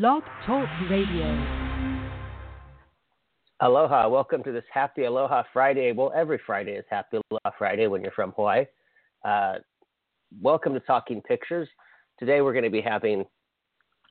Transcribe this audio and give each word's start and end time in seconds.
Blog 0.00 0.24
Talk 0.44 0.68
Radio. 0.90 1.24
Aloha, 3.60 4.08
welcome 4.08 4.42
to 4.42 4.50
this 4.50 4.64
Happy 4.72 5.04
Aloha 5.04 5.44
Friday. 5.52 5.92
Well, 5.92 6.10
every 6.16 6.40
Friday 6.44 6.72
is 6.72 6.84
Happy 6.90 7.18
Aloha 7.30 7.56
Friday 7.56 7.86
when 7.86 8.02
you're 8.02 8.10
from 8.10 8.32
Hawaii. 8.32 8.64
Uh, 9.24 9.58
welcome 10.42 10.74
to 10.74 10.80
Talking 10.80 11.22
Pictures. 11.22 11.68
Today 12.18 12.40
we're 12.40 12.52
going 12.52 12.64
to 12.64 12.70
be 12.70 12.80
having 12.80 13.24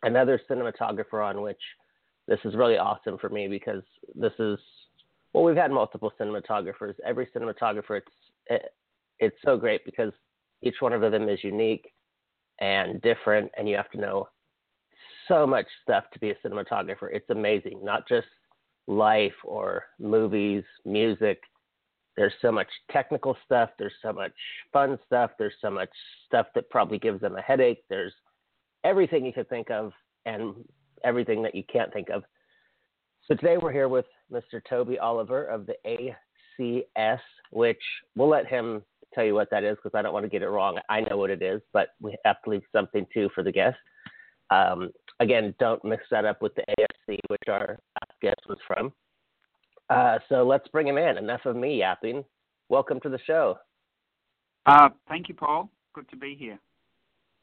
another 0.03 0.39
cinematographer 0.49 1.21
on, 1.21 1.41
which 1.41 1.59
this 2.29 2.39
is 2.45 2.55
really 2.55 2.77
awesome 2.77 3.17
for 3.17 3.27
me 3.27 3.49
because 3.49 3.83
this 4.15 4.31
is 4.39 4.57
well, 5.33 5.43
we've 5.43 5.57
had 5.57 5.69
multiple 5.69 6.13
cinematographers. 6.17 6.93
Every 7.05 7.27
cinematographer, 7.35 7.97
it's 7.97 8.11
it, 8.47 8.73
it's 9.19 9.37
so 9.43 9.57
great 9.57 9.83
because 9.83 10.13
each 10.61 10.75
one 10.79 10.93
of 10.93 11.01
them 11.01 11.27
is 11.27 11.43
unique 11.43 11.91
and 12.61 13.01
different, 13.01 13.51
and 13.57 13.67
you 13.67 13.75
have 13.75 13.91
to 13.91 13.99
know 13.99 14.29
so 15.27 15.47
much 15.47 15.65
stuff 15.81 16.05
to 16.13 16.19
be 16.19 16.31
a 16.31 16.35
cinematographer. 16.45 17.09
It's 17.11 17.29
amazing, 17.29 17.79
not 17.83 18.07
just 18.07 18.27
life 18.87 19.33
or 19.43 19.85
movies, 19.99 20.63
music. 20.85 21.41
There's 22.15 22.33
so 22.41 22.51
much 22.51 22.67
technical 22.91 23.35
stuff. 23.45 23.71
There's 23.79 23.93
so 24.01 24.13
much 24.13 24.33
fun 24.71 24.99
stuff. 25.05 25.31
There's 25.39 25.55
so 25.61 25.71
much 25.71 25.89
stuff 26.27 26.47
that 26.55 26.69
probably 26.69 26.99
gives 26.99 27.21
them 27.21 27.35
a 27.35 27.41
headache. 27.41 27.83
There's 27.89 28.13
everything 28.83 29.25
you 29.25 29.33
could 29.33 29.49
think 29.49 29.71
of 29.71 29.93
and 30.25 30.53
everything 31.03 31.41
that 31.43 31.55
you 31.55 31.63
can't 31.71 31.91
think 31.91 32.09
of. 32.09 32.23
So 33.27 33.35
today 33.35 33.57
we're 33.57 33.71
here 33.71 33.87
with 33.87 34.05
Mr. 34.31 34.61
Toby 34.69 34.99
Oliver 34.99 35.45
of 35.45 35.65
the 35.65 36.15
ACS, 36.59 37.19
which 37.51 37.81
we'll 38.15 38.27
let 38.27 38.47
him 38.47 38.83
tell 39.13 39.23
you 39.23 39.33
what 39.33 39.49
that 39.51 39.63
is 39.63 39.77
because 39.81 39.97
I 39.97 40.01
don't 40.01 40.13
want 40.13 40.25
to 40.25 40.29
get 40.29 40.41
it 40.41 40.49
wrong. 40.49 40.77
I 40.89 41.01
know 41.01 41.17
what 41.17 41.29
it 41.29 41.41
is, 41.41 41.61
but 41.71 41.89
we 42.01 42.17
have 42.25 42.41
to 42.43 42.49
leave 42.49 42.63
something 42.71 43.05
too 43.13 43.29
for 43.33 43.43
the 43.43 43.51
guest. 43.51 43.77
Um, 44.49 44.91
again, 45.19 45.53
don't 45.59 45.83
mix 45.83 46.03
that 46.11 46.25
up 46.25 46.41
with 46.41 46.53
the 46.55 46.63
AFC, 46.79 47.19
which 47.27 47.41
our 47.47 47.79
guest 48.21 48.39
was 48.47 48.57
from. 48.67 48.91
Uh, 49.89 50.19
so 50.29 50.45
let's 50.45 50.67
bring 50.69 50.87
him 50.87 50.97
in. 50.97 51.17
Enough 51.17 51.45
of 51.45 51.55
me 51.55 51.77
yapping. 51.77 52.23
Welcome 52.69 52.99
to 53.01 53.09
the 53.09 53.19
show. 53.25 53.57
Uh, 54.65 54.89
thank 55.07 55.27
you, 55.27 55.35
Paul. 55.35 55.69
Good 55.93 56.09
to 56.09 56.15
be 56.15 56.35
here. 56.35 56.59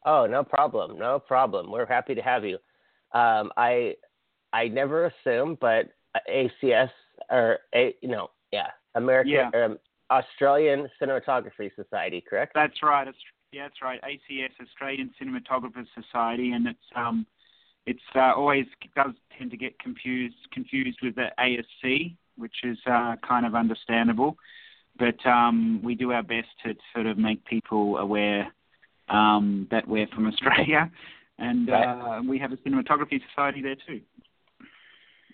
Oh, 0.07 0.27
no 0.27 0.43
problem. 0.43 0.99
No 0.99 1.19
problem. 1.19 1.71
We're 1.71 1.87
happy 1.87 2.15
to 2.15 2.23
have 2.23 2.45
you. 2.45 2.57
Um, 3.13 3.51
I 3.57 3.95
I 4.53 4.69
never 4.69 5.07
assume, 5.07 5.59
but 5.61 5.91
ACS 6.29 6.91
or 7.31 7.59
a 7.75 7.95
you 8.01 8.09
know 8.09 8.31
yeah 8.53 8.69
American 8.95 9.33
yeah. 9.33 9.65
Um, 9.65 9.79
Australian 10.11 10.89
Cinematography 11.01 11.71
Society, 11.77 12.23
correct? 12.29 12.53
That's 12.55 12.83
right. 12.83 13.07
Yeah, 13.53 13.65
that's 13.65 13.83
right. 13.83 14.01
ACS, 14.03 14.51
Australian 14.61 15.11
Cinematographers 15.21 15.87
Society, 15.95 16.53
and 16.53 16.67
it's 16.67 16.79
um, 16.97 17.27
it's 17.87 18.01
uh, 18.15 18.33
always 18.37 18.67
does 18.95 19.13
tend 19.37 19.51
to 19.51 19.57
get 19.57 19.79
confused 19.79 20.37
confused 20.53 20.99
with 21.03 21.15
the 21.15 21.29
ASC, 21.39 22.15
which 22.37 22.57
is 22.65 22.79
uh, 22.87 23.17
kind 23.27 23.47
of 23.47 23.55
understandable. 23.55 24.37
But 24.99 25.25
um, 25.27 25.81
we 25.83 25.95
do 25.95 26.13
our 26.13 26.23
best 26.23 26.49
to 26.65 26.75
sort 26.95 27.07
of 27.07 27.17
make 27.17 27.45
people 27.47 27.97
aware 27.99 28.53
um, 29.09 29.67
that 29.71 29.87
we're 29.89 30.07
from 30.09 30.27
Australia, 30.27 30.91
and 31.39 31.69
Right. 31.69 32.19
uh, 32.19 32.23
we 32.23 32.39
have 32.39 32.53
a 32.53 32.57
cinematography 32.59 33.21
society 33.31 33.63
there 33.63 33.77
too. 33.87 34.01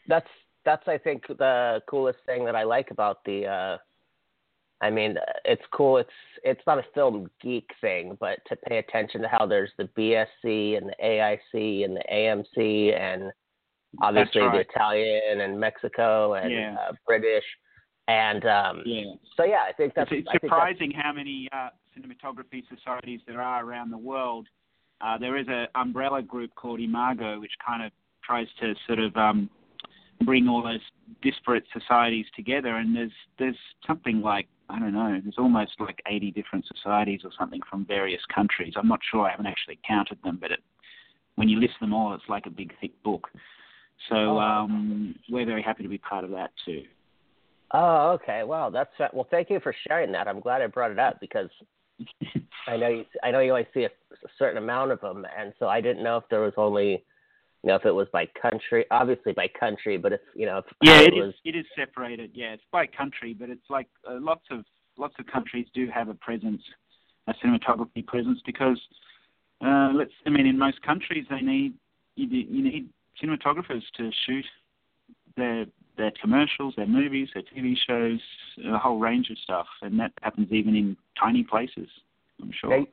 that's 0.08 0.28
that's 0.64 0.86
I 0.88 0.98
think 0.98 1.26
the 1.26 1.82
coolest 1.88 2.18
thing 2.26 2.44
that 2.44 2.54
I 2.56 2.64
like 2.64 2.90
about 2.90 3.24
the. 3.24 3.78
I 4.82 4.90
mean, 4.90 5.16
it's 5.44 5.62
cool. 5.72 5.96
It's 5.98 6.10
it's 6.44 6.60
not 6.66 6.78
a 6.78 6.84
film 6.94 7.30
geek 7.42 7.70
thing, 7.80 8.16
but 8.20 8.38
to 8.48 8.56
pay 8.56 8.78
attention 8.78 9.22
to 9.22 9.28
how 9.28 9.46
there's 9.46 9.70
the 9.78 9.84
BSC 9.96 10.76
and 10.76 10.88
the 10.90 10.94
AIC 11.02 11.84
and 11.84 11.96
the 11.96 12.04
AMC 12.12 12.98
and 13.00 13.32
obviously 14.02 14.42
That's 14.42 14.52
the. 14.54 14.60
Italian 14.60 15.40
and 15.40 15.58
Mexico 15.58 16.34
and 16.34 16.52
Yeah. 16.52 16.76
uh, 16.78 16.92
British, 17.06 17.44
and 18.08 18.44
um, 18.44 18.82
Yeah. 18.84 19.14
so 19.36 19.44
yeah, 19.44 19.64
I 19.66 19.72
think 19.72 19.94
that's 19.94 20.10
it's, 20.12 20.20
it's 20.20 20.28
I 20.28 20.32
think 20.32 20.42
that's- 20.42 20.58
surprising 20.60 20.90
how 20.90 21.12
many 21.12 21.48
uh, 21.52 21.70
cinematography 21.96 22.62
societies 22.68 23.20
there 23.26 23.40
are 23.40 23.64
around 23.64 23.90
the 23.90 23.98
world. 23.98 24.46
Uh, 25.00 25.16
there 25.18 25.36
is 25.36 25.46
an 25.48 25.68
umbrella 25.74 26.22
group 26.22 26.54
called 26.54 26.80
Imago, 26.80 27.40
which 27.40 27.52
kind 27.66 27.82
of 27.82 27.92
tries 28.22 28.48
to 28.60 28.74
sort 28.86 28.98
of 28.98 29.16
um, 29.16 29.48
bring 30.24 30.48
all 30.48 30.62
those 30.62 30.80
disparate 31.22 31.64
societies 31.72 32.26
together. 32.34 32.76
And 32.76 32.94
there's 32.94 33.12
there's 33.38 33.56
something 33.86 34.20
like 34.20 34.46
I 34.68 34.78
don't 34.78 34.92
know, 34.92 35.18
there's 35.22 35.38
almost 35.38 35.72
like 35.78 36.02
80 36.06 36.32
different 36.32 36.64
societies 36.66 37.20
or 37.24 37.30
something 37.38 37.60
from 37.70 37.84
various 37.84 38.22
countries. 38.34 38.74
I'm 38.76 38.88
not 38.88 39.00
sure. 39.10 39.26
I 39.26 39.30
haven't 39.30 39.46
actually 39.46 39.78
counted 39.86 40.18
them, 40.24 40.38
but 40.40 40.50
it, 40.50 40.60
when 41.36 41.48
you 41.48 41.60
list 41.60 41.74
them 41.80 41.94
all, 41.94 42.14
it's 42.14 42.24
like 42.28 42.46
a 42.46 42.50
big 42.50 42.72
thick 42.80 43.00
book. 43.02 43.28
So 44.08 44.16
Oh. 44.16 44.38
um, 44.38 45.14
we're 45.30 45.46
very 45.46 45.62
happy 45.62 45.82
to 45.82 45.88
be 45.88 45.98
part 45.98 46.24
of 46.24 46.30
that 46.30 46.50
too. 46.64 46.82
Oh, 47.72 48.10
okay. 48.12 48.42
Wow, 48.44 48.70
that's 48.70 48.90
well. 49.12 49.26
Thank 49.30 49.50
you 49.50 49.58
for 49.60 49.74
sharing 49.88 50.12
that. 50.12 50.28
I'm 50.28 50.40
glad 50.40 50.62
I 50.62 50.66
brought 50.68 50.92
it 50.92 50.98
up 50.98 51.18
because 51.20 51.50
I 52.68 52.76
know 52.76 52.88
you. 52.88 53.04
I 53.22 53.30
know 53.30 53.40
you 53.40 53.50
only 53.52 53.66
see 53.74 53.84
a, 53.84 53.86
a 53.88 54.28
certain 54.38 54.58
amount 54.62 54.92
of 54.92 55.00
them, 55.00 55.26
and 55.36 55.52
so 55.58 55.66
I 55.66 55.80
didn't 55.80 56.04
know 56.04 56.16
if 56.16 56.24
there 56.30 56.40
was 56.42 56.52
only, 56.56 57.04
you 57.66 57.72
know, 57.72 57.76
if 57.76 57.84
it 57.84 57.90
was 57.90 58.06
by 58.12 58.28
country. 58.40 58.84
Obviously 58.92 59.32
by 59.32 59.48
country, 59.58 59.96
but 59.96 60.12
if 60.12 60.20
you 60.36 60.46
know, 60.46 60.58
if 60.58 60.64
Yeah, 60.82 60.98
how 60.98 61.02
it 61.02 61.14
was. 61.14 61.30
is. 61.30 61.34
It 61.44 61.56
is 61.56 61.66
separated. 61.74 62.30
Yeah, 62.32 62.52
it's 62.52 62.62
by 62.70 62.86
country, 62.86 63.34
but 63.34 63.50
it's 63.50 63.68
like 63.68 63.88
uh, 64.08 64.18
lots 64.20 64.44
of 64.52 64.64
lots 64.96 65.14
of 65.18 65.26
countries 65.26 65.66
do 65.74 65.88
have 65.92 66.08
a 66.08 66.14
presence, 66.14 66.62
a 67.26 67.34
cinematography 67.44 68.06
presence, 68.06 68.38
because 68.46 68.80
uh, 69.64 69.90
let's. 69.92 70.12
I 70.24 70.30
mean, 70.30 70.46
in 70.46 70.56
most 70.56 70.80
countries, 70.82 71.26
they 71.28 71.40
need 71.40 71.74
you, 72.14 72.28
you 72.28 72.62
need 72.62 72.88
cinematographers 73.20 73.82
to 73.96 74.12
shoot 74.26 74.44
their 75.36 75.66
their 75.96 76.12
commercials, 76.22 76.74
their 76.76 76.86
movies, 76.86 77.30
their 77.34 77.42
TV 77.42 77.74
shows, 77.84 78.20
a 78.72 78.78
whole 78.78 79.00
range 79.00 79.28
of 79.30 79.38
stuff, 79.38 79.66
and 79.82 79.98
that 79.98 80.12
happens 80.22 80.52
even 80.52 80.76
in 80.76 80.96
tiny 81.18 81.42
places. 81.42 81.88
I'm 82.40 82.52
sure. 82.60 82.70
Hey, 82.70 82.86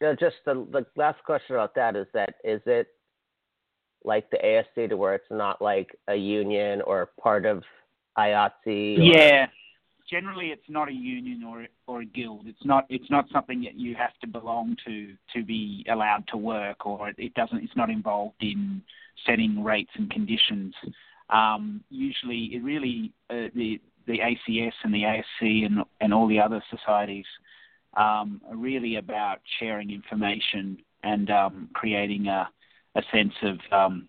you 0.00 0.08
know, 0.08 0.16
just 0.16 0.36
the 0.44 0.66
the 0.72 0.86
last 0.96 1.22
question 1.22 1.54
about 1.54 1.76
that 1.76 1.94
is 1.94 2.08
that 2.14 2.34
is 2.42 2.60
it 2.66 2.88
like 4.08 4.28
the 4.30 4.38
ASC 4.38 4.88
to 4.88 4.96
where 4.96 5.14
it's 5.14 5.30
not 5.30 5.60
like 5.62 5.94
a 6.08 6.16
union 6.16 6.80
or 6.80 7.10
part 7.20 7.44
of 7.44 7.62
IATSE? 8.16 8.98
Or, 8.98 9.02
Yeah. 9.02 9.46
Generally, 10.10 10.46
it's 10.46 10.70
not 10.70 10.88
a 10.88 10.92
union 10.92 11.44
or 11.44 11.66
or 11.86 12.00
a 12.00 12.06
guild. 12.06 12.46
It's 12.46 12.64
not 12.64 12.86
it's 12.88 13.10
not 13.10 13.26
something 13.30 13.60
that 13.64 13.74
you 13.74 13.94
have 13.94 14.18
to 14.22 14.26
belong 14.26 14.74
to 14.86 15.14
to 15.34 15.44
be 15.44 15.84
allowed 15.90 16.26
to 16.28 16.38
work, 16.38 16.86
or 16.86 17.10
it 17.18 17.34
doesn't. 17.34 17.62
It's 17.62 17.76
not 17.76 17.90
involved 17.90 18.40
in 18.40 18.80
setting 19.26 19.62
rates 19.62 19.90
and 19.96 20.10
conditions. 20.10 20.74
Um, 21.28 21.84
usually, 21.90 22.54
it 22.54 22.62
really 22.62 23.12
uh, 23.28 23.48
the 23.54 23.78
the 24.06 24.18
ACS 24.20 24.72
and 24.82 24.94
the 24.94 25.02
ASC 25.02 25.66
and 25.66 25.84
and 26.00 26.14
all 26.14 26.26
the 26.26 26.40
other 26.40 26.64
societies 26.70 27.26
um, 27.94 28.40
are 28.48 28.56
really 28.56 28.96
about 28.96 29.40
sharing 29.58 29.90
information 29.90 30.78
and 31.02 31.30
um, 31.30 31.68
creating 31.74 32.28
a 32.28 32.48
a 32.98 33.02
sense 33.16 33.32
of 33.42 33.58
um, 33.72 34.08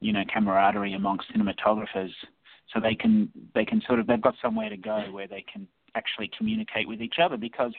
you 0.00 0.12
know 0.12 0.22
camaraderie 0.32 0.94
amongst 0.94 1.32
cinematographers. 1.32 2.10
So 2.72 2.80
they 2.80 2.94
can 2.94 3.30
they 3.54 3.64
can 3.64 3.82
sort 3.86 4.00
of 4.00 4.06
they've 4.06 4.20
got 4.20 4.34
somewhere 4.42 4.70
to 4.70 4.76
go 4.76 5.06
where 5.10 5.28
they 5.28 5.44
can 5.52 5.68
actually 5.94 6.30
communicate 6.36 6.88
with 6.88 7.02
each 7.02 7.16
other 7.22 7.36
because 7.36 7.72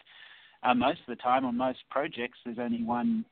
uh, 0.64 0.74
most 0.74 1.00
of 1.00 1.08
the 1.08 1.16
time 1.16 1.46
on 1.46 1.58
most 1.58 1.80
projects 1.90 2.38
there's 2.46 2.60
only 2.60 2.84
one 2.84 3.26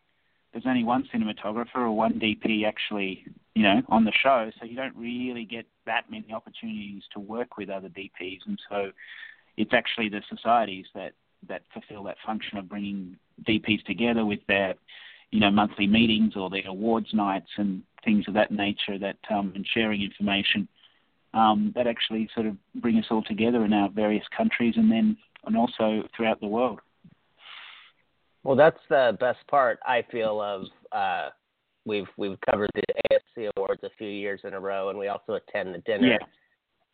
there's 0.51 0.65
only 0.65 0.83
one 0.83 1.07
cinematographer 1.13 1.75
or 1.75 1.91
one 1.91 2.13
DP 2.13 2.65
actually 2.65 3.25
you 3.55 3.63
know 3.63 3.81
on 3.89 4.05
the 4.05 4.13
show. 4.23 4.51
So 4.59 4.65
you 4.65 4.75
don't 4.75 4.95
really 4.95 5.45
get 5.45 5.65
that 5.85 6.09
many 6.09 6.33
opportunities 6.33 7.03
to 7.13 7.19
work 7.19 7.57
with 7.57 7.69
other 7.69 7.89
DPs 7.89 8.39
and 8.47 8.59
so 8.69 8.91
it's 9.57 9.73
actually 9.73 10.09
the 10.09 10.21
societies 10.29 10.85
that 10.95 11.13
that 11.47 11.63
fulfill 11.73 12.03
that 12.03 12.17
function 12.25 12.57
of 12.57 12.67
bringing 12.67 13.17
DPs 13.43 13.83
together 13.85 14.25
with 14.25 14.39
their 14.47 14.75
you 15.31 15.39
know 15.39 15.51
monthly 15.51 15.87
meetings 15.87 16.33
or 16.35 16.49
their 16.49 16.67
awards 16.67 17.07
nights 17.13 17.49
and 17.57 17.83
things 18.03 18.25
of 18.27 18.33
that 18.33 18.51
nature 18.51 18.97
that 18.99 19.17
um, 19.29 19.51
and 19.55 19.65
sharing 19.73 20.01
information 20.01 20.67
um, 21.33 21.71
that 21.75 21.87
actually 21.87 22.29
sort 22.33 22.47
of 22.47 22.55
bring 22.75 22.97
us 22.97 23.05
all 23.11 23.23
together 23.23 23.65
in 23.65 23.73
our 23.73 23.89
various 23.89 24.25
countries 24.35 24.73
and 24.77 24.91
then 24.91 25.17
and 25.45 25.55
also 25.55 26.03
throughout 26.15 26.39
the 26.41 26.47
world. 26.47 26.79
Well, 28.43 28.55
that's 28.55 28.79
the 28.89 29.17
best 29.19 29.39
part 29.47 29.79
I 29.85 30.03
feel 30.11 30.41
of. 30.41 30.63
Uh, 30.91 31.29
we've 31.85 32.07
we've 32.17 32.37
covered 32.49 32.69
the 32.73 32.83
ASC 33.11 33.49
awards 33.55 33.83
a 33.83 33.89
few 33.97 34.07
years 34.07 34.41
in 34.43 34.53
a 34.53 34.59
row, 34.59 34.89
and 34.89 34.97
we 34.97 35.07
also 35.07 35.33
attend 35.33 35.75
the 35.75 35.79
dinner. 35.79 36.07
Yeah. 36.07 36.17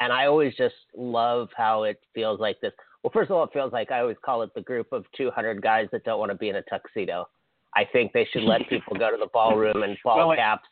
And 0.01 0.11
I 0.11 0.25
always 0.25 0.53
just 0.55 0.75
love 0.95 1.47
how 1.55 1.83
it 1.83 2.01
feels 2.13 2.39
like 2.39 2.59
this. 2.61 2.73
Well, 3.01 3.11
first 3.13 3.29
of 3.31 3.37
all, 3.37 3.43
it 3.45 3.51
feels 3.53 3.71
like 3.71 3.91
I 3.91 4.01
always 4.01 4.17
call 4.25 4.41
it 4.41 4.53
the 4.53 4.61
group 4.61 4.91
of 4.91 5.05
200 5.15 5.61
guys 5.61 5.87
that 5.91 6.03
don't 6.03 6.19
want 6.19 6.31
to 6.31 6.37
be 6.37 6.49
in 6.49 6.57
a 6.57 6.61
tuxedo. 6.63 7.29
I 7.75 7.83
think 7.91 8.13
they 8.13 8.27
should 8.31 8.43
let 8.43 8.67
people 8.69 8.95
go 8.97 9.11
to 9.11 9.17
the 9.17 9.27
ballroom 9.33 9.83
and 9.83 9.97
ball 10.03 10.17
Well, 10.17 10.31
it- 10.31 10.37
caps. 10.37 10.67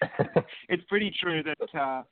it's 0.68 0.84
pretty 0.88 1.12
true 1.20 1.42
that 1.42 1.78
uh, 1.78 2.02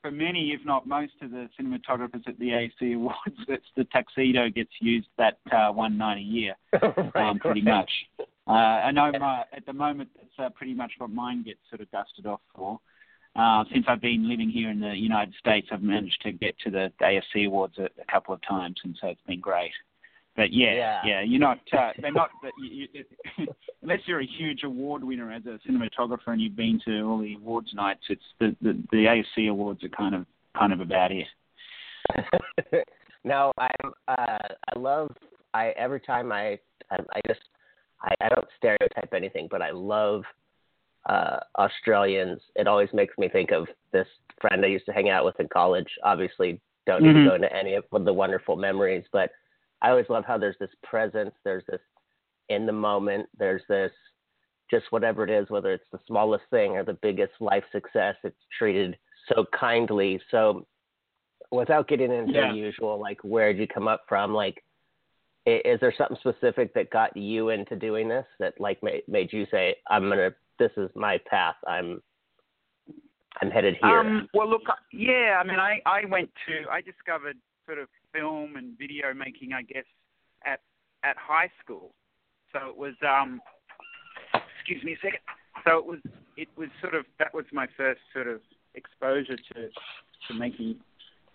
for 0.00 0.10
many, 0.10 0.52
if 0.52 0.60
not 0.64 0.86
most, 0.86 1.12
of 1.20 1.30
the 1.30 1.48
cinematographers 1.60 2.26
at 2.26 2.38
the 2.38 2.48
ASC 2.48 2.94
Awards, 2.94 3.36
that's 3.48 3.62
the 3.76 3.84
tuxedo 3.84 4.48
gets 4.48 4.70
used 4.80 5.08
that 5.18 5.38
uh, 5.52 5.70
one 5.72 5.98
night 5.98 6.18
a 6.18 6.20
year, 6.20 6.54
right, 6.82 7.16
um, 7.16 7.38
pretty 7.38 7.62
right. 7.62 7.78
much. 7.78 7.90
Uh, 8.48 8.52
I 8.52 8.92
know 8.92 9.10
my, 9.18 9.42
at 9.52 9.66
the 9.66 9.72
moment 9.72 10.08
it's 10.22 10.32
uh, 10.38 10.48
pretty 10.50 10.74
much 10.74 10.92
what 10.98 11.10
mine 11.10 11.42
gets 11.42 11.58
sort 11.68 11.80
of 11.80 11.90
dusted 11.90 12.26
off 12.26 12.40
for. 12.54 12.78
Uh, 13.34 13.64
since 13.70 13.84
I've 13.86 14.00
been 14.00 14.28
living 14.28 14.48
here 14.48 14.70
in 14.70 14.80
the 14.80 14.94
United 14.96 15.34
States, 15.38 15.66
I've 15.70 15.82
managed 15.82 16.22
to 16.22 16.32
get 16.32 16.58
to 16.60 16.70
the 16.70 16.90
ASC 17.02 17.46
Awards 17.46 17.76
a, 17.78 17.84
a 18.00 18.04
couple 18.10 18.32
of 18.32 18.40
times, 18.48 18.76
and 18.84 18.96
so 19.00 19.08
it's 19.08 19.20
been 19.26 19.40
great. 19.40 19.72
But 20.36 20.52
yeah, 20.52 20.74
Yeah. 20.74 21.00
yeah, 21.04 21.20
you're 21.22 21.40
not. 21.40 21.58
Uh, 21.72 21.92
they're 22.00 22.12
not. 22.12 22.30
You, 22.58 22.86
you, 22.92 23.46
unless 23.82 24.00
you're 24.06 24.20
a 24.20 24.26
huge 24.26 24.62
award 24.64 25.02
winner 25.02 25.32
as 25.32 25.42
a 25.46 25.58
cinematographer 25.66 26.28
and 26.28 26.40
you've 26.40 26.56
been 26.56 26.80
to 26.84 27.00
all 27.02 27.18
the 27.18 27.34
awards 27.34 27.72
nights, 27.74 28.02
it's 28.08 28.22
the 28.38 28.54
the, 28.60 28.80
the 28.92 29.22
ASC 29.38 29.48
Awards 29.48 29.82
are 29.82 29.88
kind 29.88 30.14
of 30.14 30.26
kind 30.58 30.72
of 30.72 30.80
about 30.80 31.10
it. 31.12 31.26
no, 33.24 33.52
I'm. 33.58 33.92
Uh, 34.08 34.38
I 34.74 34.78
love. 34.78 35.10
I 35.54 35.68
every 35.70 36.00
time 36.00 36.32
I, 36.32 36.58
I, 36.90 36.96
I 37.14 37.20
just, 37.26 37.40
I, 38.02 38.14
I 38.20 38.28
don't 38.28 38.46
stereotype 38.58 39.14
anything, 39.14 39.48
but 39.50 39.62
I 39.62 39.70
love 39.70 40.22
uh, 41.08 41.38
Australians. 41.58 42.40
It 42.56 42.66
always 42.68 42.90
makes 42.92 43.16
me 43.16 43.28
think 43.28 43.52
of 43.52 43.66
this 43.92 44.06
friend 44.40 44.62
I 44.64 44.68
used 44.68 44.84
to 44.86 44.92
hang 44.92 45.08
out 45.08 45.24
with 45.24 45.40
in 45.40 45.48
college. 45.48 45.88
Obviously, 46.04 46.60
don't 46.86 47.02
need 47.02 47.14
Mhm. 47.16 47.24
to 47.24 47.28
go 47.30 47.34
into 47.36 47.56
any 47.56 47.74
of 47.74 47.84
the 47.90 48.12
wonderful 48.12 48.56
memories, 48.56 49.04
but 49.12 49.30
I 49.86 49.90
always 49.90 50.06
love 50.08 50.24
how 50.26 50.36
there's 50.36 50.56
this 50.58 50.74
presence. 50.82 51.30
There's 51.44 51.62
this 51.68 51.80
in 52.48 52.66
the 52.66 52.72
moment. 52.72 53.28
There's 53.38 53.62
this 53.68 53.92
just 54.68 54.86
whatever 54.90 55.22
it 55.22 55.30
is, 55.30 55.48
whether 55.48 55.72
it's 55.72 55.84
the 55.92 56.00
smallest 56.08 56.42
thing 56.50 56.72
or 56.72 56.82
the 56.82 56.98
biggest 57.02 57.34
life 57.38 57.62
success. 57.70 58.16
It's 58.24 58.34
treated 58.58 58.98
so 59.28 59.46
kindly. 59.56 60.20
So 60.32 60.66
without 61.52 61.86
getting 61.86 62.10
into 62.12 62.32
Yeah. 62.32 62.50
the 62.50 62.58
usual, 62.58 62.98
like 62.98 63.22
where 63.22 63.52
did 63.52 63.60
you 63.60 63.68
come 63.68 63.86
up 63.86 64.02
from? 64.08 64.34
Like, 64.34 64.64
is 65.46 65.78
there 65.78 65.94
something 65.96 66.16
specific 66.16 66.74
that 66.74 66.90
got 66.90 67.16
you 67.16 67.50
into 67.50 67.76
doing 67.76 68.08
this 68.08 68.26
that 68.40 68.60
like 68.60 68.82
made, 68.82 69.04
made 69.06 69.32
you 69.32 69.46
say, 69.52 69.76
I'm 69.88 70.08
gonna, 70.08 70.34
this 70.58 70.72
is 70.76 70.90
my 70.96 71.20
path. 71.30 71.54
I'm, 71.64 72.02
I'm 73.40 73.52
headed 73.52 73.76
here. 73.80 74.00
Um, 74.00 74.28
well, 74.34 74.50
look, 74.50 74.62
yeah, 74.92 75.40
I 75.40 75.44
mean, 75.46 75.60
I, 75.60 75.80
I 75.86 76.06
went 76.06 76.30
to, 76.48 76.68
I 76.68 76.80
discovered 76.80 77.36
sort 77.66 77.78
of 77.78 77.86
film 78.16 78.56
and 78.56 78.78
video 78.78 79.12
making, 79.14 79.52
I 79.52 79.62
guess, 79.62 79.84
at 80.44 80.60
at 81.04 81.16
high 81.16 81.50
school. 81.62 81.92
So 82.52 82.68
it 82.68 82.76
was, 82.76 82.94
um, 83.06 83.40
excuse 84.58 84.82
me 84.82 84.92
a 84.92 84.96
second. 84.96 85.20
So 85.64 85.78
it 85.78 85.86
was, 85.86 85.98
it 86.36 86.48
was 86.56 86.68
sort 86.80 86.94
of 86.94 87.04
that 87.18 87.34
was 87.34 87.44
my 87.52 87.66
first 87.76 88.00
sort 88.12 88.28
of 88.28 88.40
exposure 88.74 89.36
to 89.36 89.68
to 90.28 90.34
making 90.34 90.76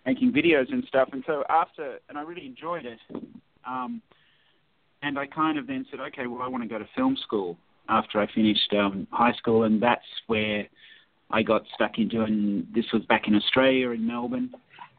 making 0.06 0.31
videos 0.31 0.72
and 0.72 0.83
stuff. 0.88 1.10
And 1.12 1.24
so 1.28 1.44
after, 1.50 2.00
and 2.10 2.18
I 2.18 2.22
really 2.22 2.45
enjoyed 2.45 2.86
it. 2.86 3.00
Um, 3.68 4.01
and 5.04 5.18
I 5.18 5.25
kind 5.28 5.57
of 5.57 5.68
then 5.68 5.86
said, 5.89 6.00
okay, 6.00 6.28
well, 6.28 6.42
I 6.42 6.48
want 6.48 6.63
to 6.63 6.69
go 6.69 6.80
to 6.80 6.88
film 6.95 7.18
school 7.22 7.57
after 7.89 8.19
I 8.19 8.28
finished 8.33 8.74
um, 8.74 9.07
high 9.12 9.33
school, 9.33 9.63
and 9.63 9.81
that's 9.81 10.06
where 10.28 10.68
I 11.31 11.42
got 11.44 11.63
stuck 11.74 11.98
in 11.98 12.07
doing. 12.07 12.68
This 12.74 12.86
was 12.94 13.04
back 13.06 13.28
in 13.28 13.36
Australia 13.36 13.89
in 13.92 14.06
Melbourne, 14.06 14.51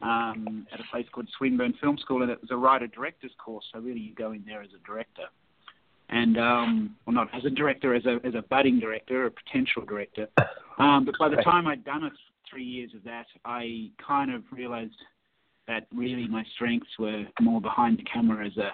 um, 0.03 0.67
at 0.73 0.79
a 0.79 0.83
place 0.91 1.07
called 1.11 1.27
Swinburne 1.37 1.73
Film 1.79 1.97
School, 1.97 2.21
and 2.21 2.31
it 2.31 2.39
was 2.41 2.51
a 2.51 2.57
writer 2.57 2.87
director's 2.87 3.31
course. 3.43 3.65
So 3.73 3.79
really, 3.79 4.01
you 4.01 4.13
go 4.13 4.33
in 4.33 4.43
there 4.45 4.61
as 4.61 4.69
a 4.75 4.85
director, 4.85 5.23
and 6.09 6.37
um, 6.37 6.95
well, 7.05 7.15
not 7.15 7.29
as 7.33 7.45
a 7.45 7.49
director, 7.49 7.95
as 7.95 8.05
a 8.05 8.19
as 8.25 8.35
a 8.35 8.43
budding 8.49 8.79
director, 8.79 9.25
a 9.25 9.31
potential 9.31 9.83
director. 9.85 10.27
Um, 10.79 11.05
but 11.05 11.15
by 11.19 11.29
the 11.29 11.37
time 11.37 11.67
I'd 11.67 11.85
done 11.85 12.03
it, 12.03 12.13
three 12.49 12.63
years 12.63 12.91
of 12.95 13.03
that, 13.03 13.27
I 13.45 13.91
kind 14.05 14.33
of 14.33 14.43
realized 14.51 14.95
that 15.67 15.87
really 15.95 16.27
my 16.27 16.43
strengths 16.55 16.89
were 16.99 17.25
more 17.39 17.61
behind 17.61 17.97
the 17.97 18.03
camera 18.03 18.45
as 18.45 18.57
a 18.57 18.71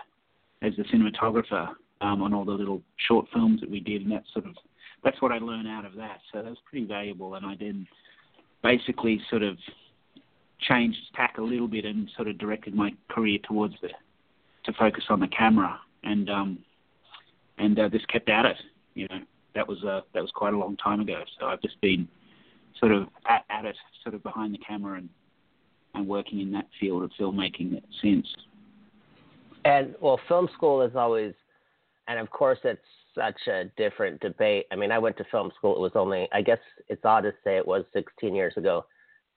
as 0.65 0.73
a 0.79 0.83
cinematographer 0.95 1.69
um, 2.01 2.21
on 2.21 2.33
all 2.33 2.45
the 2.45 2.51
little 2.51 2.81
short 3.07 3.25
films 3.33 3.61
that 3.61 3.69
we 3.69 3.79
did, 3.79 4.01
and 4.01 4.11
that 4.11 4.23
sort 4.33 4.45
of 4.45 4.55
that's 5.03 5.21
what 5.21 5.31
I 5.31 5.37
learned 5.37 5.67
out 5.67 5.85
of 5.85 5.93
that. 5.95 6.19
So 6.31 6.41
that 6.41 6.49
was 6.49 6.57
pretty 6.69 6.85
valuable, 6.85 7.35
and 7.35 7.45
I 7.45 7.55
then 7.59 7.87
basically 8.63 9.21
sort 9.29 9.43
of 9.43 9.57
changed 10.67 10.97
tack 11.15 11.37
a 11.37 11.41
little 11.41 11.67
bit 11.67 11.85
and 11.85 12.09
sort 12.15 12.27
of 12.27 12.37
directed 12.37 12.75
my 12.75 12.91
career 13.09 13.39
towards 13.43 13.75
the 13.81 13.89
to 14.65 14.73
focus 14.73 15.05
on 15.09 15.19
the 15.19 15.27
camera, 15.27 15.79
and 16.03 16.29
um, 16.29 16.59
and 17.57 17.79
uh, 17.79 17.89
just 17.89 18.07
kept 18.07 18.29
at 18.29 18.45
it. 18.45 18.57
You 18.93 19.07
know, 19.07 19.19
that 19.55 19.67
was 19.67 19.83
uh, 19.83 20.01
that 20.13 20.21
was 20.21 20.31
quite 20.35 20.53
a 20.53 20.57
long 20.57 20.77
time 20.77 20.99
ago. 20.99 21.23
So 21.39 21.45
I've 21.45 21.61
just 21.61 21.79
been 21.81 22.07
sort 22.79 22.91
of 22.91 23.07
at, 23.27 23.45
at 23.49 23.65
it, 23.65 23.75
sort 24.03 24.15
of 24.15 24.23
behind 24.23 24.53
the 24.53 24.59
camera, 24.59 24.97
and 24.97 25.09
and 25.95 26.07
working 26.07 26.39
in 26.39 26.51
that 26.51 26.67
field 26.79 27.03
of 27.03 27.11
filmmaking 27.19 27.81
since. 28.01 28.27
And 29.65 29.95
well, 30.01 30.19
film 30.27 30.49
school 30.53 30.81
is 30.81 30.95
always, 30.95 31.33
and 32.07 32.19
of 32.19 32.29
course, 32.29 32.59
it's 32.63 32.81
such 33.15 33.47
a 33.47 33.65
different 33.77 34.21
debate. 34.21 34.65
I 34.71 34.75
mean, 34.75 34.91
I 34.91 34.99
went 34.99 35.17
to 35.17 35.25
film 35.31 35.51
school. 35.57 35.75
It 35.75 35.79
was 35.79 35.91
only, 35.95 36.27
I 36.31 36.41
guess, 36.41 36.59
it's 36.87 37.03
odd 37.03 37.21
to 37.21 37.33
say 37.43 37.57
it 37.57 37.67
was 37.67 37.83
16 37.93 38.35
years 38.35 38.53
ago. 38.55 38.85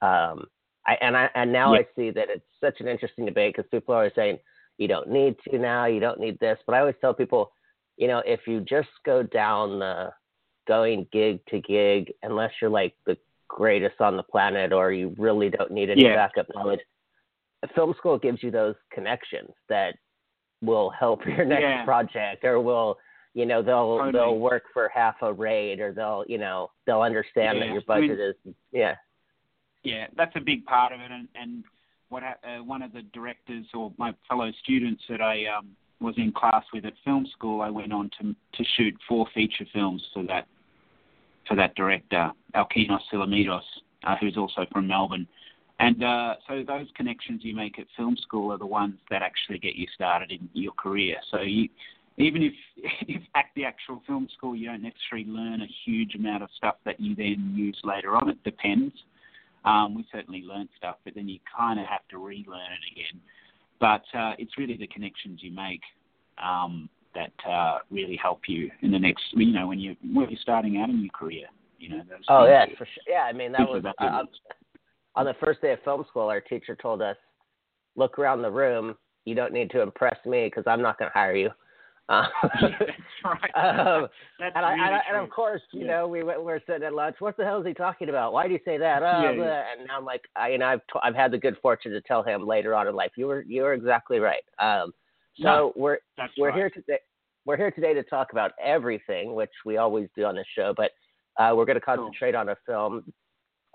Um, 0.00 0.46
I 0.86 0.94
and 1.00 1.16
I 1.16 1.28
and 1.34 1.52
now 1.52 1.74
Yeah. 1.74 1.80
I 1.80 1.86
see 1.96 2.10
that 2.10 2.28
it's 2.28 2.44
such 2.60 2.80
an 2.80 2.88
interesting 2.88 3.24
debate 3.26 3.54
because 3.56 3.68
people 3.70 3.94
are 3.94 3.98
always 3.98 4.12
saying 4.14 4.38
you 4.78 4.88
don't 4.88 5.08
need 5.10 5.36
to 5.50 5.58
now, 5.58 5.84
you 5.86 6.00
don't 6.00 6.18
need 6.20 6.38
this. 6.40 6.58
But 6.66 6.74
I 6.74 6.80
always 6.80 6.94
tell 7.00 7.14
people, 7.14 7.52
you 7.96 8.08
know, 8.08 8.22
if 8.26 8.40
you 8.46 8.60
just 8.60 8.88
go 9.04 9.22
down 9.22 9.78
the 9.78 10.10
going 10.66 11.06
gig 11.12 11.40
to 11.50 11.60
gig, 11.60 12.12
unless 12.22 12.50
you're 12.60 12.70
like 12.70 12.94
the 13.06 13.16
greatest 13.48 14.00
on 14.00 14.16
the 14.16 14.22
planet 14.22 14.72
or 14.72 14.92
you 14.92 15.14
really 15.18 15.50
don't 15.50 15.70
need 15.70 15.90
any 15.90 16.04
Yeah. 16.04 16.14
backup 16.16 16.46
knowledge, 16.54 16.80
film 17.74 17.94
school 17.98 18.18
gives 18.18 18.42
you 18.42 18.50
those 18.50 18.74
connections 18.92 19.50
that 19.68 19.94
will 20.62 20.90
help 20.90 21.20
your 21.26 21.44
next 21.44 21.62
Yeah. 21.62 21.84
project 21.84 22.44
or 22.44 22.60
will 22.60 22.98
you 23.34 23.46
know 23.46 23.62
they'll 23.62 23.98
Totally. 23.98 24.12
they'll 24.12 24.38
work 24.38 24.64
for 24.72 24.88
half 24.94 25.16
a 25.22 25.32
rate 25.32 25.80
or 25.80 25.92
they'll 25.92 26.24
you 26.28 26.38
know 26.38 26.70
they'll 26.86 27.00
understand 27.02 27.60
that 27.60 27.66
Yeah. 27.68 27.72
your 27.74 27.82
I 27.88 28.00
mean- 28.00 28.08
budget 28.08 28.20
is 28.20 28.54
yeah 28.72 28.94
Yeah, 29.84 30.06
that's 30.16 30.34
a 30.36 30.40
big 30.40 30.64
part 30.64 30.92
of 30.92 31.00
it, 31.00 31.10
and 31.10 31.28
and 31.34 31.64
what 32.08 32.22
uh, 32.22 32.62
one 32.64 32.82
of 32.82 32.92
the 32.92 33.02
directors 33.14 33.66
or 33.74 33.92
my 33.96 34.14
fellow 34.28 34.50
students 34.62 35.02
that 35.08 35.20
I 35.20 35.46
um, 35.46 35.68
was 36.00 36.14
in 36.18 36.32
class 36.32 36.64
with 36.72 36.84
at 36.84 36.92
film 37.04 37.26
school, 37.32 37.62
I 37.62 37.70
went 37.70 37.92
on 37.92 38.10
to 38.20 38.34
to 38.34 38.64
shoot 38.76 38.94
four 39.08 39.26
feature 39.34 39.66
films 39.72 40.02
for 40.12 40.22
that 40.24 40.46
for 41.48 41.56
that 41.56 41.74
director, 41.74 42.30
Alkinos 42.54 43.00
Tsilimidos, 43.12 43.62
uh, 44.04 44.16
who's 44.20 44.36
also 44.36 44.66
from 44.70 44.86
Melbourne. 44.86 45.26
And 45.78 46.04
uh, 46.04 46.34
so 46.46 46.62
those 46.64 46.86
connections 46.94 47.40
you 47.42 47.56
make 47.56 47.78
at 47.78 47.86
film 47.96 48.16
school 48.16 48.52
are 48.52 48.58
the 48.58 48.66
ones 48.66 48.94
that 49.10 49.22
actually 49.22 49.58
get 49.58 49.74
you 49.74 49.86
started 49.94 50.30
in 50.30 50.48
your 50.52 50.72
career. 50.72 51.16
So 51.30 51.40
you, 51.40 51.68
even 52.18 52.42
if, 52.42 52.52
if 53.08 53.22
at 53.34 53.46
the 53.56 53.64
actual 53.64 54.02
film 54.06 54.28
school 54.36 54.54
you 54.54 54.66
don't 54.66 54.82
necessarily 54.82 55.26
learn 55.26 55.62
a 55.62 55.66
huge 55.84 56.14
amount 56.14 56.44
of 56.44 56.50
stuff 56.56 56.76
that 56.84 57.00
you 57.00 57.16
then 57.16 57.52
use 57.56 57.78
later 57.82 58.14
on, 58.14 58.28
it 58.28 58.42
depends. 58.44 58.94
Um, 59.64 59.94
we 59.94 60.04
certainly 60.10 60.42
learned 60.42 60.68
stuff, 60.76 60.96
but 61.04 61.14
then 61.14 61.28
you 61.28 61.38
kind 61.56 61.78
of 61.78 61.86
have 61.86 62.06
to 62.10 62.18
relearn 62.18 62.60
it 62.72 62.92
again. 62.92 63.20
But 63.80 64.02
uh, 64.18 64.32
it's 64.38 64.58
really 64.58 64.76
the 64.76 64.86
connections 64.88 65.40
you 65.42 65.52
make 65.52 65.80
um, 66.42 66.88
that 67.14 67.32
uh, 67.48 67.78
really 67.90 68.16
help 68.16 68.40
you 68.48 68.70
in 68.82 68.90
the 68.90 68.98
next, 68.98 69.22
you 69.32 69.52
know, 69.52 69.68
when 69.68 69.78
you 69.78 69.96
when 70.12 70.28
you're 70.30 70.38
starting 70.40 70.78
out 70.78 70.88
in 70.88 71.00
your 71.00 71.10
career. 71.10 71.46
You 71.78 71.88
know, 71.88 72.02
those 72.08 72.20
oh 72.28 72.46
yeah 72.46 72.64
for 72.78 72.84
sure 72.84 73.02
yeah 73.08 73.22
i 73.22 73.32
mean 73.32 73.50
that 73.50 73.68
was 73.68 73.82
uh, 73.84 74.22
on 75.16 75.26
the 75.26 75.34
first 75.40 75.60
day 75.60 75.72
of 75.72 75.80
film 75.82 76.04
school 76.08 76.28
our 76.28 76.40
teacher 76.40 76.76
told 76.76 77.02
us 77.02 77.16
look 77.96 78.20
around 78.20 78.40
the 78.40 78.50
room 78.52 78.94
you 79.24 79.34
don't 79.34 79.52
need 79.52 79.68
to 79.70 79.82
impress 79.82 80.16
me 80.24 80.44
because 80.44 80.62
i'm 80.68 80.80
not 80.80 80.96
going 80.96 81.10
to 81.10 81.12
hire 81.12 81.34
you 81.34 81.50
uh, 82.08 82.22
That's 82.60 82.74
right. 83.54 83.54
um, 83.56 84.08
That's 84.38 84.52
and, 84.56 84.64
really 84.64 84.80
I, 84.80 84.94
and 84.96 85.02
true. 85.10 85.22
of 85.22 85.30
course, 85.30 85.62
you 85.72 85.80
Yeah. 85.86 85.92
know, 85.92 86.08
we 86.08 86.22
went, 86.22 86.38
we 86.40 86.46
were 86.46 86.62
sitting 86.66 86.82
at 86.82 86.92
lunch. 86.94 87.16
What 87.20 87.36
the 87.36 87.44
hell 87.44 87.60
is 87.60 87.66
he 87.66 87.74
talking 87.74 88.08
about? 88.08 88.32
Why 88.32 88.46
do 88.46 88.52
you 88.52 88.60
say 88.64 88.78
that? 88.78 89.02
Oh, 89.02 89.22
Yeah, 89.22 89.30
yeah. 89.32 89.64
And 89.78 89.90
I'm 89.90 90.04
like, 90.04 90.22
I, 90.36 90.48
you 90.50 90.58
know, 90.58 90.66
I've 90.66 90.80
t- 90.92 91.00
I've 91.02 91.14
had 91.14 91.30
the 91.30 91.38
good 91.38 91.56
fortune 91.62 91.92
to 91.92 92.00
tell 92.02 92.22
him 92.22 92.46
later 92.46 92.74
on 92.74 92.88
in 92.88 92.94
life, 92.94 93.12
you 93.16 93.26
were 93.26 93.42
you 93.42 93.62
were 93.62 93.74
exactly 93.74 94.18
right. 94.18 94.42
Um, 94.58 94.92
so 95.36 95.44
No, 95.44 95.72
we're 95.76 95.98
we're 96.38 96.48
right. 96.48 96.56
here 96.56 96.70
today. 96.70 96.98
We're 97.44 97.56
here 97.56 97.70
today 97.72 97.92
to 97.94 98.02
talk 98.04 98.32
about 98.32 98.52
everything, 98.62 99.34
which 99.34 99.50
we 99.64 99.76
always 99.78 100.08
do 100.14 100.24
on 100.24 100.36
this 100.36 100.46
show. 100.56 100.72
But 100.76 100.92
uh, 101.38 101.54
we're 101.56 101.64
going 101.64 101.74
to 101.78 101.80
concentrate 101.80 102.34
on 102.34 102.50
a 102.50 102.56
film 102.66 103.12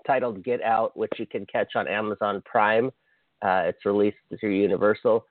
titled 0.06 0.42
Get 0.42 0.62
Out, 0.62 0.96
which 0.96 1.10
you 1.18 1.26
can 1.26 1.44
catch 1.46 1.72
on 1.74 1.86
Amazon 1.88 2.42
Prime. 2.46 2.86
Uh, 3.42 3.64
it's 3.66 3.84
released 3.84 4.16
through 4.40 4.54
Universal, 4.54 5.26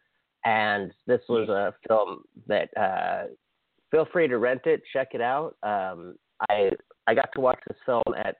and 0.45 0.91
this 1.07 1.21
was 1.27 1.50
a 1.50 1.74
film 1.88 2.21
that 2.47 2.69
uh, 2.77 3.24
feel 3.91 4.08
free 4.12 4.27
to 4.27 4.38
rent 4.38 4.62
it, 4.65 4.82
check 4.94 5.10
it 5.13 5.22
out. 5.22 5.56
Um, 5.63 6.15
I 6.50 6.72
I 7.08 7.13
got 7.13 7.29
to 7.34 7.41
watch 7.41 7.60
this 7.67 7.77
film 7.86 8.03
at 8.17 8.36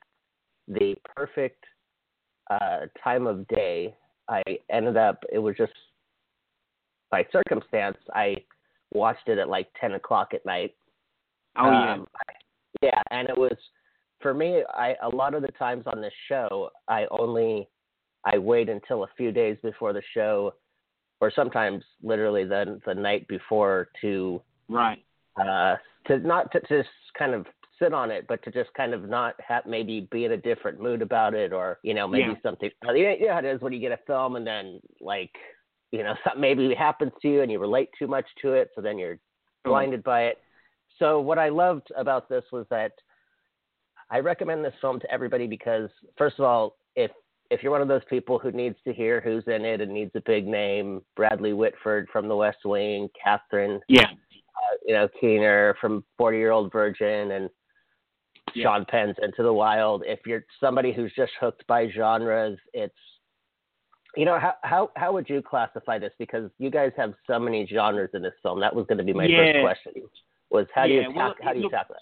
the 0.68 0.96
perfect 1.16 1.64
uh, 2.50 2.88
time 3.04 3.28
of 3.28 3.48
day. 3.48 3.96
I 4.30 4.44
ended 4.70 4.98
up 4.98 5.24
it 5.32 5.40
was 5.40 5.56
just 5.58 5.74
by 7.10 7.26
circumstance. 7.32 7.98
I 8.14 8.36
watched 8.94 9.28
it 9.28 9.38
at 9.38 9.50
like 9.50 9.68
ten 9.80 9.94
o'clock 9.94 10.34
at 10.34 10.46
night. 10.46 10.76
Oh 11.58 11.72
yeah. 11.72 11.94
Um, 11.94 12.08
I- 12.16 12.34
yeah, 12.82 13.02
and 13.10 13.28
it 13.28 13.38
was 13.38 13.58
for 14.22 14.34
me. 14.34 14.62
I 14.76 14.96
a 15.02 15.10
lot 15.10 15.34
of 15.34 15.42
the 15.42 15.52
times 15.60 15.84
on 15.88 16.02
this 16.02 16.14
show, 16.28 16.70
I 16.88 17.08
only 17.10 17.68
I 18.26 18.38
wait 18.38 18.70
until 18.70 19.04
a 19.04 19.10
few 19.16 19.32
days 19.32 19.58
before 19.64 19.94
the 19.94 20.02
show, 20.14 20.54
or 21.22 21.32
sometimes 21.32 21.84
literally 22.04 22.44
the 22.44 22.80
the 22.86 22.94
night 22.94 23.28
before 23.28 23.90
to 24.02 24.42
right. 24.70 25.04
Uh, 25.38 25.76
to 26.08 26.20
not 26.20 26.52
to 26.52 26.60
just 26.62 26.90
kind 27.18 27.34
of 27.34 27.46
sit 27.80 27.94
on 27.94 28.10
it, 28.12 28.26
but 28.28 28.44
to 28.44 28.52
just 28.52 28.74
kind 28.74 28.94
of 28.94 29.08
not 29.08 29.36
have 29.46 29.66
maybe 29.66 30.08
be 30.12 30.26
in 30.26 30.32
a 30.32 30.38
different 30.38 30.82
mood 30.82 31.02
about 31.02 31.34
it, 31.34 31.54
or 31.54 31.80
you 31.84 31.94
know 31.94 32.08
maybe 32.08 32.32
Yeah. 32.32 32.42
something. 32.42 32.72
Yeah, 32.84 33.40
it 33.40 33.46
is 33.46 33.62
when 33.62 33.74
you 33.74 33.80
get 33.80 33.92
a 33.92 34.00
film 34.08 34.36
and 34.36 34.46
then 34.48 34.80
like 35.00 35.36
you 35.92 36.04
know 36.04 36.16
something 36.24 36.42
maybe 36.42 36.74
happens 36.74 37.12
to 37.22 37.28
you 37.28 37.42
and 37.42 37.52
you 37.52 37.60
relate 37.60 37.90
too 37.98 38.08
much 38.08 38.26
to 38.42 38.54
it, 38.54 38.72
so 38.76 38.82
then 38.82 38.98
you're 38.98 39.20
blinded 39.64 40.04
by 40.04 40.24
it. 40.26 40.38
So 41.00 41.20
what 41.20 41.38
I 41.38 41.50
loved 41.50 41.92
about 41.96 42.30
this 42.30 42.44
was 42.52 42.66
that 42.70 42.94
I 44.10 44.20
recommend 44.20 44.64
this 44.64 44.74
film 44.82 45.00
to 45.02 45.12
everybody 45.12 45.48
because 45.48 45.90
first 46.18 46.40
of 46.40 46.46
all, 46.46 46.78
if 46.96 47.12
if 47.50 47.64
you're 47.64 47.72
one 47.72 47.82
of 47.82 47.88
those 47.88 48.02
people 48.10 48.40
who 48.40 48.52
needs 48.52 48.76
to 48.86 48.94
hear 48.94 49.22
who's 49.22 49.44
in 49.48 49.64
it 49.64 49.80
and 49.80 49.92
needs 49.92 50.12
a 50.16 50.22
big 50.26 50.46
name, 50.48 51.02
Bradley 51.16 51.54
Whitford 51.54 52.10
from 52.12 52.28
The 52.28 52.36
West 52.36 52.66
Wing, 52.66 53.10
Catherine, 53.22 53.80
Yeah. 53.88 54.10
Uh, 54.64 54.78
you 54.86 54.94
know, 54.94 55.08
Keener 55.20 55.76
from 55.80 56.04
Forty 56.18 56.38
Year 56.38 56.52
Old 56.52 56.72
Virgin, 56.72 57.32
and 57.32 57.50
Yeah. 58.54 58.64
Sean 58.64 58.86
Penn's 58.86 59.16
Into 59.22 59.44
the 59.44 59.54
Wild. 59.54 60.04
If 60.06 60.20
you're 60.26 60.46
somebody 60.60 60.92
who's 60.94 61.14
just 61.16 61.34
hooked 61.40 61.66
by 61.68 61.90
genres, 61.90 62.58
it's 62.74 62.96
you 64.16 64.26
know 64.26 64.40
how 64.40 64.56
how 64.64 64.92
how 64.96 65.12
would 65.14 65.30
you 65.30 65.42
classify 65.42 66.00
this? 66.00 66.14
Because 66.18 66.50
you 66.58 66.70
guys 66.72 66.92
have 66.98 67.14
so 67.28 67.40
many 67.40 67.68
genres 67.68 68.10
in 68.14 68.22
this 68.22 68.34
film. 68.42 68.60
That 68.60 68.74
was 68.76 68.86
going 68.88 68.98
to 68.98 69.04
be 69.04 69.14
my 69.14 69.26
Yeah. 69.26 69.38
first 69.54 69.62
question. 69.84 70.10
Was 70.50 70.66
how 70.74 70.88
do 70.88 70.94
Yeah, 70.94 71.10
you 71.10 71.14
well, 71.16 71.34
tack, 71.34 71.44
how 71.44 71.52
do 71.54 71.58
you 71.60 71.64
look- 71.64 71.74
tackle 71.74 71.96
it? 71.96 72.02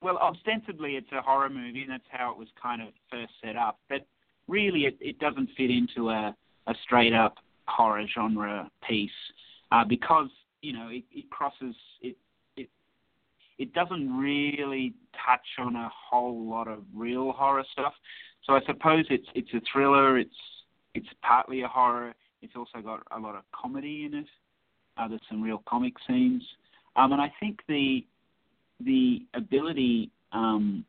Well, 0.00 0.16
ostensibly 0.18 0.94
it's 0.94 1.10
a 1.10 1.20
horror 1.20 1.48
movie, 1.48 1.82
and 1.82 1.90
that's 1.90 2.06
how 2.10 2.30
it 2.30 2.38
was 2.38 2.46
kind 2.62 2.80
of 2.82 2.88
first 3.10 3.32
set 3.42 3.56
up. 3.56 3.80
But 3.88 4.06
really, 4.46 4.84
it, 4.84 4.96
it 5.00 5.18
doesn't 5.18 5.48
fit 5.56 5.70
into 5.70 6.10
a, 6.10 6.36
a 6.68 6.74
straight 6.84 7.12
up 7.14 7.34
horror 7.66 8.06
genre 8.14 8.70
piece 8.86 9.10
uh, 9.72 9.84
because 9.84 10.28
you 10.62 10.72
know 10.72 10.88
it, 10.90 11.04
it 11.12 11.30
crosses 11.30 11.74
it. 12.00 12.16
It 12.56 12.68
it 13.58 13.72
doesn't 13.74 14.16
really 14.16 14.94
touch 15.26 15.46
on 15.58 15.76
a 15.76 15.90
whole 15.92 16.48
lot 16.48 16.68
of 16.68 16.80
real 16.94 17.32
horror 17.32 17.64
stuff. 17.72 17.92
So 18.44 18.54
I 18.54 18.60
suppose 18.66 19.04
it's 19.10 19.26
it's 19.34 19.52
a 19.54 19.60
thriller. 19.72 20.18
It's 20.18 20.30
it's 20.94 21.08
partly 21.22 21.62
a 21.62 21.68
horror. 21.68 22.14
It's 22.42 22.54
also 22.56 22.80
got 22.82 23.02
a 23.10 23.18
lot 23.18 23.34
of 23.34 23.42
comedy 23.52 24.04
in 24.04 24.14
it. 24.18 24.26
Uh, 24.96 25.08
there's 25.08 25.20
some 25.28 25.42
real 25.42 25.62
comic 25.68 25.94
scenes, 26.06 26.42
um, 26.96 27.12
and 27.12 27.20
I 27.20 27.32
think 27.40 27.60
the 27.68 28.04
the 28.84 29.24
ability, 29.34 30.10
um, 30.32 30.84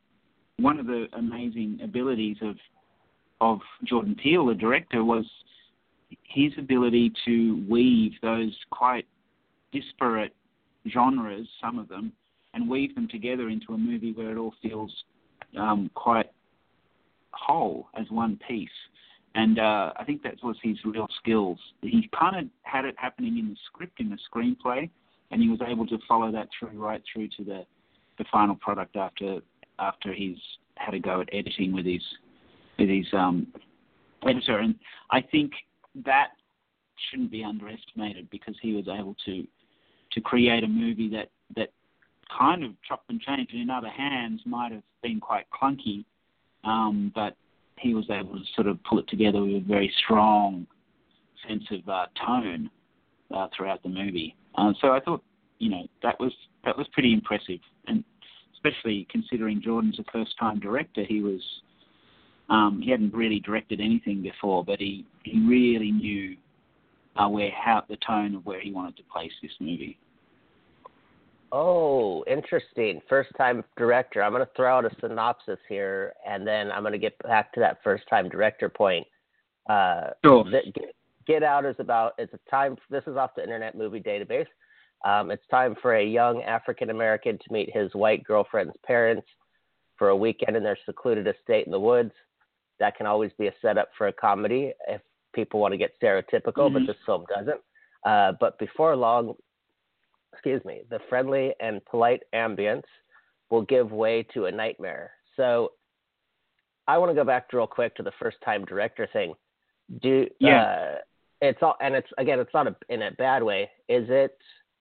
one 0.58 0.80
of 0.80 0.86
the 0.86 1.08
amazing 1.14 1.80
abilities 1.84 2.38
of 2.42 2.56
of 3.42 3.60
Jordan 3.84 4.16
Peele, 4.22 4.46
the 4.48 4.54
director, 4.54 5.04
was 5.04 5.26
his 6.24 6.52
ability 6.58 7.12
to 7.26 7.66
weave 7.70 8.14
those 8.22 8.56
quite 8.72 9.06
disparate 9.72 10.34
genres, 10.92 11.48
some 11.62 11.78
of 11.78 11.88
them, 11.88 12.12
and 12.54 12.70
weave 12.70 12.96
them 12.96 13.08
together 13.08 13.50
into 13.50 13.74
a 13.74 13.78
movie 13.78 14.12
where 14.14 14.32
it 14.32 14.38
all 14.38 14.54
feels 14.62 14.92
um, 15.58 15.90
quite 15.94 16.32
whole 17.32 17.88
as 18.00 18.10
one 18.10 18.40
piece. 18.48 18.70
And 19.36 19.60
uh, 19.60 19.94
I 19.96 20.04
think 20.06 20.24
that 20.24 20.36
was 20.44 20.56
his 20.64 20.78
real 20.84 21.08
skills. 21.22 21.60
He 21.82 22.10
kind 22.18 22.36
of 22.36 22.46
had 22.64 22.86
it 22.86 22.96
happening 22.98 23.38
in 23.38 23.50
the 23.50 23.56
script, 23.68 24.00
in 24.00 24.10
the 24.10 24.18
screenplay, 24.32 24.90
and 25.32 25.42
he 25.42 25.50
was 25.50 25.60
able 25.66 25.86
to 25.88 26.00
follow 26.08 26.32
that 26.32 26.50
through 26.58 26.80
right 26.80 27.02
through 27.12 27.30
to 27.38 27.44
the 27.44 27.66
the 28.18 28.26
final 28.32 28.56
product 28.56 28.98
after 28.98 29.40
after 29.78 30.14
he's 30.14 30.38
had 30.76 30.94
a 30.94 31.00
go 31.00 31.22
at 31.22 31.30
editing 31.32 31.72
with 31.72 31.86
his 31.86 32.02
with 32.78 32.90
his 32.90 33.06
um, 33.14 33.48
editor, 34.28 34.58
and 34.58 34.76
I 35.12 35.22
think 35.22 35.52
that 36.06 36.30
shouldn't 37.10 37.32
be 37.32 37.44
underestimated 37.44 38.30
because 38.30 38.56
he 38.62 38.74
was 38.74 38.88
able 38.88 39.16
to 39.26 39.46
to 40.12 40.22
create 40.22 40.64
a 40.64 40.68
movie 40.68 41.10
that 41.10 41.30
that 41.56 41.70
kind 42.38 42.64
of 42.64 42.72
chopped 42.88 43.10
and 43.10 43.20
changed, 43.22 43.54
and 43.54 43.62
in 43.62 43.70
other 43.70 43.90
hands 43.90 44.42
might 44.46 44.72
have 44.72 44.84
been 45.02 45.20
quite 45.20 45.46
clunky, 45.50 46.06
um, 46.64 47.12
but 47.16 47.36
he 47.80 47.94
was 47.94 48.06
able 48.10 48.34
to 48.34 48.46
sort 48.56 48.68
of 48.68 48.78
pull 48.84 49.00
it 49.00 49.08
together 49.08 49.42
with 49.42 49.56
a 49.56 49.66
very 49.68 49.92
strong 50.04 50.68
sense 51.48 51.64
of 51.72 51.88
uh, 51.88 52.06
tone 52.26 52.70
uh, 53.34 53.48
throughout 53.56 53.82
the 53.84 53.90
movie. 53.90 54.36
Uh, 54.56 54.74
so 54.82 54.90
I 54.90 55.00
thought, 55.00 55.24
you 55.60 55.70
know, 55.70 55.88
that 56.04 56.20
was 56.20 56.34
that 56.66 56.78
was 56.78 56.88
pretty 56.94 57.14
impressive, 57.14 57.60
and 57.88 58.04
especially 58.54 59.08
considering 59.10 59.62
Jordan's 59.62 60.00
a 60.00 60.04
first-time 60.12 60.60
director, 60.60 61.04
he 61.08 61.22
was 61.22 61.42
um, 62.50 62.82
he 62.84 62.92
hadn't 62.92 63.14
really 63.14 63.40
directed 63.40 63.80
anything 63.80 64.22
before, 64.22 64.64
but 64.64 64.80
he 64.80 65.06
he 65.24 65.40
really 65.48 65.92
knew 65.92 66.36
uh, 67.20 67.28
where 67.28 67.52
how 67.52 67.84
the 67.90 67.98
tone 67.98 68.36
of 68.36 68.46
where 68.46 68.62
he 68.62 68.72
wanted 68.72 68.96
to 68.98 69.04
place 69.12 69.32
this 69.42 69.52
movie. 69.60 70.00
Oh, 71.52 72.24
interesting. 72.28 73.02
First 73.10 73.32
time 73.38 73.64
director. 73.76 74.24
I'm 74.24 74.32
going 74.32 74.46
to 74.46 74.52
throw 74.56 74.78
out 74.78 74.86
a 74.86 74.92
synopsis 75.02 75.58
here, 75.68 76.14
and 76.28 76.48
then 76.48 76.72
I'm 76.72 76.84
going 76.84 76.94
to 76.94 77.00
get 77.00 77.18
back 77.24 77.52
to 77.54 77.60
that 77.60 77.80
first 77.84 78.04
time 78.10 78.30
director 78.30 78.70
point. 78.70 79.06
Uh, 79.68 80.12
Sure. 80.24 80.46
get 81.28 81.44
Out 81.44 81.66
is 81.66 81.76
about, 81.80 82.14
it's 82.18 82.34
a 82.34 82.40
time, 82.50 82.78
this 82.90 83.04
is 83.06 83.18
off 83.18 83.32
the 83.36 83.44
Internet 83.44 83.76
Movie 83.76 84.00
Database. 84.00 84.48
Um, 85.06 85.32
it's 85.32 85.46
time 85.50 85.76
for 85.82 85.96
a 85.96 86.06
young 86.06 86.44
African 86.44 86.90
American 86.90 87.38
to 87.38 87.54
meet 87.54 87.76
his 87.76 87.94
white 87.94 88.24
girlfriend's 88.24 88.74
parents 88.86 89.28
for 89.98 90.10
a 90.10 90.16
weekend 90.16 90.58
in 90.58 90.64
their 90.64 90.78
secluded 90.86 91.28
estate 91.28 91.66
in 91.66 91.72
the 91.72 91.80
woods. 91.80 92.12
That 92.80 92.98
can 92.98 93.06
always 93.06 93.32
be 93.38 93.48
a 93.48 93.54
setup 93.62 93.90
for 93.98 94.08
a 94.08 94.14
comedy 94.14 94.74
if 94.88 95.02
people 95.40 95.60
want 95.60 95.72
to 95.72 95.78
get 95.78 95.92
stereotypical, 96.02 96.72
but 96.74 96.82
Mhm. 96.84 96.88
this 96.88 96.98
film 97.06 97.26
doesn't. 97.30 97.62
Uh, 98.04 98.32
but 98.34 98.58
before 98.60 98.96
long, 98.96 99.36
excuse 100.34 100.64
me, 100.66 100.84
the 100.90 101.00
friendly 101.10 101.56
and 101.60 101.84
polite 101.86 102.24
ambience 102.34 102.86
will 103.50 103.64
give 103.64 103.92
way 103.92 104.24
to 104.34 104.46
a 104.46 104.52
nightmare. 104.52 105.12
So 105.36 105.74
I 106.88 106.98
want 106.98 107.10
to 107.12 107.16
go 107.16 107.24
back 107.24 107.52
real 107.54 107.68
quick 107.68 107.96
to 107.96 108.04
the 108.04 108.12
first 108.14 108.38
time 108.42 108.66
director 108.66 109.08
thing. 109.08 109.36
Do 110.02 110.30
Yeah. 110.40 110.62
uh, 110.64 111.02
it's 111.42 111.62
all 111.64 111.78
and 111.80 111.96
it's 111.96 112.12
again 112.18 112.40
it's 112.40 112.54
not 112.54 112.68
a, 112.68 112.76
in 112.90 113.02
a 113.04 113.12
bad 113.12 113.42
way. 113.44 113.72
Is 113.88 114.10
it 114.10 114.38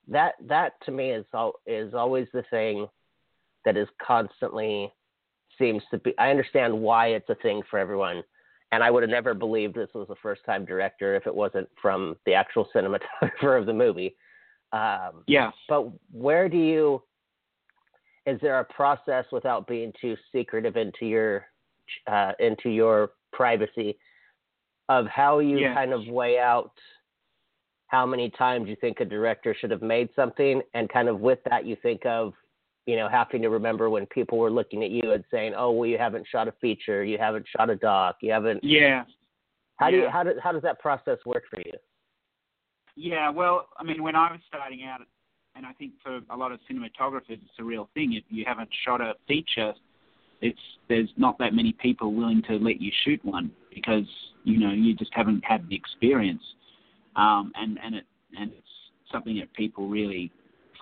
that 0.09 0.35
that 0.41 0.81
to 0.83 0.91
me 0.91 1.11
is 1.13 1.25
all 1.33 1.53
is 1.67 1.95
always 1.95 2.29
the 2.33 2.43
thing 2.45 2.89
that 3.65 3.77
is 3.77 3.89
constantly 3.99 4.93
seems 5.57 5.83
to 5.91 5.99
be 5.99 6.17
I 6.19 6.31
understand 6.31 6.73
why 6.89 7.09
it's 7.09 7.31
a 7.31 7.37
thing 7.37 7.63
for 7.71 7.79
everyone. 7.79 8.25
And 8.71 8.83
I 8.85 8.91
would 8.91 9.03
have 9.03 9.11
never 9.11 9.33
believed 9.33 9.75
this 9.75 9.89
was 9.95 10.09
a 10.11 10.15
first 10.17 10.45
time 10.45 10.65
director 10.65 11.15
if 11.15 11.27
it 11.27 11.35
wasn't 11.35 11.69
from 11.81 12.17
the 12.27 12.35
actual 12.35 12.69
cinematographer 12.75 13.59
of 13.59 13.67
the 13.67 13.73
movie. 13.73 14.15
Um, 14.73 15.25
Yeah. 15.27 15.51
but 15.69 15.89
where 16.13 16.49
do 16.49 16.59
you? 16.59 17.03
Is 18.27 18.39
there 18.43 18.59
a 18.59 18.65
process 18.65 19.25
without 19.33 19.67
being 19.67 19.93
too 19.99 20.17
secretive 20.33 20.77
into 20.77 21.07
your 21.07 21.47
uh, 22.07 22.33
into 22.39 22.69
your 22.69 23.13
privacy 23.33 23.99
of 24.91 25.07
how 25.07 25.39
you 25.39 25.61
Yeah. 25.61 25.75
kind 25.75 25.93
of 25.95 26.07
weigh 26.09 26.39
out 26.39 26.73
how 27.87 28.05
many 28.05 28.29
times 28.29 28.69
you 28.69 28.77
think 28.77 29.01
a 29.01 29.05
director 29.07 29.55
should 29.59 29.71
have 29.71 29.81
made 29.81 30.11
something, 30.15 30.61
and 30.75 30.91
kind 30.91 31.09
of 31.09 31.21
with 31.21 31.39
that 31.49 31.65
you 31.65 31.75
think 31.77 32.05
of 32.05 32.35
you 32.89 32.97
know 32.97 33.07
having 33.07 33.43
to 33.43 33.51
remember 33.51 33.91
when 33.91 34.07
people 34.07 34.39
were 34.39 34.51
looking 34.51 34.83
at 34.83 34.91
you 34.91 35.13
and 35.13 35.23
saying, 35.31 35.53
"Oh, 35.55 35.73
well, 35.73 35.87
you 35.87 35.99
haven't 35.99 36.27
shot 36.27 36.49
a 36.49 36.53
feature, 36.53 37.05
you 37.05 37.19
haven't 37.19 37.45
shot 37.55 37.69
a 37.69 37.77
doc, 37.77 38.17
you 38.23 38.33
haven't." 38.33 38.65
Yeah. 38.65 39.05
How 39.77 39.91
do 39.91 39.99
you 39.99 40.09
how 40.09 40.23
does 40.23 40.37
how 40.43 40.53
does 40.53 40.63
that 40.63 40.81
process 40.81 41.19
work 41.27 41.45
for 41.51 41.61
you? 41.61 41.73
Yeah, 42.97 43.29
well, 43.29 43.69
I 43.79 43.85
mean, 43.85 44.03
when 44.03 44.17
I 44.17 44.33
was 44.33 44.41
starting 44.49 44.85
out, 44.85 45.03
and 45.55 45.67
I 45.67 45.73
think 45.75 45.93
for 46.03 46.21
a 46.31 46.37
lot 46.37 46.51
of 46.51 46.61
cinematographers, 46.69 47.29
it's 47.29 47.59
a 47.61 47.63
real 47.63 47.91
thing. 47.93 48.15
If 48.15 48.25
you 48.31 48.45
haven't 48.47 48.71
shot 48.87 49.03
a 49.03 49.13
feature, 49.29 49.75
it's 50.41 50.59
there's 50.89 51.11
not 51.19 51.37
that 51.41 51.53
many 51.53 51.75
people 51.75 52.15
willing 52.15 52.43
to 52.49 52.55
let 52.57 52.81
you 52.81 52.91
shoot 53.05 53.23
one 53.23 53.51
because 53.73 54.09
you 54.45 54.59
know 54.59 54.73
you 54.73 54.95
just 54.95 55.13
haven't 55.13 55.45
had 55.45 55.69
the 55.69 55.77
experience, 55.77 56.43
um, 57.17 57.53
and 57.55 57.79
and 57.85 57.97
it 57.97 58.05
and 58.39 58.51
it's 58.51 59.13
something 59.13 59.37
that 59.41 59.53
people 59.53 59.91
really 59.91 60.33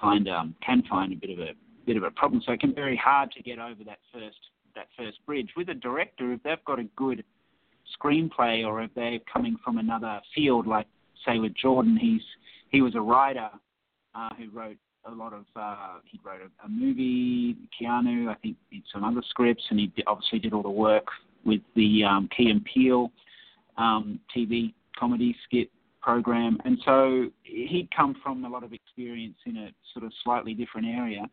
find 0.01 0.29
um, 0.29 0.55
can 0.65 0.85
find 0.89 1.13
a 1.13 1.17
bit 1.17 1.31
of 1.31 1.41
a 1.41 1.51
bit 1.87 1.97
of 1.97 2.03
a 2.03 2.11
problem. 2.11 2.43
So 2.45 2.53
it 2.53 2.61
can 2.61 2.71
be 2.71 2.77
very 2.77 2.97
hard 2.97 3.31
to 3.33 3.43
get 3.43 3.59
over 3.59 3.85
that 3.85 3.99
first 4.13 4.39
that 4.75 4.89
first 4.97 5.25
bridge. 5.25 5.51
With 5.57 5.71
a 5.71 5.75
director 5.75 6.33
if 6.33 6.43
they've 6.43 6.65
got 6.67 6.79
a 6.79 6.85
good 6.97 7.25
screenplay 7.99 8.67
or 8.67 8.83
if 8.83 8.91
they're 8.95 9.19
coming 9.33 9.57
from 9.65 9.79
another 9.79 10.21
field 10.35 10.67
like 10.67 10.87
say 11.27 11.39
with 11.39 11.55
Jordan, 11.55 11.97
he's 11.97 12.23
he 12.71 12.83
was 12.83 12.95
a 12.95 13.01
writer 13.01 13.49
uh, 14.15 14.31
who 14.37 14.51
wrote 14.51 14.77
a 15.05 15.11
lot 15.11 15.33
of 15.33 15.45
uh, 15.55 15.99
he 16.05 16.21
wrote 16.25 16.41
a, 16.41 16.67
a 16.67 16.69
movie, 16.69 17.57
Keanu, 17.81 18.29
I 18.29 18.35
think 18.35 18.57
did 18.71 18.83
some 18.93 19.05
other 19.05 19.23
scripts, 19.29 19.65
and 19.71 19.79
he 19.79 19.93
obviously 20.07 20.39
did 20.39 20.53
all 20.53 20.63
the 20.63 20.71
work 20.71 21.07
with 21.45 21.61
the 21.75 22.05
um, 22.05 22.29
Key 22.37 22.51
and 22.51 22.65
Peele 22.65 23.11
um, 23.79 24.21
TV 24.37 24.75
comedy 24.99 25.37
skit 25.45 25.71
program, 26.01 26.59
and 26.65 26.79
so 26.85 27.29
he'd 27.43 27.89
come 27.95 28.15
from 28.23 28.45
a 28.45 28.49
lot 28.49 28.63
of 28.63 28.73
experience 28.73 29.37
in 29.45 29.57
a 29.57 29.71
sort 29.93 30.05
of 30.05 30.13
slightly 30.23 30.55
different 30.55 30.87
area, 30.87 31.29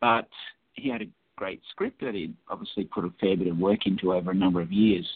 but 0.00 0.28
he 0.74 0.88
had 0.88 1.02
a 1.02 1.06
great 1.36 1.62
script 1.70 2.00
that 2.02 2.14
he'd 2.14 2.36
obviously 2.48 2.84
put 2.84 3.04
a 3.04 3.10
fair 3.18 3.36
bit 3.36 3.48
of 3.48 3.56
work 3.56 3.86
into 3.86 4.12
over 4.12 4.30
a 4.30 4.34
number 4.34 4.60
of 4.60 4.70
years. 4.70 5.06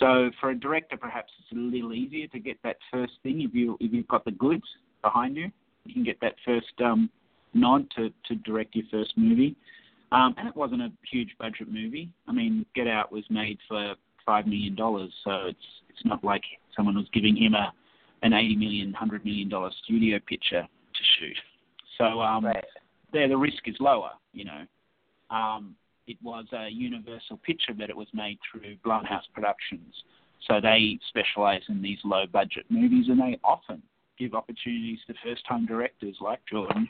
So 0.00 0.30
for 0.40 0.50
a 0.50 0.58
director, 0.58 0.96
perhaps 0.96 1.30
it's 1.38 1.52
a 1.52 1.60
little 1.60 1.92
easier 1.92 2.26
to 2.28 2.38
get 2.40 2.56
that 2.64 2.76
first 2.90 3.12
thing 3.22 3.42
if 3.42 3.54
you 3.54 3.76
if 3.80 3.92
you've 3.92 4.08
got 4.08 4.24
the 4.24 4.32
goods 4.32 4.64
behind 5.02 5.36
you. 5.36 5.50
You 5.84 5.94
can 5.94 6.04
get 6.04 6.20
that 6.20 6.34
first 6.44 6.72
um, 6.84 7.08
nod 7.54 7.86
to 7.96 8.10
to 8.26 8.34
direct 8.36 8.74
your 8.74 8.86
first 8.90 9.12
movie. 9.16 9.56
Um, 10.10 10.34
and 10.38 10.48
it 10.48 10.56
wasn't 10.56 10.82
a 10.82 10.90
huge 11.10 11.30
budget 11.38 11.68
movie. 11.70 12.10
I 12.26 12.32
mean, 12.32 12.64
Get 12.74 12.88
Out 12.88 13.12
was 13.12 13.24
made 13.28 13.58
for 13.68 13.94
five 14.24 14.46
million 14.46 14.74
dollars, 14.74 15.12
so 15.22 15.46
it's 15.46 15.58
it's 15.88 16.04
not 16.04 16.24
like 16.24 16.42
someone 16.76 16.96
was 16.96 17.06
giving 17.12 17.36
him 17.36 17.54
a 17.54 17.72
an 18.22 18.32
eighty 18.32 18.56
million, 18.56 18.92
hundred 18.94 19.24
million 19.24 19.48
dollar 19.48 19.70
studio 19.84 20.18
picture 20.26 20.62
to 20.62 21.02
shoot. 21.18 21.36
So 21.98 22.20
um, 22.20 22.46
right. 22.46 22.64
There 23.12 23.28
the 23.28 23.36
risk 23.36 23.66
is 23.66 23.76
lower. 23.80 24.12
You 24.32 24.44
know, 24.44 25.36
um, 25.36 25.74
it 26.06 26.16
was 26.22 26.46
a 26.52 26.68
Universal 26.68 27.38
picture, 27.38 27.74
but 27.74 27.90
it 27.90 27.96
was 27.96 28.08
made 28.12 28.38
through 28.50 28.76
Blumhouse 28.84 29.28
Productions. 29.34 29.94
So 30.46 30.60
they 30.60 30.98
specialize 31.08 31.62
in 31.68 31.82
these 31.82 31.98
low 32.04 32.24
budget 32.26 32.64
movies, 32.68 33.06
and 33.08 33.20
they 33.20 33.38
often 33.44 33.82
give 34.18 34.34
opportunities 34.34 34.98
to 35.06 35.14
first 35.24 35.46
time 35.46 35.66
directors 35.66 36.16
like 36.20 36.40
Jordan 36.50 36.88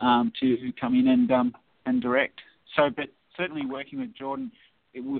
um, 0.00 0.32
to 0.40 0.72
come 0.80 0.94
in 0.94 1.08
and 1.08 1.30
um, 1.30 1.54
and 1.86 2.00
direct. 2.00 2.40
So, 2.74 2.90
but 2.94 3.06
certainly 3.36 3.66
working 3.66 4.00
with 4.00 4.14
Jordan, 4.14 4.50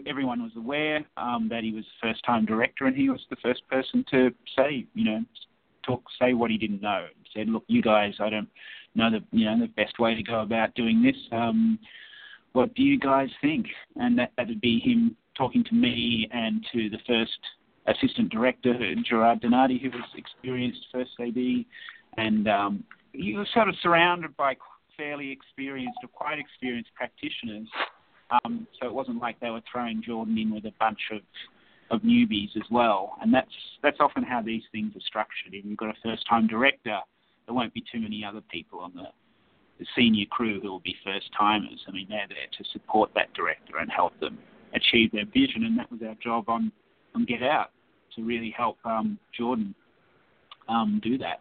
everyone 0.06 0.42
was 0.42 0.52
aware 0.56 1.04
um, 1.16 1.48
that 1.50 1.62
he 1.62 1.72
was 1.72 1.84
a 1.84 2.06
first 2.06 2.24
time 2.24 2.44
director, 2.44 2.86
and 2.86 2.96
he 2.96 3.10
was 3.10 3.20
the 3.30 3.36
first 3.36 3.62
person 3.68 4.04
to 4.10 4.30
say, 4.56 4.86
you 4.94 5.04
know, 5.04 5.24
talk, 5.84 6.02
say 6.20 6.34
what 6.34 6.50
he 6.50 6.58
didn't 6.58 6.82
know. 6.82 7.06
He 7.22 7.38
said, 7.38 7.48
look, 7.48 7.64
you 7.68 7.82
guys, 7.82 8.14
I 8.20 8.30
don't 8.30 8.48
know 8.96 9.10
the 9.10 9.22
you 9.36 9.44
know 9.44 9.58
the 9.60 9.68
best 9.68 9.98
way 9.98 10.14
to 10.14 10.22
go 10.22 10.40
about 10.40 10.74
doing 10.74 11.02
this. 11.02 11.16
Um, 11.32 11.78
what 12.52 12.74
do 12.74 12.82
you 12.82 12.98
guys 12.98 13.28
think? 13.40 13.66
And 13.96 14.18
that 14.18 14.32
that 14.36 14.48
would 14.48 14.60
be 14.60 14.80
him 14.80 15.16
talking 15.36 15.64
to 15.64 15.74
me 15.74 16.28
and 16.32 16.64
to 16.72 16.88
the 16.88 16.98
first 17.06 17.38
assistant 17.86 18.30
director, 18.30 18.74
Gerard 19.08 19.40
Donati, 19.40 19.78
who 19.78 19.90
was 19.90 20.08
experienced 20.16 20.80
first 20.92 21.10
AD, 21.20 21.36
and 22.16 22.48
um, 22.48 22.84
he 23.12 23.34
was 23.34 23.46
sort 23.54 23.68
of 23.68 23.74
surrounded 23.82 24.36
by 24.36 24.56
fairly 24.96 25.30
experienced 25.30 25.98
or 26.02 26.08
quite 26.08 26.38
experienced 26.38 26.90
practitioners. 26.94 27.68
Um, 28.30 28.66
so 28.80 28.86
it 28.86 28.94
wasn't 28.94 29.20
like 29.20 29.38
they 29.40 29.50
were 29.50 29.62
throwing 29.70 30.02
Jordan 30.02 30.36
in 30.38 30.52
with 30.52 30.64
a 30.64 30.72
bunch 30.80 30.98
of, 31.12 31.20
of 31.90 32.02
newbies 32.02 32.56
as 32.56 32.64
well. 32.70 33.16
And 33.20 33.32
that's 33.32 33.52
that's 33.82 33.98
often 34.00 34.22
how 34.24 34.42
these 34.42 34.62
things 34.72 34.96
are 34.96 35.06
structured. 35.06 35.52
If 35.52 35.64
you've 35.64 35.78
got 35.78 35.90
a 35.90 36.00
first 36.02 36.26
time 36.28 36.46
director, 36.46 36.98
there 37.46 37.54
won't 37.54 37.74
be 37.74 37.84
too 37.92 38.00
many 38.00 38.24
other 38.24 38.42
people 38.50 38.80
on 38.80 38.92
the, 38.94 39.06
the 39.78 39.86
senior 39.96 40.26
crew 40.26 40.60
who 40.60 40.70
will 40.70 40.80
be 40.80 40.96
first 41.04 41.30
timers. 41.38 41.84
I 41.88 41.92
mean, 41.92 42.06
they're 42.08 42.28
there 42.28 42.48
to 42.58 42.64
support 42.72 43.10
that 43.14 43.32
director 43.34 43.78
and 43.78 43.90
help 43.90 44.18
them 44.20 44.38
achieve 44.74 45.12
their 45.12 45.26
vision. 45.26 45.64
And 45.64 45.78
that 45.78 45.90
was 45.90 46.00
our 46.06 46.16
job 46.22 46.48
on, 46.48 46.72
on 47.14 47.24
Get 47.24 47.42
Out 47.42 47.70
to 48.16 48.24
really 48.24 48.52
help 48.56 48.78
um, 48.84 49.18
Jordan 49.36 49.74
um, 50.68 51.00
do 51.02 51.16
that 51.18 51.40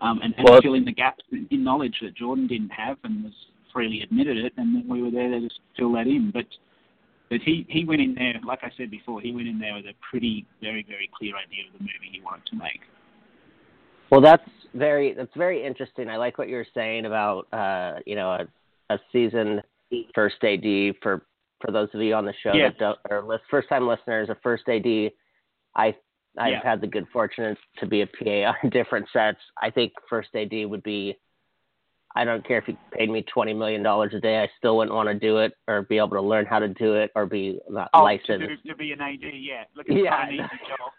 um, 0.00 0.20
and, 0.22 0.34
and 0.36 0.62
fill 0.62 0.74
in 0.74 0.84
the 0.84 0.92
gaps 0.92 1.24
in 1.32 1.64
knowledge 1.64 1.96
that 2.02 2.14
Jordan 2.14 2.46
didn't 2.46 2.70
have 2.70 2.96
and 3.04 3.24
was 3.24 3.32
freely 3.72 4.02
admitted 4.02 4.38
it, 4.38 4.52
and 4.56 4.88
we 4.88 5.02
were 5.02 5.10
there 5.10 5.28
to 5.28 5.40
just 5.40 5.60
fill 5.76 5.92
that 5.92 6.06
in. 6.06 6.30
But 6.32 6.46
but 7.30 7.40
he, 7.44 7.66
he 7.68 7.84
went 7.84 8.00
in 8.00 8.14
there, 8.14 8.34
like 8.46 8.60
I 8.62 8.70
said 8.78 8.90
before, 8.90 9.20
he 9.20 9.32
went 9.32 9.48
in 9.48 9.58
there 9.58 9.74
with 9.74 9.84
a 9.84 9.92
pretty, 10.10 10.46
very, 10.62 10.82
very 10.88 11.10
clear 11.14 11.34
idea 11.36 11.64
of 11.66 11.74
the 11.74 11.80
movie 11.80 12.08
he 12.10 12.22
wanted 12.22 12.46
to 12.46 12.56
make. 12.56 12.80
Well, 14.10 14.22
that's 14.22 14.42
very 14.74 15.14
that's 15.14 15.34
very 15.36 15.64
interesting. 15.64 16.08
I 16.08 16.16
like 16.16 16.38
what 16.38 16.48
you 16.48 16.56
were 16.56 16.66
saying 16.74 17.06
about 17.06 17.52
uh, 17.52 18.00
you 18.06 18.14
know 18.14 18.30
a, 18.30 18.94
a 18.94 18.98
seasoned 19.12 19.62
first 20.14 20.36
AD 20.42 20.96
for 21.02 21.24
for 21.60 21.72
those 21.72 21.88
of 21.94 22.00
you 22.00 22.14
on 22.14 22.24
the 22.24 22.34
show 22.42 22.52
that 22.52 22.78
don't 22.78 22.98
or 23.10 23.22
list, 23.22 23.44
first 23.50 23.68
time 23.68 23.86
listeners. 23.86 24.28
A 24.28 24.36
first 24.42 24.68
AD, 24.68 24.86
I 25.74 25.94
I've 26.38 26.52
yeah. 26.52 26.62
had 26.62 26.80
the 26.80 26.86
good 26.86 27.06
fortune 27.12 27.56
to 27.78 27.86
be 27.86 28.02
a 28.02 28.06
PA 28.06 28.54
on 28.62 28.70
different 28.70 29.06
sets. 29.12 29.38
I 29.60 29.70
think 29.70 29.92
first 30.08 30.28
AD 30.34 30.52
would 30.52 30.82
be. 30.82 31.16
I 32.16 32.24
don't 32.24 32.44
care 32.46 32.58
if 32.58 32.66
you 32.66 32.76
paid 32.96 33.10
me 33.10 33.24
twenty 33.32 33.54
million 33.54 33.82
dollars 33.82 34.12
a 34.14 34.20
day. 34.20 34.38
I 34.38 34.48
still 34.58 34.76
wouldn't 34.76 34.94
want 34.94 35.08
to 35.08 35.14
do 35.14 35.38
it, 35.38 35.52
or 35.68 35.82
be 35.82 35.98
able 35.98 36.10
to 36.10 36.22
learn 36.22 36.46
how 36.46 36.58
to 36.58 36.68
do 36.68 36.94
it, 36.94 37.10
or 37.14 37.26
be 37.26 37.60
not 37.68 37.90
oh, 37.94 38.02
licensed. 38.02 38.28
To, 38.28 38.56
do, 38.56 38.68
to 38.68 38.74
be 38.76 38.92
an 38.92 39.00
AD, 39.00 39.20
yeah. 39.20 39.64
Look, 39.76 39.86
yeah, 39.88 40.26
an 40.26 40.34
easy 40.34 40.42
job. 40.42 40.92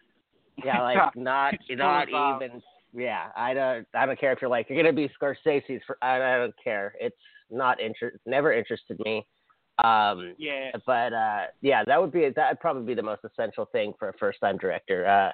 yeah, 0.63 0.81
like 0.81 0.97
not 1.15 1.55
not 1.69 2.07
even. 2.09 2.61
Yeah, 2.93 3.27
I 3.35 3.53
don't. 3.53 3.87
I 3.93 4.05
don't 4.05 4.19
care 4.19 4.31
if 4.31 4.41
you're 4.41 4.49
like 4.49 4.69
you're 4.69 4.81
gonna 4.81 4.93
be 4.93 5.11
Scorsese's. 5.21 5.81
For 5.85 5.97
I, 6.01 6.15
I 6.15 6.37
don't 6.37 6.55
care. 6.61 6.95
It's 6.99 7.15
not 7.49 7.79
interest. 7.79 8.17
Never 8.25 8.53
interested 8.53 8.99
me. 9.05 9.25
Um, 9.83 10.35
yeah. 10.37 10.71
But 10.85 11.13
uh, 11.13 11.45
yeah, 11.61 11.83
that 11.85 12.01
would 12.01 12.11
be 12.11 12.29
that 12.35 12.49
would 12.49 12.59
probably 12.59 12.83
be 12.83 12.93
the 12.93 13.03
most 13.03 13.21
essential 13.23 13.65
thing 13.71 13.93
for 13.97 14.09
a 14.09 14.13
first 14.13 14.39
time 14.41 14.57
director. 14.57 15.07
Uh, 15.07 15.31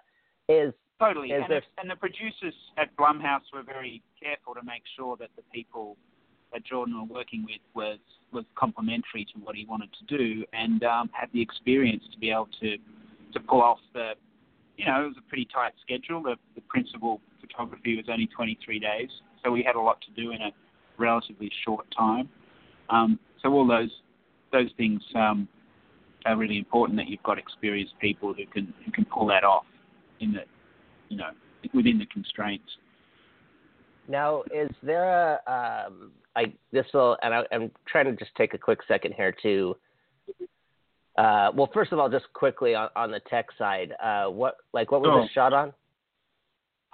is 0.54 0.74
totally, 1.00 1.30
is 1.30 1.42
and, 1.44 1.52
there... 1.52 1.64
and 1.80 1.90
the 1.90 1.96
producers 1.96 2.54
at 2.78 2.96
Blumhouse 2.96 3.42
were 3.54 3.64
very 3.64 4.04
careful 4.22 4.54
to 4.54 4.64
make 4.64 4.84
sure 4.96 5.18
that 5.18 5.30
the 5.36 5.42
people 5.54 5.98
that 6.54 6.64
Jordan 6.64 7.00
were 7.00 7.16
working 7.16 7.44
with 7.44 7.62
was 7.74 8.00
was 8.32 8.46
complementary 8.56 9.26
to 9.34 9.40
what 9.40 9.56
he 9.56 9.66
wanted 9.66 9.90
to 9.94 10.18
do, 10.18 10.46
and 10.54 10.84
um, 10.84 11.10
had 11.14 11.30
the 11.34 11.42
experience 11.42 12.04
to 12.12 12.20
be 12.20 12.30
able 12.32 12.50
to 12.62 12.78
to 13.34 13.40
pull 13.40 13.62
off 13.62 13.80
the. 13.94 14.12
You 14.78 14.86
know, 14.88 15.06
it 15.06 15.08
was 15.08 15.16
a 15.18 15.30
pretty 15.30 15.48
tight 15.54 15.72
schedule. 15.82 16.22
The, 16.22 16.36
the 16.54 16.62
principal 16.68 17.22
photography 17.46 17.96
was 17.96 18.06
only 18.10 18.28
23 18.28 18.80
days, 18.80 19.10
so 19.44 19.52
we 19.52 19.64
had 19.64 19.76
a 19.76 19.80
lot 19.80 20.02
to 20.02 20.22
do 20.22 20.32
in 20.32 20.42
a 20.42 20.52
relatively 20.98 21.52
short 21.64 21.86
time. 21.96 22.30
Um, 22.90 23.20
so 23.42 23.52
all 23.52 23.68
those 23.68 23.92
those 24.52 24.70
things 24.78 25.02
um, 25.16 25.48
are 26.26 26.38
really 26.38 26.58
important 26.58 26.98
that 26.98 27.08
you've 27.08 27.24
got 27.24 27.38
experienced 27.38 27.94
people 28.00 28.34
who 28.34 28.46
can 28.48 28.74
who 28.86 28.92
can 28.92 29.06
pull 29.06 29.28
that 29.28 29.44
off 29.44 29.66
in 30.20 30.34
the 30.34 30.42
you 31.10 31.18
know 31.18 31.30
within 31.74 31.98
the 31.98 32.06
constraints. 32.08 32.70
Now, 34.08 34.44
is 34.54 34.70
there 34.84 35.40
a 35.48 35.86
um, 35.88 36.12
I 36.36 36.54
this 36.72 36.86
will 36.94 37.18
and 37.22 37.34
I, 37.34 37.44
am 37.52 37.72
trying 37.88 38.06
to 38.06 38.14
just 38.14 38.36
take 38.36 38.54
a 38.54 38.58
quick 38.58 38.80
second 38.88 39.14
here 39.16 39.36
to. 39.44 39.76
Uh, 41.18 41.50
well, 41.56 41.70
first 41.74 41.94
of 41.94 42.00
all, 42.00 42.10
just 42.10 42.26
quickly 42.34 42.76
on, 42.76 42.90
on 42.94 43.10
the 43.10 43.22
tech 43.30 43.48
side, 43.58 43.94
uh, 44.04 44.26
what 44.26 44.58
like 44.74 44.92
what 44.92 45.02
was 45.02 45.12
oh. 45.14 45.22
this 45.22 45.32
shot 45.32 45.54
on? 45.54 45.74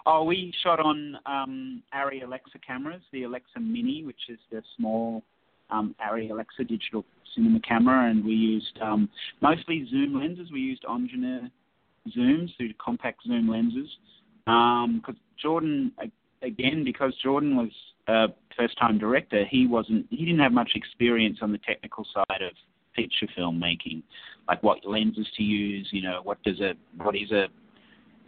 Oh, 0.06 0.24
we 0.24 0.54
shot 0.64 0.80
on 0.80 1.18
um, 1.26 1.84
Arri 1.94 2.24
Alexa 2.24 2.58
cameras, 2.66 3.02
the 3.12 3.24
Alexa 3.24 3.60
Mini, 3.60 4.04
which 4.04 4.30
is 4.30 4.40
the 4.52 4.64
small 4.76 5.24
um, 5.70 5.96
Arri 6.04 6.32
Alexa 6.32 6.64
digital 6.64 7.06
cinema 7.36 7.60
camera, 7.62 8.10
and 8.10 8.26
we 8.26 8.34
used 8.34 8.80
um, 8.82 9.10
mostly 9.42 9.88
zoom 9.90 10.20
lenses. 10.20 10.52
We 10.52 10.60
used 10.60 10.84
Angenieux 10.84 11.50
zooms 12.18 12.50
through 12.58 12.74
compact 12.84 13.22
zoom 13.28 13.48
lenses. 13.48 13.90
Because 14.46 15.16
um, 15.16 15.20
Jordan, 15.42 15.92
again, 16.42 16.84
because 16.84 17.14
Jordan 17.24 17.56
was 17.56 17.70
a 18.08 18.28
first-time 18.58 18.98
director, 18.98 19.46
he 19.50 19.68
wasn't, 19.68 20.08
he 20.10 20.26
didn't 20.26 20.40
have 20.40 20.52
much 20.52 20.72
experience 20.76 21.38
on 21.42 21.52
the 21.52 21.60
technical 21.60 22.06
side 22.14 22.42
of 22.42 22.52
feature 22.96 23.28
film 23.36 23.60
making, 23.60 24.04
like 24.48 24.62
what 24.64 24.80
lenses 24.84 25.28
to 25.38 25.44
use. 25.44 25.88
You 25.92 26.02
know, 26.02 26.22
what 26.24 26.42
does 26.44 26.60
a, 26.60 26.74
what 26.98 27.16
is 27.16 27.32
a 27.32 27.46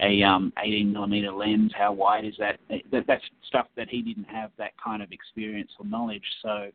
a 0.02 0.24
um, 0.24 0.52
18 0.64 0.92
millimeter 0.92 1.32
lens. 1.32 1.72
How 1.78 1.92
wide 1.94 2.26
is 2.26 2.36
that? 2.40 2.60
that? 2.92 3.06
That's 3.08 3.24
stuff 3.48 3.68
that 3.78 3.90
he 3.90 4.02
didn't 4.02 4.26
have 4.26 4.52
that 4.58 4.72
kind 4.84 5.02
of 5.02 5.12
experience 5.12 5.72
or 5.80 5.86
knowledge. 5.86 6.24
So 6.42 6.70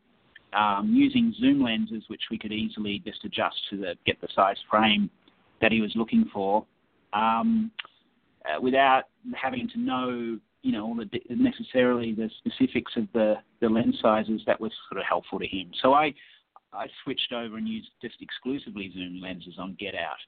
um, 0.57 0.93
using 0.95 1.35
zoom 1.39 1.63
lenses, 1.63 2.05
which 2.09 2.23
we 2.31 2.39
could 2.39 2.53
easily 2.53 3.03
just 3.05 3.25
adjust 3.25 3.57
to 3.71 3.77
the, 3.77 3.95
get 4.07 4.21
the 4.21 4.29
size 4.35 4.57
frame 4.71 5.11
that 5.61 5.73
he 5.73 5.81
was 5.81 5.93
looking 5.95 6.31
for, 6.33 6.65
um, 7.13 7.71
uh, 8.49 8.61
without 8.61 9.05
having 9.35 9.69
to 9.71 9.79
know, 9.79 10.39
you 10.63 10.73
know, 10.73 10.85
all 10.85 10.95
the 10.97 11.09
necessarily 11.29 12.15
the 12.15 12.31
specifics 12.39 12.93
of 12.97 13.09
the, 13.13 13.35
the 13.61 13.69
lens 13.69 13.99
sizes. 14.01 14.41
That 14.47 14.61
was 14.61 14.73
sort 14.89 15.01
of 15.01 15.07
helpful 15.07 15.39
to 15.39 15.47
him. 15.47 15.71
So 15.83 15.93
I 15.93 16.15
I 16.73 16.87
switched 17.03 17.33
over 17.33 17.57
and 17.57 17.67
used 17.67 17.89
just 18.03 18.17
exclusively 18.21 18.91
zoom 18.93 19.21
lenses 19.21 19.55
on 19.59 19.77
Get 19.79 19.95
Out. 19.95 20.19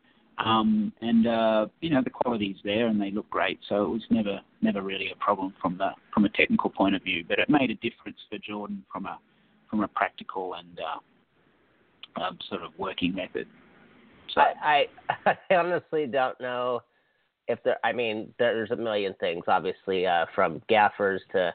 Um, 0.44 0.92
and 1.02 1.26
uh, 1.26 1.66
you 1.80 1.90
know 1.90 2.02
the 2.02 2.10
quality's 2.10 2.56
there 2.64 2.86
and 2.86 3.00
they 3.00 3.10
look 3.10 3.28
great, 3.28 3.58
so 3.68 3.84
it 3.84 3.88
was 3.88 4.02
never 4.10 4.40
never 4.62 4.80
really 4.82 5.10
a 5.12 5.16
problem 5.16 5.52
from 5.60 5.76
the 5.76 5.90
from 6.14 6.24
a 6.24 6.30
technical 6.30 6.70
point 6.70 6.94
of 6.94 7.02
view. 7.02 7.24
But 7.28 7.38
it 7.38 7.50
made 7.50 7.70
a 7.70 7.74
difference 7.74 8.18
for 8.30 8.38
Jordan 8.38 8.84
from 8.90 9.06
a 9.06 9.18
from 9.68 9.82
a 9.82 9.88
practical 9.88 10.54
and 10.54 10.80
uh, 10.80 12.22
um, 12.22 12.38
sort 12.48 12.62
of 12.62 12.72
working 12.78 13.14
method. 13.14 13.46
So 14.34 14.40
I, 14.40 14.86
I, 15.26 15.36
I 15.50 15.54
honestly 15.54 16.06
don't 16.06 16.40
know 16.40 16.80
if 17.48 17.62
there. 17.62 17.78
I 17.84 17.92
mean, 17.92 18.32
there's 18.38 18.70
a 18.70 18.76
million 18.76 19.14
things, 19.20 19.44
obviously, 19.46 20.06
uh, 20.06 20.26
from 20.34 20.62
gaffers 20.68 21.20
to 21.32 21.52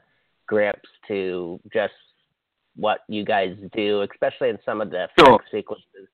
grips 0.47 0.89
to 1.07 1.59
just 1.73 1.93
what 2.75 2.99
you 3.07 3.25
guys 3.25 3.55
do, 3.75 4.05
especially 4.11 4.49
in 4.49 4.59
some 4.65 4.81
of 4.81 4.91
the 4.91 5.07
sure. 5.19 5.39
sequences. 5.51 6.07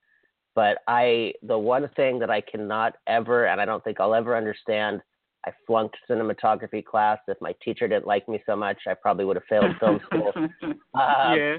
But 0.55 0.79
I, 0.87 1.33
the 1.43 1.57
one 1.57 1.89
thing 1.95 2.19
that 2.19 2.29
I 2.29 2.41
cannot 2.41 2.95
ever, 3.07 3.45
and 3.45 3.61
I 3.61 3.65
don't 3.65 3.83
think 3.83 3.99
I'll 3.99 4.13
ever 4.13 4.35
understand, 4.35 5.01
I 5.45 5.51
flunked 5.65 5.95
cinematography 6.09 6.85
class. 6.85 7.17
If 7.27 7.37
my 7.41 7.55
teacher 7.63 7.87
didn't 7.87 8.05
like 8.05 8.27
me 8.29 8.43
so 8.45 8.55
much, 8.55 8.77
I 8.87 8.93
probably 8.93 9.25
would 9.25 9.37
have 9.37 9.45
failed 9.49 9.75
film 9.79 9.99
school. 10.05 10.31
um, 10.63 10.77
yeah. 10.93 11.57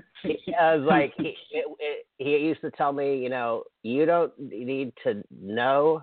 I 0.61 0.77
was 0.77 0.85
like, 0.89 1.15
he, 1.17 1.35
it, 1.51 1.65
it, 1.79 2.07
he 2.19 2.37
used 2.37 2.61
to 2.61 2.71
tell 2.71 2.93
me, 2.93 3.19
you 3.19 3.29
know, 3.29 3.65
you 3.83 4.07
don't 4.07 4.33
need 4.39 4.93
to 5.05 5.23
know 5.37 6.03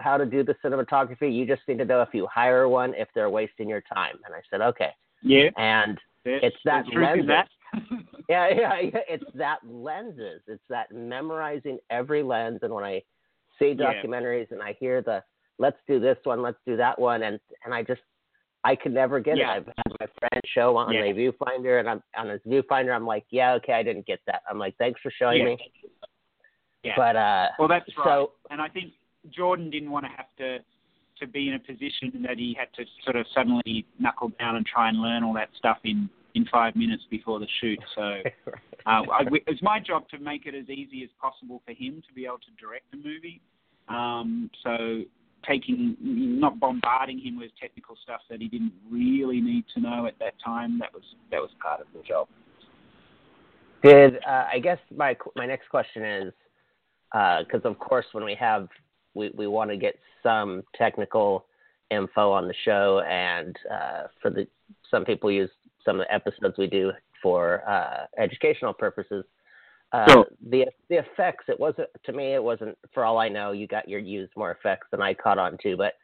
how 0.00 0.16
to 0.16 0.26
do 0.26 0.42
the 0.42 0.56
cinematography. 0.64 1.32
You 1.32 1.46
just 1.46 1.62
need 1.68 1.78
to 1.78 1.84
know 1.84 2.02
if 2.02 2.08
you 2.12 2.26
hire 2.32 2.68
one, 2.68 2.94
if 2.94 3.08
they're 3.14 3.30
wasting 3.30 3.68
your 3.68 3.82
time. 3.92 4.16
And 4.24 4.34
I 4.34 4.40
said, 4.50 4.60
okay. 4.60 4.90
Yeah. 5.22 5.50
And 5.56 5.98
it, 6.24 6.42
it's 6.42 6.56
that 6.64 6.86
the 6.86 6.92
truth 6.92 7.08
lens. 7.08 7.26
That, 7.28 7.48
yeah, 8.28 8.48
yeah, 8.48 8.80
yeah, 8.82 9.00
it's 9.08 9.24
that 9.34 9.58
lenses. 9.68 10.40
It's 10.46 10.62
that 10.68 10.92
memorizing 10.92 11.78
every 11.90 12.22
lens. 12.22 12.60
And 12.62 12.72
when 12.72 12.84
I 12.84 13.02
see 13.58 13.74
documentaries 13.74 14.46
yeah. 14.50 14.56
and 14.56 14.62
I 14.62 14.76
hear 14.78 15.02
the 15.02 15.22
let's 15.58 15.76
do 15.86 16.00
this 16.00 16.16
one, 16.24 16.42
let's 16.42 16.58
do 16.66 16.76
that 16.76 16.98
one, 16.98 17.22
and 17.22 17.38
and 17.64 17.74
I 17.74 17.82
just 17.82 18.00
I 18.64 18.76
could 18.76 18.92
never 18.92 19.20
get 19.20 19.36
yeah. 19.36 19.54
it. 19.54 19.56
I've 19.58 19.66
had 19.66 19.96
my 20.00 20.06
friend 20.18 20.42
show 20.54 20.76
on 20.76 20.92
yeah. 20.92 21.02
the 21.02 21.08
viewfinder, 21.12 21.80
and 21.80 21.88
I'm 21.88 22.02
on 22.16 22.28
his 22.28 22.40
viewfinder. 22.46 22.94
I'm 22.94 23.06
like, 23.06 23.24
yeah, 23.30 23.52
okay, 23.54 23.72
I 23.72 23.82
didn't 23.82 24.06
get 24.06 24.20
that. 24.26 24.42
I'm 24.50 24.58
like, 24.58 24.76
thanks 24.76 25.00
for 25.02 25.12
showing 25.16 25.44
me. 25.44 25.58
Yeah. 26.82 26.92
But 26.96 27.16
uh, 27.16 27.46
well, 27.58 27.68
that's 27.68 27.90
right. 27.98 28.04
So, 28.04 28.32
and 28.50 28.60
I 28.60 28.68
think 28.68 28.92
Jordan 29.30 29.70
didn't 29.70 29.90
want 29.90 30.06
to 30.06 30.10
have 30.10 30.26
to 30.38 30.58
to 31.20 31.26
be 31.26 31.48
in 31.48 31.54
a 31.54 31.58
position 31.58 32.24
that 32.26 32.38
he 32.38 32.56
had 32.58 32.68
to 32.74 32.84
sort 33.04 33.16
of 33.16 33.26
suddenly 33.34 33.84
knuckle 33.98 34.32
down 34.38 34.56
and 34.56 34.64
try 34.64 34.88
and 34.88 35.02
learn 35.02 35.22
all 35.22 35.34
that 35.34 35.50
stuff 35.58 35.76
in 35.84 36.08
in 36.34 36.46
five 36.46 36.76
minutes 36.76 37.02
before 37.10 37.38
the 37.38 37.46
shoot. 37.60 37.78
So 37.94 38.02
uh, 38.86 39.02
I, 39.12 39.24
it's 39.46 39.62
my 39.62 39.80
job 39.80 40.08
to 40.10 40.18
make 40.18 40.46
it 40.46 40.54
as 40.54 40.68
easy 40.68 41.02
as 41.02 41.10
possible 41.20 41.62
for 41.66 41.72
him 41.72 42.02
to 42.08 42.14
be 42.14 42.26
able 42.26 42.38
to 42.38 42.64
direct 42.64 42.90
the 42.90 42.96
movie. 42.96 43.40
Um, 43.88 44.50
so 44.62 45.02
taking, 45.46 45.96
not 46.00 46.60
bombarding 46.60 47.18
him 47.18 47.38
with 47.38 47.50
technical 47.60 47.96
stuff 48.02 48.20
that 48.30 48.40
he 48.40 48.48
didn't 48.48 48.72
really 48.90 49.40
need 49.40 49.64
to 49.74 49.80
know 49.80 50.06
at 50.06 50.18
that 50.20 50.34
time. 50.44 50.78
That 50.78 50.92
was 50.92 51.02
that 51.30 51.40
was 51.40 51.50
part 51.60 51.80
of 51.80 51.86
the 51.94 52.02
job. 52.06 52.28
Did 53.82 54.16
uh, 54.26 54.46
I 54.52 54.58
guess 54.58 54.78
my 54.94 55.16
my 55.36 55.46
next 55.46 55.68
question 55.68 56.04
is 56.04 56.32
because 57.10 57.64
uh, 57.64 57.68
of 57.68 57.78
course 57.78 58.06
when 58.12 58.24
we 58.24 58.34
have 58.36 58.68
we 59.14 59.30
we 59.34 59.46
want 59.46 59.70
to 59.70 59.76
get 59.76 59.98
some 60.22 60.62
technical 60.76 61.46
info 61.90 62.30
on 62.30 62.46
the 62.46 62.54
show 62.64 63.02
and 63.08 63.56
uh, 63.72 64.02
for 64.20 64.30
the 64.30 64.46
some 64.90 65.04
people 65.04 65.30
use 65.30 65.50
some 65.84 66.00
of 66.00 66.06
the 66.06 66.14
episodes 66.14 66.56
we 66.58 66.66
do 66.66 66.92
for 67.22 67.68
uh, 67.68 68.06
educational 68.18 68.72
purposes. 68.72 69.24
Uh, 69.92 70.06
so, 70.08 70.24
the 70.50 70.66
the 70.88 70.98
effects 70.98 71.44
it 71.48 71.58
wasn't 71.58 71.88
to 72.04 72.12
me 72.12 72.34
it 72.34 72.42
wasn't 72.42 72.78
for 72.94 73.04
all 73.04 73.18
I 73.18 73.28
know 73.28 73.50
you 73.50 73.66
got 73.66 73.88
your 73.88 73.98
used 73.98 74.30
more 74.36 74.52
effects 74.52 74.86
than 74.92 75.02
I 75.02 75.14
caught 75.14 75.36
on 75.36 75.58
to 75.64 75.76
but 75.76 75.94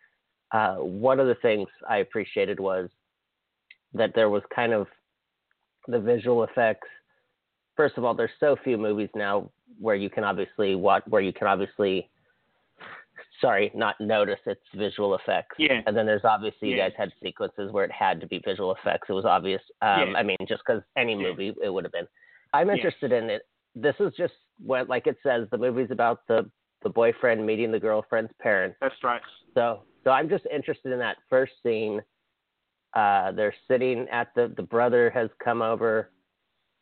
uh, 0.51 0.77
one 0.77 1.21
of 1.21 1.29
the 1.29 1.37
things 1.37 1.69
I 1.89 1.99
appreciated 1.99 2.59
was 2.59 2.89
that 3.95 4.11
there 4.17 4.29
was 4.29 4.43
kind 4.53 4.73
of 4.73 4.89
the 5.87 6.01
visual 6.01 6.43
effects 6.43 6.89
first 7.77 7.97
of 7.97 8.05
all 8.05 8.13
there's 8.13 8.31
so 8.41 8.57
few 8.65 8.77
movies 8.77 9.11
now 9.15 9.49
where 9.79 9.95
you 9.95 10.11
can 10.11 10.25
obviously 10.25 10.75
watch 10.75 11.05
where 11.07 11.23
you 11.23 11.33
can 11.33 11.47
obviously 11.47 12.11
sorry 13.41 13.71
not 13.75 13.95
notice 14.01 14.41
its 14.47 14.61
visual 14.75 15.15
effects 15.15 15.57
yeah 15.59 15.81
and 15.87 15.97
then 15.97 16.07
there's 16.07 16.25
obviously 16.25 16.69
yeah. 16.69 16.75
you 16.75 16.81
guys 16.81 16.93
had 16.97 17.13
sequences 17.23 17.71
where 17.73 17.85
it 17.85 17.93
had 17.93 18.21
to 18.21 18.27
be 18.27 18.41
visual 18.45 18.75
effects 18.75 19.09
it 19.09 19.13
was 19.13 19.25
obvious 19.25 19.63
um, 19.83 20.11
yeah. 20.11 20.19
I 20.19 20.23
mean 20.23 20.37
just 20.49 20.63
because 20.67 20.83
any 20.97 21.15
movie 21.15 21.55
it 21.63 21.69
would 21.69 21.85
have 21.85 21.93
been 21.93 22.07
I'm 22.53 22.71
interested 22.71 23.13
in 23.13 23.31
it 23.31 23.43
this 23.77 23.95
is 24.01 24.13
just 24.17 24.33
what, 24.65 24.89
like 24.89 25.07
it 25.07 25.17
says, 25.23 25.47
the 25.53 25.59
movie's 25.59 25.91
about 25.91 26.27
the 26.27 26.51
the 26.83 26.89
boyfriend 26.89 27.45
meeting 27.45 27.71
the 27.71 27.81
girlfriend's 27.81 28.33
parents. 28.41 28.77
That's 28.81 28.95
right. 29.03 29.21
So, 29.55 29.83
so 30.05 30.11
I'm 30.11 30.29
just 30.29 30.45
interested 30.53 30.93
in 30.93 30.99
that 30.99 31.17
first 31.29 31.53
scene. 31.63 32.01
Uh, 32.95 33.33
they're 33.33 33.55
sitting 33.69 34.07
at 34.11 34.29
the 34.35 34.53
the 34.57 34.63
brother 34.63 35.11
has 35.11 35.29
come 35.43 35.63
over, 35.63 36.11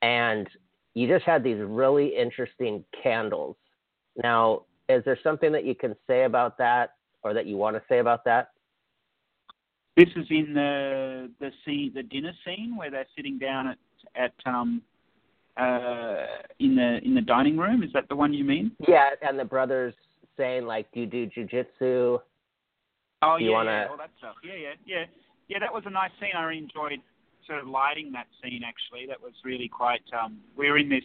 and 0.02 0.48
you 0.94 1.08
just 1.08 1.24
had 1.24 1.42
these 1.42 1.58
really 1.60 2.14
interesting 2.16 2.84
candles. 3.02 3.56
Now, 4.22 4.62
is 4.88 5.05
there 5.05 5.18
something 5.23 5.53
that 5.53 5.64
you 5.64 5.75
can 5.75 5.94
say 6.07 6.25
about 6.25 6.59
that, 6.59 6.94
or 7.23 7.35
that 7.35 7.47
you 7.47 7.57
want 7.57 7.77
to 7.77 7.83
say 7.88 7.99
about 7.99 8.25
that? 8.25 8.51
This 9.97 10.09
is 10.16 10.27
in 10.31 10.55
the 10.55 11.31
the 11.40 11.51
scene, 11.64 11.92
the 11.94 12.03
dinner 12.03 12.33
scene 12.44 12.77
where 12.77 12.90
they're 12.90 13.07
sitting 13.16 13.38
down 13.38 13.68
at 13.68 13.79
at 14.16 14.33
um 14.47 14.83
uh, 15.57 16.27
in 16.59 16.75
the 16.75 16.99
in 17.05 17.14
the 17.14 17.20
dining 17.20 17.57
room. 17.57 17.83
Is 17.83 17.90
that 17.94 18.09
the 18.09 18.16
one 18.16 18.33
you 18.33 18.44
mean? 18.44 18.73
Yeah, 18.88 19.11
and 19.23 19.38
the 19.38 19.44
brothers 19.44 19.94
saying 20.37 20.66
like, 20.66 20.90
"Do 20.92 21.01
you 21.01 21.07
do 21.07 21.27
jujitsu?" 21.27 22.20
Oh 23.23 23.38
do 23.38 23.44
yeah, 23.44 23.51
wanna... 23.51 23.70
yeah, 23.70 23.87
all 23.90 23.97
that 23.97 24.11
stuff. 24.18 24.35
Yeah, 24.42 24.55
yeah, 24.55 24.75
yeah, 24.85 25.05
yeah. 25.49 25.59
That 25.61 25.73
was 25.73 25.85
a 25.87 25.90
nice 25.90 26.11
scene. 26.20 26.31
I 26.37 26.53
enjoyed 26.53 27.01
sort 27.47 27.61
of 27.61 27.68
lighting 27.68 28.11
that 28.12 28.27
scene. 28.42 28.62
Actually, 28.66 29.07
that 29.07 29.20
was 29.20 29.33
really 29.44 29.68
quite. 29.68 30.03
Um, 30.12 30.38
we 30.57 30.68
were 30.70 30.79
in 30.79 30.88
this 30.88 31.05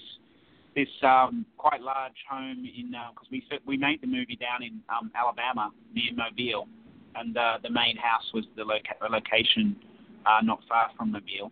this 0.75 0.87
um, 1.03 1.45
quite 1.57 1.81
large 1.81 2.13
home 2.29 2.65
in 2.65 2.91
because 2.91 3.27
uh, 3.27 3.31
we 3.31 3.43
we 3.65 3.77
made 3.77 4.01
the 4.01 4.07
movie 4.07 4.37
down 4.39 4.63
in 4.63 4.79
um, 4.89 5.11
Alabama 5.15 5.71
near 5.93 6.11
Mobile, 6.15 6.67
and 7.15 7.37
uh, 7.37 7.57
the 7.63 7.69
main 7.69 7.97
house 7.97 8.23
was 8.33 8.45
the 8.55 8.63
loca- 8.63 8.95
location 9.09 9.75
uh, 10.25 10.41
not 10.43 10.59
far 10.67 10.91
from 10.97 11.11
Mobile. 11.11 11.51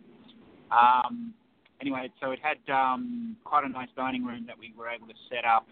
Um, 0.70 1.34
anyway, 1.80 2.10
so 2.20 2.30
it 2.30 2.38
had 2.40 2.58
um, 2.72 3.36
quite 3.44 3.64
a 3.64 3.68
nice 3.68 3.88
dining 3.96 4.24
room 4.24 4.44
that 4.46 4.58
we 4.58 4.72
were 4.78 4.88
able 4.88 5.06
to 5.08 5.14
set 5.28 5.44
up, 5.44 5.66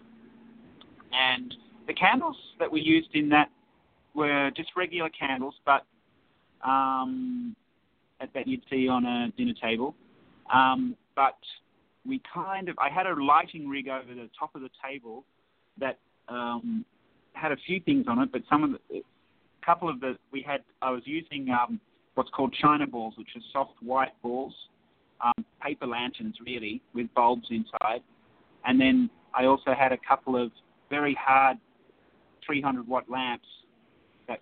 and 1.11 1.53
the 1.87 1.93
candles 1.93 2.37
that 2.59 2.71
we 2.71 2.81
used 2.81 3.09
in 3.13 3.29
that 3.29 3.49
were 4.13 4.51
just 4.55 4.69
regular 4.75 5.09
candles, 5.09 5.55
but 5.65 5.85
um, 6.67 7.55
that 8.33 8.47
you'd 8.47 8.63
see 8.69 8.87
on 8.87 9.05
a 9.05 9.31
dinner 9.37 9.53
table. 9.61 9.95
Um, 10.53 10.95
but 11.15 11.37
we 12.07 12.21
kind 12.33 12.69
of, 12.69 12.77
I 12.79 12.89
had 12.89 13.05
a 13.05 13.21
lighting 13.21 13.67
rig 13.67 13.87
over 13.89 14.13
the 14.13 14.29
top 14.37 14.55
of 14.55 14.61
the 14.61 14.69
table 14.83 15.23
that 15.79 15.99
um, 16.29 16.85
had 17.33 17.51
a 17.51 17.57
few 17.65 17.79
things 17.81 18.05
on 18.07 18.19
it, 18.19 18.31
but 18.31 18.41
some 18.49 18.63
of 18.63 18.71
the, 18.71 18.97
a 18.97 19.65
couple 19.65 19.89
of 19.89 19.99
the, 19.99 20.17
we 20.31 20.41
had, 20.41 20.61
I 20.81 20.91
was 20.91 21.03
using 21.05 21.49
um, 21.49 21.79
what's 22.15 22.29
called 22.29 22.55
china 22.59 22.87
balls, 22.87 23.15
which 23.17 23.29
are 23.35 23.41
soft 23.51 23.73
white 23.81 24.19
balls 24.21 24.53
um, 25.21 25.45
paper 25.61 25.87
lanterns 25.87 26.35
really 26.45 26.81
with 26.93 27.07
bulbs 27.15 27.47
inside, 27.49 28.01
and 28.65 28.79
then 28.79 29.09
I 29.33 29.45
also 29.45 29.73
had 29.77 29.91
a 29.91 29.97
couple 30.07 30.41
of 30.41 30.51
very 30.89 31.17
hard 31.19 31.57
300 32.45 32.87
watt 32.87 33.09
lamps 33.09 33.47
that 34.27 34.39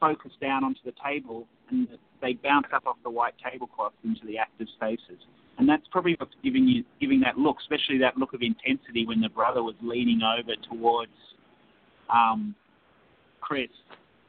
focus 0.00 0.32
down 0.40 0.64
onto 0.64 0.80
the 0.84 0.92
table 1.04 1.46
and 1.70 1.88
they 2.20 2.34
bounce 2.34 2.66
up 2.74 2.86
off 2.86 2.96
the 3.04 3.10
white 3.10 3.34
tablecloth 3.42 3.92
into 4.04 4.26
the 4.26 4.38
actors' 4.38 4.68
faces. 4.80 5.22
And 5.58 5.68
that's 5.68 5.86
probably 5.90 6.16
what's 6.18 6.34
giving 6.42 6.66
you 6.66 6.84
giving 7.00 7.20
that 7.20 7.38
look, 7.38 7.58
especially 7.60 7.98
that 7.98 8.16
look 8.16 8.34
of 8.34 8.42
intensity 8.42 9.06
when 9.06 9.20
the 9.20 9.28
brother 9.28 9.62
was 9.62 9.74
leaning 9.82 10.20
over 10.22 10.52
towards 10.68 11.12
um, 12.12 12.54
Chris 13.40 13.68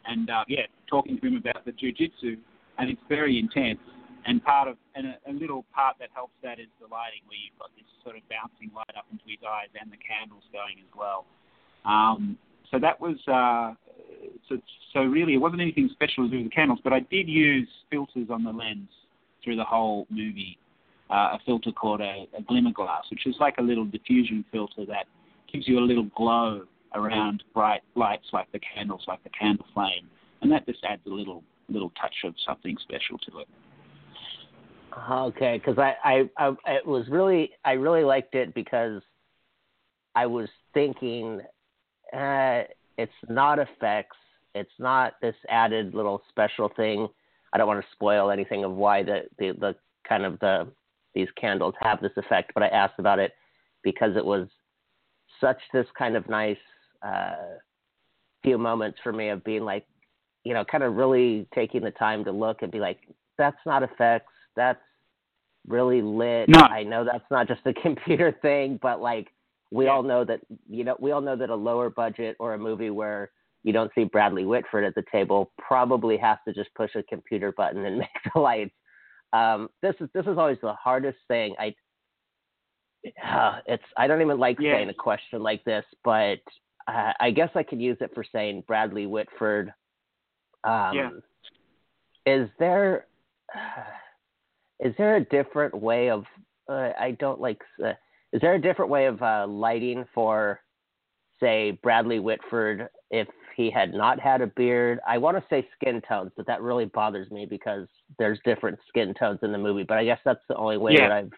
and 0.05 0.29
uh, 0.29 0.43
yeah, 0.47 0.67
talking 0.87 1.19
to 1.19 1.27
him 1.27 1.35
about 1.35 1.65
the 1.65 1.71
jujitsu, 1.71 2.37
and 2.77 2.89
it's 2.89 3.01
very 3.09 3.39
intense 3.39 3.79
and 4.25 4.43
part 4.43 4.67
of 4.67 4.75
and 4.95 5.07
a, 5.07 5.15
a 5.29 5.33
little 5.33 5.65
part 5.73 5.95
that 5.99 6.09
helps 6.13 6.33
that 6.43 6.59
is 6.59 6.67
the 6.81 6.87
lighting, 6.87 7.21
where 7.27 7.37
you've 7.37 7.57
got 7.59 7.69
this 7.75 7.85
sort 8.03 8.15
of 8.15 8.21
bouncing 8.29 8.73
light 8.75 8.95
up 8.97 9.05
into 9.11 9.23
his 9.27 9.39
eyes 9.47 9.69
and 9.79 9.91
the 9.91 9.97
candles 9.97 10.43
going 10.51 10.77
as 10.79 10.91
well. 10.97 11.25
Um, 11.85 12.37
so 12.71 12.79
that 12.79 12.99
was 12.99 13.15
uh, 13.27 13.73
so, 14.49 14.57
so 14.93 14.99
really 15.01 15.33
it 15.33 15.37
wasn't 15.37 15.61
anything 15.61 15.89
special 15.93 16.25
to 16.25 16.29
do 16.29 16.37
with 16.37 16.47
the 16.51 16.55
candles, 16.55 16.79
but 16.83 16.93
I 16.93 17.01
did 17.11 17.27
use 17.29 17.69
filters 17.89 18.27
on 18.29 18.43
the 18.43 18.51
lens 18.51 18.89
through 19.43 19.55
the 19.55 19.63
whole 19.63 20.07
movie. 20.09 20.57
Uh, 21.09 21.37
a 21.37 21.39
filter 21.45 21.71
called 21.71 22.01
a, 22.01 22.27
a 22.35 22.41
glimmer 22.47 22.71
glass, 22.71 23.03
which 23.11 23.27
is 23.27 23.35
like 23.39 23.55
a 23.59 23.61
little 23.61 23.85
diffusion 23.85 24.43
filter 24.51 24.85
that 24.87 25.05
gives 25.51 25.67
you 25.67 25.77
a 25.77 25.85
little 25.85 26.09
glow 26.15 26.63
around 26.95 27.43
bright 27.53 27.81
lights 27.95 28.25
like 28.33 28.51
the 28.51 28.59
candles, 28.59 29.03
like 29.07 29.23
the 29.23 29.29
candle 29.29 29.65
flame, 29.73 30.09
and 30.41 30.51
that 30.51 30.65
just 30.65 30.83
adds 30.83 31.01
a 31.05 31.09
little 31.09 31.43
little 31.69 31.91
touch 32.01 32.15
of 32.23 32.33
something 32.45 32.75
special 32.81 33.17
to 33.19 33.39
it. 33.39 33.47
Okay, 35.11 35.57
because 35.57 35.77
I, 35.77 35.95
I, 36.03 36.29
I, 36.37 36.55
it 36.67 36.85
was 36.85 37.07
really, 37.09 37.51
I 37.65 37.73
really 37.73 38.03
liked 38.03 38.33
it 38.33 38.53
because 38.53 39.01
I 40.15 40.25
was 40.25 40.47
thinking, 40.73 41.41
uh, 42.13 42.63
it's 42.97 43.11
not 43.27 43.59
effects, 43.59 44.15
it's 44.53 44.71
not 44.79 45.15
this 45.21 45.35
added 45.49 45.93
little 45.93 46.23
special 46.29 46.71
thing. 46.75 47.07
I 47.51 47.57
don't 47.57 47.67
want 47.67 47.81
to 47.81 47.91
spoil 47.91 48.31
anything 48.31 48.63
of 48.63 48.71
why 48.71 49.03
the, 49.03 49.23
the, 49.37 49.51
the 49.59 49.75
kind 50.07 50.23
of 50.23 50.39
the 50.39 50.67
these 51.15 51.29
candles 51.39 51.73
have 51.81 52.01
this 52.01 52.11
effect, 52.17 52.51
but 52.53 52.63
I 52.63 52.67
asked 52.67 52.99
about 52.99 53.19
it 53.19 53.31
because 53.83 54.15
it 54.15 54.25
was 54.25 54.47
such 55.41 55.57
this 55.73 55.87
kind 55.97 56.15
of 56.15 56.27
nice 56.29 56.57
uh, 57.05 57.35
few 58.43 58.57
moments 58.57 58.99
for 59.03 59.13
me 59.13 59.29
of 59.29 59.43
being 59.43 59.63
like, 59.63 59.85
you 60.43 60.53
know, 60.53 60.63
kind 60.63 60.83
of 60.83 60.95
really 60.95 61.47
taking 61.55 61.81
the 61.81 61.91
time 61.91 62.23
to 62.25 62.31
look 62.31 62.61
and 62.61 62.71
be 62.71 62.79
like, 62.79 62.99
that's 63.37 63.57
not 63.65 63.81
effects 63.81 64.31
that's 64.55 64.81
really 65.67 66.01
lit. 66.01 66.49
No. 66.49 66.59
I 66.59 66.83
know 66.83 67.03
that's 67.03 67.25
not 67.29 67.47
just 67.47 67.61
a 67.65 67.73
computer 67.81 68.35
thing, 68.41 68.79
but 68.81 69.01
like 69.01 69.27
we 69.71 69.85
yeah. 69.85 69.91
all 69.91 70.03
know 70.03 70.23
that 70.23 70.41
you 70.69 70.83
know 70.83 70.95
we 70.99 71.11
all 71.11 71.21
know 71.21 71.35
that 71.35 71.49
a 71.49 71.55
lower 71.55 71.89
budget 71.89 72.35
or 72.39 72.53
a 72.53 72.57
movie 72.57 72.89
where 72.89 73.31
you 73.63 73.73
don't 73.73 73.91
see 73.95 74.03
Bradley 74.03 74.45
Whitford 74.45 74.83
at 74.83 74.95
the 74.95 75.03
table 75.11 75.51
probably 75.57 76.17
has 76.17 76.37
to 76.47 76.53
just 76.53 76.73
push 76.75 76.91
a 76.95 77.03
computer 77.03 77.51
button 77.51 77.85
and 77.85 77.97
make 77.99 78.09
the 78.33 78.39
lights. 78.39 78.73
Um, 79.33 79.69
this 79.81 79.95
is 79.99 80.09
this 80.13 80.25
is 80.25 80.37
always 80.37 80.57
the 80.61 80.73
hardest 80.73 81.17
thing. 81.27 81.55
I 81.59 81.75
uh, 83.23 83.59
it's 83.65 83.83
I 83.97 84.07
don't 84.07 84.21
even 84.21 84.39
like 84.39 84.57
yeah. 84.59 84.75
saying 84.75 84.89
a 84.89 84.93
question 84.93 85.41
like 85.41 85.63
this, 85.63 85.85
but 86.03 86.39
uh, 86.87 87.13
I 87.19 87.31
guess 87.31 87.49
I 87.55 87.63
could 87.63 87.81
use 87.81 87.97
it 88.01 88.11
for 88.13 88.23
saying 88.31 88.63
Bradley 88.67 89.05
Whitford. 89.05 89.73
Um, 90.63 90.93
yeah. 90.93 91.09
Is 92.25 92.49
there? 92.59 93.07
is 94.79 94.93
there 94.97 95.15
a 95.15 95.23
different 95.23 95.75
way 95.75 96.09
of 96.09 96.25
uh, 96.69 96.89
I 96.99 97.15
don't 97.19 97.39
like. 97.39 97.61
Uh, 97.83 97.93
is 98.33 98.41
there 98.41 98.55
a 98.55 98.61
different 98.61 98.91
way 98.91 99.05
of 99.05 99.21
uh, 99.21 99.47
lighting 99.47 100.05
for, 100.13 100.59
say, 101.39 101.79
Bradley 101.83 102.19
Whitford 102.19 102.89
if 103.11 103.27
he 103.55 103.71
had 103.71 103.93
not 103.93 104.19
had 104.19 104.41
a 104.41 104.47
beard? 104.47 104.99
I 105.07 105.17
want 105.17 105.37
to 105.37 105.43
say 105.49 105.67
skin 105.79 106.01
tones, 106.07 106.31
but 106.35 106.45
that 106.47 106.61
really 106.61 106.85
bothers 106.85 107.29
me 107.31 107.45
because 107.45 107.87
there's 108.19 108.39
different 108.45 108.79
skin 108.87 109.13
tones 109.13 109.39
in 109.43 109.51
the 109.51 109.57
movie. 109.57 109.83
But 109.83 109.97
I 109.97 110.05
guess 110.05 110.19
that's 110.25 110.43
the 110.47 110.55
only 110.55 110.77
way 110.77 110.93
Yeah. 110.93 111.07
that 111.07 111.11
I've 111.11 111.31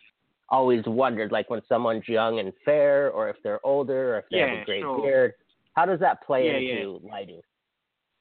always 0.50 0.86
wondered, 0.86 1.32
like 1.32 1.50
when 1.50 1.62
someone's 1.68 2.08
young 2.08 2.40
and 2.40 2.54
fair, 2.64 3.12
or 3.12 3.30
if 3.30 3.36
they're 3.44 3.66
older, 3.66 4.16
or 4.16 4.20
if 4.20 4.26
they 4.32 4.40
have 4.40 4.62
a 4.62 4.66
great 4.66 4.82
sure. 4.82 5.02
beard. 5.02 5.34
How 5.74 5.86
does 5.86 6.00
that 6.00 6.26
play 6.26 6.48
Yeah, 6.48 6.58
into 6.58 7.00
lighting? 7.08 7.42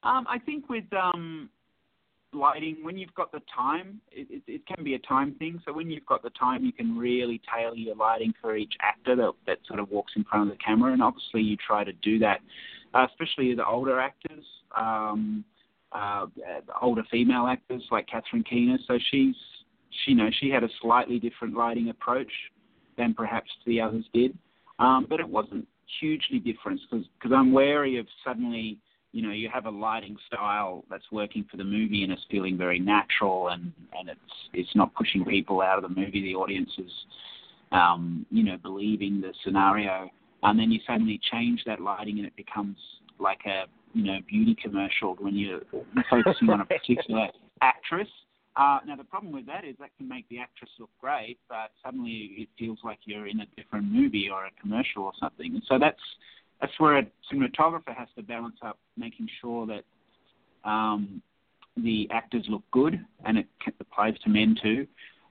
Um, 0.02 0.26
I 0.28 0.38
think 0.38 0.68
with 0.68 0.85
um, 0.92 1.48
lighting, 2.32 2.78
when 2.82 2.98
you've 2.98 3.14
got 3.14 3.32
the 3.32 3.40
time, 3.54 4.00
it, 4.11 4.28
it, 4.30 4.42
it 4.46 4.66
can 4.66 4.85
be 4.85 4.94
a 4.94 4.98
time 5.00 5.35
thing. 5.35 5.61
So 5.64 5.72
when 5.72 5.90
you've 5.90 6.06
got 6.06 6.22
the 6.22 6.30
time, 6.30 6.64
you 6.64 6.72
can 6.72 6.98
really 6.98 7.40
tailor 7.52 7.74
your 7.74 7.96
lighting 7.96 8.35
for 8.40 8.56
each 8.56 8.74
actor 8.80 9.16
that, 9.16 9.32
that 9.46 9.59
sort 9.66 9.80
of 9.80 9.90
walks 9.90 10.12
in 10.16 10.24
front 10.24 10.50
of 10.50 10.56
the 10.56 10.62
camera. 10.62 10.92
And 10.92 11.02
obviously, 11.02 11.42
you 11.42 11.56
try 11.56 11.82
to 11.85 11.92
do 11.92 12.18
that, 12.20 12.40
uh, 12.96 13.06
especially 13.11 13.54
the 13.54 13.66
older 13.66 14.00
actors, 14.00 14.44
um, 14.76 15.44
uh, 15.92 16.26
older 16.80 17.02
female 17.11 17.46
actors 17.46 17.82
like 17.90 18.06
Catherine 18.09 18.44
Keener. 18.44 18.78
So 18.87 18.98
she's, 19.11 19.35
she, 20.04 20.12
you 20.12 20.16
know, 20.16 20.28
she 20.40 20.50
had 20.50 20.64
a 20.64 20.68
slightly 20.80 21.18
different 21.18 21.54
lighting 21.54 21.90
approach 21.90 22.32
than 22.96 23.14
perhaps 23.14 23.50
the 23.66 23.80
others 23.80 24.04
did. 24.12 24.37
Um, 24.78 25.06
but 25.09 25.20
it 25.20 25.28
wasn't 25.28 25.66
hugely 26.00 26.38
different 26.38 26.80
because 26.90 27.32
I'm 27.35 27.52
wary 27.52 27.98
of 27.98 28.06
suddenly 28.24 28.78
you 29.12 29.22
know 29.22 29.30
you 29.30 29.48
have 29.48 29.66
a 29.66 29.70
lighting 29.70 30.16
style 30.26 30.85
that's 30.90 31.04
working 31.12 31.46
for 31.50 31.56
the 31.56 31.64
movie 31.64 32.02
and 32.02 32.12
it's 32.12 32.26
feeling 32.30 32.59
very 32.59 32.80
natural 32.80 33.48
and 33.48 33.72
and 33.96 34.09
it's 34.09 34.20
it's 34.52 34.74
not 34.74 34.92
pushing 34.94 35.24
people 35.24 35.62
out 35.62 35.82
of 35.82 35.88
the 35.88 36.00
movie 36.00 36.22
the 36.22 36.35
audience 36.35 36.70
is 36.76 36.90
um 37.70 38.26
you 38.30 38.42
know 38.42 38.56
believing 38.62 39.20
the 39.20 39.32
scenario 39.44 40.11
and 40.42 40.59
then 40.59 40.70
you 40.70 40.81
suddenly 40.87 41.20
change 41.31 41.62
that 41.66 41.81
lighting 41.81 42.18
and 42.18 42.27
it 42.27 42.37
becomes 42.37 42.77
like 43.18 43.40
a 43.46 43.64
you 43.92 44.05
know 44.05 44.18
beauty 44.29 44.57
commercial 44.62 45.14
when 45.18 45.35
you're 45.35 45.61
focusing 46.11 46.51
on 46.51 46.61
a 46.61 46.64
particular 46.64 47.29
actress 47.62 48.09
uh, 48.57 48.79
now 48.87 48.96
the 48.96 49.05
problem 49.05 49.33
with 49.33 49.46
that 49.46 49.64
is 49.64 49.77
that 49.79 49.90
can 49.99 50.09
make 50.09 50.27
the 50.31 50.38
actress 50.38 50.70
look 50.79 50.88
great, 50.99 51.38
but 51.49 51.72
suddenly 51.85 52.31
it 52.38 52.49
feels 52.59 52.79
like 52.83 52.99
you're 53.05 53.27
in 53.27 53.40
a 53.40 53.46
different 53.55 53.85
movie 53.85 54.31
or 54.33 54.46
a 54.46 54.51
commercial 54.61 55.05
or 55.05 55.12
something. 55.20 55.53
And 55.55 55.62
so 55.68 55.79
that's 55.79 56.01
that's 56.61 56.72
where 56.79 56.96
a 56.96 57.07
cinematographer 57.31 57.94
has 57.94 58.09
to 58.16 58.22
balance 58.22 58.57
up, 58.62 58.79
making 58.96 59.29
sure 59.42 59.66
that 59.66 59.85
um, 60.68 61.20
the 61.77 62.09
actors 62.11 62.46
look 62.49 62.62
good, 62.70 62.99
and 63.27 63.37
it 63.37 63.46
applies 63.79 64.18
to 64.20 64.31
men 64.31 64.57
too. 64.62 64.87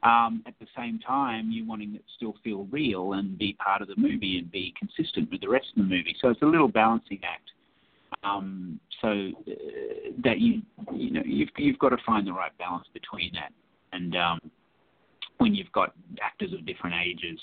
Um, 0.06 0.44
at 0.46 0.54
the 0.60 0.68
same 0.78 1.00
time, 1.00 1.50
you 1.50 1.66
wanting 1.68 1.96
it 1.96 1.98
to 1.98 2.14
still 2.16 2.36
feel 2.44 2.68
real 2.72 3.14
and 3.14 3.38
be 3.38 3.54
part 3.54 3.82
of 3.82 3.88
the 3.88 3.96
movie 3.98 4.38
and 4.38 4.52
be 4.52 4.72
consistent 4.78 5.32
with 5.32 5.42
the 5.42 5.50
rest 5.50 5.66
of 5.76 5.78
the 5.78 5.90
movie. 5.90 6.16
So 6.22 6.30
it's 6.30 6.42
a 6.44 6.46
little 6.46 6.68
balancing 6.68 7.20
act. 7.24 7.50
Um, 8.24 8.80
so 9.02 9.08
uh, 9.08 9.52
that 10.24 10.40
you 10.40 10.62
you 10.94 11.12
know 11.12 11.24
you've 11.26 11.50
you've 11.58 11.80
got 11.80 11.90
to 11.90 11.98
find 12.06 12.26
the 12.26 12.34
right 12.34 12.56
balance 12.60 12.86
between 12.94 13.32
that 13.34 13.52
and 13.94 14.16
um, 14.16 14.40
when 15.38 15.56
you've 15.56 15.72
got 15.72 15.94
actors 16.22 16.54
of 16.54 16.66
different 16.68 16.96
ages. 17.04 17.40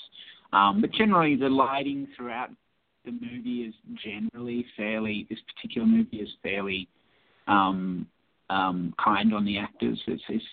Um, 0.53 0.79
but 0.79 0.91
generally, 0.91 1.35
the 1.35 1.49
lighting 1.49 2.07
throughout 2.15 2.49
the 3.03 3.11
movie 3.11 3.63
is 3.63 3.73
generally 4.01 4.65
fairly. 4.77 5.27
This 5.29 5.39
particular 5.53 5.85
movie 5.85 6.17
is 6.17 6.29
fairly 6.41 6.87
um, 7.47 8.07
um, 8.53 8.93
kind 9.03 9.33
on 9.33 9.45
the 9.45 9.57
actors. 9.57 9.99
It's, 10.05 10.21
it's, 10.29 10.45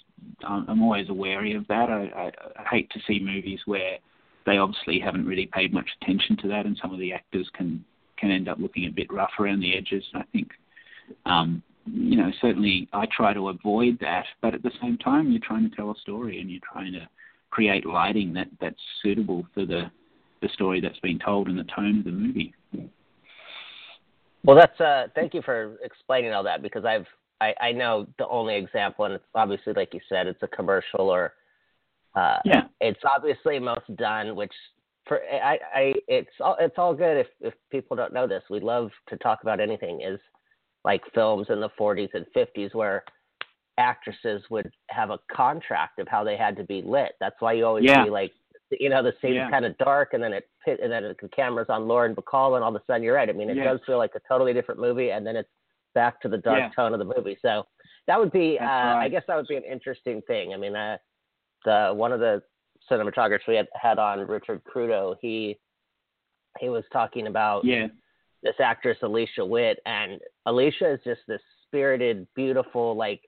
I'm 0.46 0.82
always 0.82 1.08
wary 1.10 1.54
of 1.54 1.66
that. 1.68 1.90
I, 1.90 2.10
I, 2.16 2.30
I 2.60 2.68
hate 2.70 2.90
to 2.90 3.00
see 3.06 3.20
movies 3.20 3.60
where 3.66 3.98
they 4.46 4.56
obviously 4.56 4.98
haven't 4.98 5.26
really 5.26 5.46
paid 5.52 5.74
much 5.74 5.88
attention 6.00 6.36
to 6.38 6.48
that, 6.48 6.64
and 6.64 6.78
some 6.80 6.94
of 6.94 6.98
the 6.98 7.12
actors 7.12 7.48
can 7.54 7.84
can 8.16 8.30
end 8.30 8.48
up 8.48 8.58
looking 8.58 8.86
a 8.86 8.90
bit 8.90 9.10
rough 9.10 9.30
around 9.38 9.60
the 9.60 9.74
edges. 9.74 10.04
And 10.12 10.22
I 10.22 10.26
think, 10.30 10.48
um, 11.24 11.62
you 11.86 12.16
know, 12.18 12.30
certainly 12.42 12.86
I 12.92 13.06
try 13.16 13.32
to 13.32 13.48
avoid 13.48 13.98
that, 14.00 14.26
but 14.42 14.54
at 14.54 14.62
the 14.62 14.72
same 14.82 14.98
time, 14.98 15.30
you're 15.30 15.40
trying 15.42 15.68
to 15.68 15.74
tell 15.74 15.90
a 15.90 15.94
story 16.02 16.38
and 16.38 16.50
you're 16.50 16.60
trying 16.70 16.92
to 16.92 17.08
create 17.48 17.86
lighting 17.86 18.34
that 18.34 18.48
that's 18.60 18.80
suitable 19.02 19.46
for 19.54 19.64
the 19.64 19.90
the 20.42 20.48
story 20.54 20.80
that's 20.80 20.98
being 21.00 21.18
told 21.18 21.48
and 21.48 21.58
the 21.58 21.64
tone 21.64 21.98
of 21.98 22.04
the 22.04 22.10
movie. 22.10 22.54
Well, 24.42 24.56
that's 24.56 24.80
uh, 24.80 25.08
thank 25.14 25.34
you 25.34 25.42
for 25.42 25.76
explaining 25.82 26.32
all 26.32 26.44
that 26.44 26.62
because 26.62 26.84
I've 26.86 27.06
I, 27.40 27.54
I 27.60 27.72
know 27.72 28.06
the 28.18 28.28
only 28.28 28.56
example, 28.56 29.04
and 29.06 29.14
it's 29.14 29.24
obviously 29.34 29.72
like 29.72 29.94
you 29.94 30.00
said, 30.08 30.26
it's 30.26 30.42
a 30.42 30.48
commercial 30.48 31.08
or 31.08 31.34
uh, 32.14 32.38
Yeah. 32.44 32.64
it's 32.80 33.00
obviously 33.04 33.58
most 33.58 33.94
done, 33.96 34.36
which 34.36 34.52
for 35.06 35.20
I, 35.32 35.58
I 35.74 35.94
it's 36.08 36.30
all 36.40 36.56
it's 36.60 36.76
all 36.76 36.94
good 36.94 37.16
if 37.16 37.26
if 37.40 37.54
people 37.70 37.96
don't 37.96 38.12
know 38.12 38.26
this. 38.26 38.42
We 38.50 38.60
love 38.60 38.90
to 39.08 39.16
talk 39.16 39.42
about 39.42 39.60
anything 39.60 40.02
is 40.02 40.20
like 40.84 41.02
films 41.14 41.46
in 41.50 41.60
the 41.60 41.70
40s 41.78 42.08
and 42.14 42.26
50s 42.34 42.74
where 42.74 43.04
actresses 43.78 44.42
would 44.50 44.70
have 44.88 45.10
a 45.10 45.18
contract 45.34 45.98
of 45.98 46.08
how 46.08 46.24
they 46.24 46.36
had 46.36 46.56
to 46.56 46.64
be 46.64 46.82
lit. 46.82 47.12
That's 47.20 47.36
why 47.40 47.52
you 47.52 47.64
always 47.66 47.84
Yeah. 47.84 48.04
see 48.04 48.10
like 48.10 48.32
you 48.70 48.88
know 48.88 49.02
the 49.02 49.14
scene's 49.20 49.34
Yeah. 49.36 49.50
kind 49.50 49.64
of 49.64 49.76
dark 49.78 50.12
and 50.12 50.22
then 50.22 50.32
it 50.32 50.48
pit 50.64 50.78
and 50.82 50.92
then 50.92 51.02
the 51.20 51.28
camera's 51.28 51.70
on 51.70 51.88
Lauren 51.88 52.14
Bacall 52.14 52.54
and 52.56 52.62
all 52.64 52.74
of 52.74 52.80
a 52.80 52.84
sudden 52.86 53.02
you're 53.02 53.14
right. 53.14 53.28
I 53.28 53.32
mean 53.32 53.48
it 53.50 53.56
Yeah. 53.56 53.64
does 53.64 53.80
feel 53.86 53.98
like 53.98 54.14
a 54.14 54.20
totally 54.28 54.52
different 54.52 54.80
movie 54.80 55.10
and 55.12 55.26
then 55.26 55.36
it's 55.36 55.48
back 55.94 56.20
to 56.22 56.28
the 56.28 56.38
dark 56.38 56.58
Yeah. 56.60 56.70
tone 56.74 56.92
of 56.92 56.98
the 56.98 57.04
movie. 57.04 57.38
So 57.42 57.66
that 58.06 58.18
would 58.18 58.32
be 58.32 58.58
uh, 58.58 58.64
I 58.64 59.08
guess 59.08 59.22
that 59.26 59.36
would 59.36 59.48
be 59.48 59.56
an 59.56 59.64
interesting 59.64 60.22
thing. 60.22 60.54
I 60.54 60.56
mean 60.56 60.76
uh, 60.76 60.98
the 61.64 61.92
one 61.94 62.12
of 62.12 62.20
the 62.20 62.42
cinematographers 62.90 63.46
we 63.46 63.56
had 63.56 63.68
had 63.74 63.98
on 63.98 64.20
Richard 64.26 64.62
Crudo, 64.64 65.16
he 65.20 65.58
he 66.58 66.68
was 66.68 66.84
talking 66.92 67.26
about 67.26 67.64
Yeah. 67.64 67.88
this 68.42 68.58
actress 68.58 68.98
Alicia 69.02 69.44
Witt, 69.44 69.80
and 69.86 70.20
Alicia 70.46 70.94
is 70.94 71.00
just 71.04 71.20
this 71.28 71.42
spirited, 71.66 72.26
beautiful, 72.34 72.96
like 72.96 73.20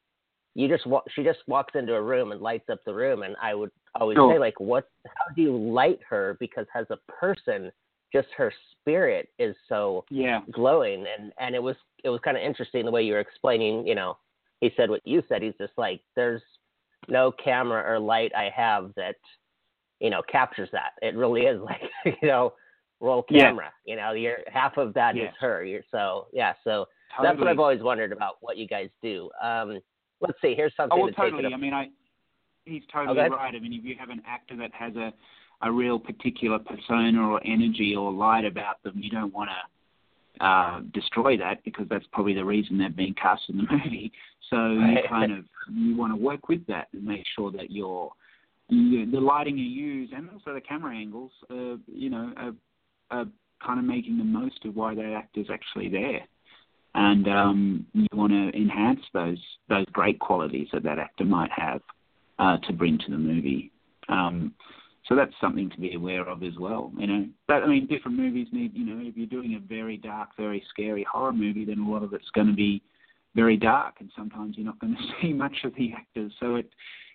you 0.55 0.69
just 0.69 0.87
walk. 0.87 1.05
She 1.11 1.23
just 1.23 1.39
walks 1.47 1.75
into 1.77 1.95
a 1.95 2.03
room 2.03 2.33
and 2.33 2.41
lights 2.41 2.69
up 2.71 2.81
the 2.85 2.95
room, 2.95 3.23
and 3.23 3.37
I 3.41 3.55
would 3.55 3.71
always 3.95 4.17
Sure. 4.17 4.35
say 4.35 4.39
like, 4.39 4.59
what? 4.59 4.89
How 5.07 5.33
do 5.35 5.43
you 5.43 5.57
light 5.57 6.01
her? 6.09 6.37
Because 6.41 6.67
as 6.75 6.87
a 6.91 6.97
person, 7.09 7.71
just 8.13 8.29
her 8.37 8.53
spirit 8.81 9.29
is 9.39 9.57
so 9.69 10.05
Yeah. 10.11 10.43
glowing, 10.51 11.07
and 11.19 11.33
and 11.39 11.55
it 11.55 11.63
was 11.63 11.77
it 12.05 12.09
was 12.11 12.21
kind 12.21 12.37
of 12.37 12.43
interesting 12.43 12.85
the 12.85 12.91
way 12.91 13.03
you 13.03 13.15
were 13.15 13.21
explaining. 13.21 13.87
You 13.87 13.95
know, 13.95 14.19
he 14.61 14.73
said 14.77 14.91
what 14.91 15.07
you 15.07 15.23
said. 15.29 15.43
He's 15.43 15.55
just 15.59 15.73
like, 15.77 16.01
there's 16.15 16.43
no 17.09 17.33
camera 17.33 17.83
or 17.91 17.99
light 17.99 18.33
I 18.37 18.51
have 18.55 18.93
that 18.97 19.17
you 20.01 20.11
know 20.11 20.23
captures 20.31 20.69
that. 20.73 20.93
It 21.01 21.17
really 21.17 21.43
is 21.43 21.61
like 21.65 21.83
you 22.05 22.29
know 22.29 22.55
roll 23.01 23.25
Yeah. 23.31 23.49
camera. 23.49 23.73
You 23.85 23.97
know, 23.97 24.13
you're 24.13 24.39
half 24.47 24.77
of 24.77 24.95
that 24.95 25.17
is 25.17 25.23
Yes. 25.23 25.35
her. 25.41 25.65
You're 25.65 25.85
so 25.91 26.27
yeah. 26.33 26.55
So 26.65 26.87
Totally. 27.17 27.29
that's 27.29 27.41
what 27.41 27.49
I've 27.49 27.59
always 27.59 27.83
wondered 27.83 28.13
about 28.13 28.37
what 28.41 28.57
you 28.57 28.67
guys 28.67 28.89
do. 29.03 29.31
Um, 29.43 29.81
let's 30.23 30.41
see. 30.41 30.55
Here's 30.55 30.75
something 30.77 30.99
Oh, 30.99 31.03
well, 31.03 31.09
to 31.09 31.13
take 31.15 31.31
totally. 31.33 31.53
I 31.53 31.57
mean, 31.59 31.75
I 31.75 31.91
he's 32.65 32.83
totally 32.93 33.21
Okay. 33.21 33.29
right. 33.35 33.55
I 33.55 33.59
mean, 33.59 33.73
if 33.73 33.85
you 33.85 33.97
have 33.99 34.11
an 34.11 34.23
actor 34.27 34.57
that 34.57 34.73
has 34.75 34.97
a 34.97 35.13
a 35.65 35.71
real 35.71 35.97
particular 35.97 36.59
persona 36.59 37.23
or 37.23 37.41
energy 37.45 37.95
or 37.95 38.11
light 38.11 38.45
about 38.45 38.83
them, 38.83 38.95
you 38.97 39.09
don't 39.11 39.33
want 39.33 39.49
to 39.49 40.45
uh, 40.45 40.81
destroy 40.93 41.37
that 41.37 41.63
because 41.63 41.87
that's 41.89 42.05
probably 42.13 42.35
the 42.35 42.45
reason 42.45 42.79
they're 42.79 42.91
being 42.91 43.15
cast 43.15 43.43
in 43.49 43.59
the 43.59 43.63
movie. 43.71 44.11
So 44.51 44.73
you 44.73 44.99
kind 45.09 45.31
of 45.31 45.45
you 45.73 45.97
want 45.97 46.13
to 46.13 46.17
work 46.17 46.49
with 46.49 46.67
that 46.67 46.89
and 46.93 47.05
make 47.05 47.25
sure 47.37 47.53
that 47.53 47.71
your 47.71 48.13
you, 48.69 49.09
the 49.09 49.21
lighting 49.21 49.57
you 49.57 49.65
use 49.65 50.11
and 50.15 50.31
also 50.31 50.53
the 50.53 50.61
camera 50.61 50.97
angles, 50.97 51.31
uh, 51.49 51.77
you 51.87 52.11
know, 52.11 52.33
are, 52.37 52.53
are 53.11 53.27
kind 53.65 53.79
of 53.79 53.85
making 53.85 54.19
the 54.19 54.25
most 54.25 54.65
of 54.65 54.75
why 54.75 54.95
that 54.97 55.13
actor's 55.13 55.47
actually 55.49 55.89
there 55.89 56.27
and 56.95 57.29
um, 57.29 57.87
you 57.95 58.07
want 58.13 58.33
to 58.33 58.59
enhance 58.59 59.01
those 59.15 59.39
those 59.69 59.87
great 59.93 60.19
qualities 60.19 60.69
that 60.73 60.83
that 60.83 60.99
actor 60.99 61.25
might 61.25 61.51
have 61.51 61.81
uh, 62.43 62.59
to 62.59 62.73
bring 62.73 62.99
to 62.99 63.11
the 63.11 63.17
movie. 63.17 63.71
Um, 64.09 64.53
so 65.07 65.15
that's 65.15 65.33
something 65.41 65.71
to 65.71 65.81
be 65.81 65.95
aware 65.95 66.29
of 66.29 66.43
as 66.43 66.55
well. 66.59 66.93
You 66.99 67.07
know, 67.07 67.27
but 67.47 67.63
I 67.63 67.67
mean, 67.67 67.87
different 67.87 68.17
movies 68.17 68.49
need. 68.53 68.73
You 68.75 68.85
know, 68.85 69.01
if 69.01 69.17
you're 69.17 69.27
doing 69.27 69.55
a 69.55 69.61
very 69.61 69.97
dark, 69.97 70.31
very 70.37 70.63
scary 70.71 71.07
horror 71.11 71.33
movie, 71.33 71.65
then 71.65 71.79
a 71.79 71.91
lot 71.91 72.03
of 72.03 72.13
it's 72.13 72.31
going 72.35 72.49
to 72.49 72.53
be 72.53 72.83
very 73.35 73.57
dark, 73.57 73.97
and 74.01 74.11
sometimes 74.17 74.57
you're 74.57 74.67
not 74.67 74.79
going 74.81 74.95
to 74.97 75.03
see 75.21 75.33
much 75.33 75.57
of 75.65 75.75
the 75.77 75.93
actors. 75.93 76.33
So 76.41 76.57
it 76.57 76.69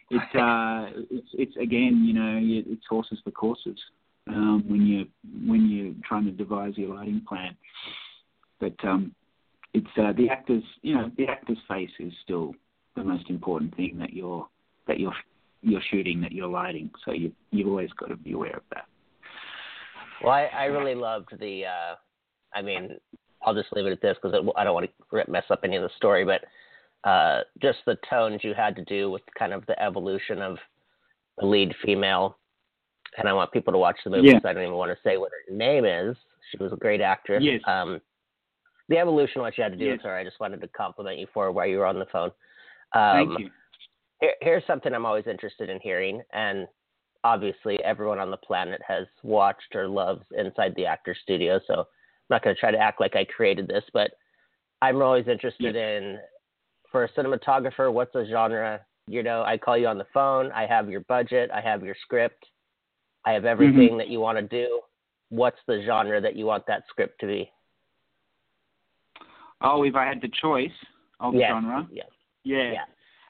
it 0.09 0.39
uh, 0.39 0.91
it's 1.11 1.27
it's 1.33 1.57
again, 1.57 2.05
you 2.05 2.13
know, 2.13 2.39
it's 2.41 2.85
horses 2.89 3.19
for 3.23 3.31
courses 3.31 3.77
um, 4.27 4.63
when 4.67 4.85
you 4.85 5.07
when 5.45 5.69
you're 5.69 5.93
trying 6.07 6.25
to 6.25 6.31
devise 6.31 6.77
your 6.77 6.95
lighting 6.95 7.21
plan. 7.27 7.55
But 8.59 8.75
um, 8.83 9.13
it's 9.73 9.87
uh, 9.97 10.13
the 10.13 10.29
actor's 10.29 10.63
you 10.81 10.95
know 10.95 11.11
the 11.17 11.27
actor's 11.27 11.59
face 11.67 11.91
is 11.99 12.13
still 12.23 12.53
the 12.95 13.03
most 13.03 13.29
important 13.29 13.75
thing 13.75 13.97
that 13.99 14.13
you're 14.13 14.47
that 14.87 14.99
you're 14.99 15.15
you're 15.61 15.81
shooting 15.89 16.21
that 16.21 16.31
you're 16.31 16.47
lighting 16.47 16.89
so 17.03 17.11
you 17.11 17.31
you've 17.51 17.67
always 17.67 17.91
got 17.93 18.07
to 18.07 18.15
be 18.15 18.33
aware 18.33 18.55
of 18.57 18.63
that 18.71 18.85
Well, 20.23 20.33
I, 20.33 20.45
I 20.45 20.65
really 20.65 20.95
loved 20.95 21.29
the. 21.39 21.65
Uh, 21.65 21.95
I 22.55 22.61
mean, 22.61 22.97
I'll 23.43 23.53
just 23.53 23.71
leave 23.73 23.85
it 23.85 23.91
at 23.91 24.01
this 24.01 24.17
because 24.21 24.35
I 24.55 24.63
don't 24.63 24.73
want 24.73 24.89
to 25.11 25.31
mess 25.31 25.43
up 25.49 25.59
any 25.63 25.75
of 25.75 25.83
the 25.83 25.89
story, 25.95 26.25
but 26.25 26.43
uh, 27.07 27.41
just 27.61 27.79
the 27.85 27.97
tones 28.09 28.41
you 28.43 28.53
had 28.55 28.75
to 28.77 28.83
do 28.85 29.11
with 29.11 29.21
kind 29.37 29.53
of 29.53 29.65
the 29.67 29.79
evolution 29.81 30.41
of 30.41 30.57
the 31.37 31.45
lead 31.45 31.73
female 31.83 32.37
and 33.17 33.27
I 33.27 33.33
want 33.33 33.51
people 33.51 33.73
to 33.73 33.79
watch 33.79 33.97
the 34.03 34.09
movie, 34.11 34.27
Yeah. 34.29 34.39
I 34.43 34.53
don't 34.53 34.63
even 34.63 34.75
want 34.75 34.91
to 34.91 34.97
say 35.03 35.17
what 35.17 35.31
her 35.31 35.53
name 35.55 35.85
is. 35.85 36.15
She 36.51 36.57
was 36.61 36.71
a 36.73 36.75
great 36.75 37.01
actress. 37.01 37.43
Yes. 37.43 37.61
Um, 37.65 37.99
the 38.89 38.97
evolution, 38.97 39.41
what 39.41 39.57
you 39.57 39.63
had 39.63 39.73
to 39.73 39.77
do 39.77 39.85
Yes. 39.85 39.97
with 39.97 40.03
her, 40.03 40.15
I 40.15 40.23
just 40.23 40.39
wanted 40.39 40.61
to 40.61 40.67
compliment 40.69 41.17
you 41.19 41.27
for 41.33 41.51
while 41.51 41.65
you 41.67 41.77
were 41.79 41.85
on 41.85 41.99
the 41.99 42.05
phone. 42.05 42.31
Um, 42.93 43.27
Thank 43.35 43.39
you. 43.39 43.49
Here, 44.19 44.33
here's 44.41 44.65
something 44.65 44.93
I'm 44.93 45.05
always 45.05 45.27
interested 45.27 45.69
in 45.69 45.79
hearing, 45.79 46.21
and 46.33 46.67
obviously 47.23 47.81
everyone 47.83 48.19
on 48.19 48.31
the 48.31 48.37
planet 48.37 48.81
has 48.87 49.05
watched 49.23 49.75
or 49.75 49.87
loves 49.87 50.23
Inside 50.37 50.73
the 50.75 50.85
Actor 50.85 51.15
Studio, 51.23 51.59
so 51.67 51.73
I'm 51.79 51.85
not 52.29 52.43
going 52.43 52.55
to 52.55 52.59
try 52.59 52.71
to 52.71 52.77
act 52.77 53.01
like 53.01 53.15
I 53.15 53.25
created 53.25 53.67
this, 53.67 53.83
but 53.93 54.11
I'm 54.81 55.01
always 55.01 55.27
interested 55.27 55.75
in, 55.75 56.19
for 56.91 57.03
a 57.03 57.11
cinematographer, 57.13 57.91
what's 57.91 58.15
a 58.15 58.25
genre? 58.29 58.81
You 59.07 59.23
know, 59.23 59.43
I 59.43 59.57
call 59.57 59.77
you 59.77 59.87
on 59.87 59.97
the 59.97 60.07
phone, 60.13 60.51
I 60.51 60.65
have 60.65 60.89
your 60.89 61.01
budget, 61.01 61.49
I 61.53 61.61
have 61.61 61.83
your 61.83 61.95
script, 62.01 62.45
I 63.25 63.31
have 63.31 63.43
mm-hmm. 63.43 63.49
everything 63.49 63.97
that 63.97 64.09
you 64.09 64.19
want 64.19 64.37
to 64.37 64.43
do. 64.43 64.81
What's 65.29 65.59
the 65.67 65.83
genre 65.85 66.21
that 66.21 66.35
you 66.35 66.45
want 66.45 66.65
that 66.67 66.83
script 66.89 67.19
to 67.21 67.27
be? 67.27 67.51
Oh, 69.61 69.83
if 69.83 69.95
I 69.95 70.05
had 70.05 70.21
the 70.21 70.31
choice 70.41 70.71
of 71.19 71.33
Yes, 71.33 71.49
genre, 71.51 71.87
yes, 71.91 72.07
yeah. 72.43 72.71
yeah. 72.73 72.83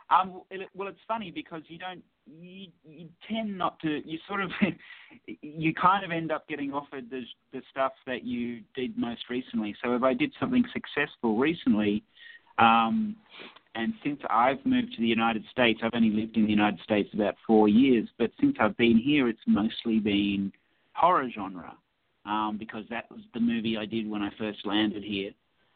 Um, 0.10 0.42
it, 0.50 0.70
well, 0.74 0.88
it's 0.88 1.00
funny 1.08 1.32
because 1.32 1.64
you 1.68 1.78
don't, 1.78 2.02
you, 2.26 2.68
you 2.86 3.10
tend 3.30 3.58
not 3.58 3.80
to, 3.82 4.02
you 4.08 4.18
sort 4.28 4.42
of, 4.42 4.52
you 5.42 5.74
kind 5.74 6.06
of 6.06 6.12
end 6.12 6.32
up 6.32 6.48
getting 6.48 6.74
offered 6.74 7.10
the 7.10 7.24
the 7.52 7.62
stuff 7.72 7.92
that 8.06 8.24
you 8.24 8.62
did 8.76 8.98
most 8.98 9.24
recently. 9.30 9.76
So 9.84 9.96
if 9.96 10.04
I 10.04 10.14
did 10.14 10.32
something 10.40 10.64
successful 10.72 11.38
recently, 11.38 12.04
um, 12.58 13.16
and 13.76 13.94
since 14.04 14.20
I've 14.30 14.66
moved 14.66 14.94
to 14.94 15.02
the 15.02 15.08
United 15.08 15.44
States, 15.52 15.82
I've 15.84 15.92
only 15.94 16.10
lived 16.10 16.36
in 16.38 16.46
the 16.46 16.50
United 16.50 16.80
States 16.82 17.10
about 17.14 17.36
four 17.46 17.68
years, 17.68 18.08
but 18.18 18.32
since 18.40 18.56
I've 18.60 18.78
been 18.78 18.98
here, 18.98 19.28
it's 19.28 19.40
mostly 19.46 20.00
been 20.00 20.52
horror 20.94 21.30
genre, 21.34 21.76
um, 22.26 22.58
because 22.58 22.86
that 22.90 23.10
was 23.12 23.20
the 23.34 23.40
movie 23.40 23.78
I 23.78 23.86
did 23.86 24.10
when 24.10 24.22
I 24.22 24.32
first 24.40 24.66
landed 24.66 25.04
here, 25.04 25.32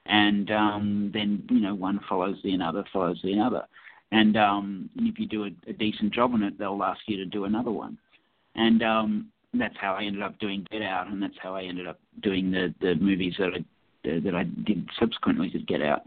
and 0.08 0.50
um, 0.52 1.12
then 1.13 1.44
you 1.50 1.60
know 1.60 1.76
one 1.76 2.00
follows 2.10 2.38
the 2.44 2.54
another 2.54 2.84
follows 2.91 3.20
the 3.24 3.34
another. 3.34 3.67
And 4.12 4.36
um, 4.38 4.89
if 4.97 5.17
you 5.19 5.26
do 5.26 5.45
a, 5.45 5.69
a 5.69 5.74
decent 5.74 6.13
job 6.13 6.34
on 6.34 6.43
it, 6.43 6.58
they'll 6.60 6.84
ask 6.84 7.00
you 7.08 7.17
to 7.17 7.26
do 7.26 7.45
another 7.45 7.71
one. 7.71 7.97
And 8.56 8.84
um, 8.84 9.32
that's 9.54 9.76
how 9.80 9.93
I 9.93 10.04
ended 10.04 10.21
up 10.21 10.38
doing 10.39 10.65
Get 10.71 10.82
Out, 10.82 11.08
and 11.08 11.21
that's 11.21 11.38
how 11.41 11.56
I 11.56 11.63
ended 11.63 11.88
up 11.88 12.00
doing 12.21 12.52
the 12.52 12.74
the 12.82 12.95
movies 12.95 13.36
that 13.39 13.52
I 13.54 13.63
that 14.04 14.36
I 14.36 14.43
did 14.65 14.88
subsequently 15.00 15.50
to 15.52 15.60
Get 15.60 15.82
Out. 15.82 16.02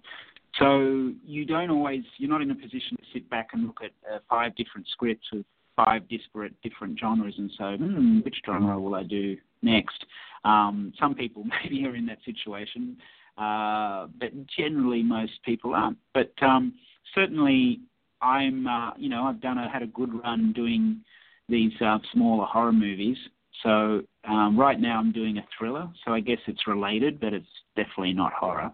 So 0.58 1.12
you 1.26 1.44
don't 1.44 1.70
always 1.70 2.02
you're 2.18 2.30
not 2.30 2.42
in 2.42 2.50
a 2.50 2.54
position 2.54 2.96
to 2.96 3.04
sit 3.12 3.28
back 3.30 3.48
and 3.52 3.66
look 3.66 3.80
at 3.82 3.92
uh, 4.12 4.18
five 4.28 4.54
different 4.56 4.86
scripts 4.92 5.26
with 5.32 5.44
five 5.76 6.08
disparate 6.08 6.54
different 6.62 6.98
genres 6.98 7.34
and 7.36 7.50
say, 7.58 7.76
hmm, 7.76 8.20
which 8.20 8.36
genre 8.46 8.78
will 8.78 8.94
I 8.94 9.02
do 9.02 9.36
next? 9.62 10.04
Um, 10.44 10.92
some 11.00 11.14
people 11.14 11.44
maybe 11.62 11.84
are 11.86 11.96
in 11.96 12.06
that 12.06 12.18
situation, 12.24 12.96
uh, 13.38 14.06
but 14.18 14.30
generally 14.56 15.02
most 15.02 15.32
people 15.44 15.74
aren't. 15.74 15.98
But 16.12 16.32
um, 16.42 16.74
certainly 17.14 17.80
I'm, 18.24 18.66
uh, 18.66 18.90
you 18.96 19.08
know, 19.08 19.24
I've 19.24 19.40
done 19.40 19.58
a, 19.58 19.68
had 19.68 19.82
a 19.82 19.86
good 19.86 20.10
run 20.22 20.52
doing 20.54 21.00
these 21.48 21.72
uh, 21.80 21.98
smaller 22.12 22.46
horror 22.46 22.72
movies. 22.72 23.16
So 23.62 24.02
um, 24.26 24.58
right 24.58 24.80
now 24.80 24.98
I'm 24.98 25.12
doing 25.12 25.38
a 25.38 25.44
thriller. 25.58 25.88
So 26.04 26.12
I 26.12 26.20
guess 26.20 26.38
it's 26.46 26.66
related, 26.66 27.20
but 27.20 27.32
it's 27.32 27.46
definitely 27.76 28.14
not 28.14 28.32
horror. 28.32 28.70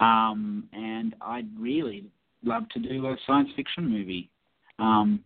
Um, 0.00 0.68
and 0.72 1.14
I'd 1.20 1.48
really 1.58 2.06
love 2.44 2.68
to 2.70 2.80
do 2.80 3.06
a 3.06 3.16
science 3.26 3.50
fiction 3.54 3.88
movie. 3.88 4.28
Um, 4.78 5.20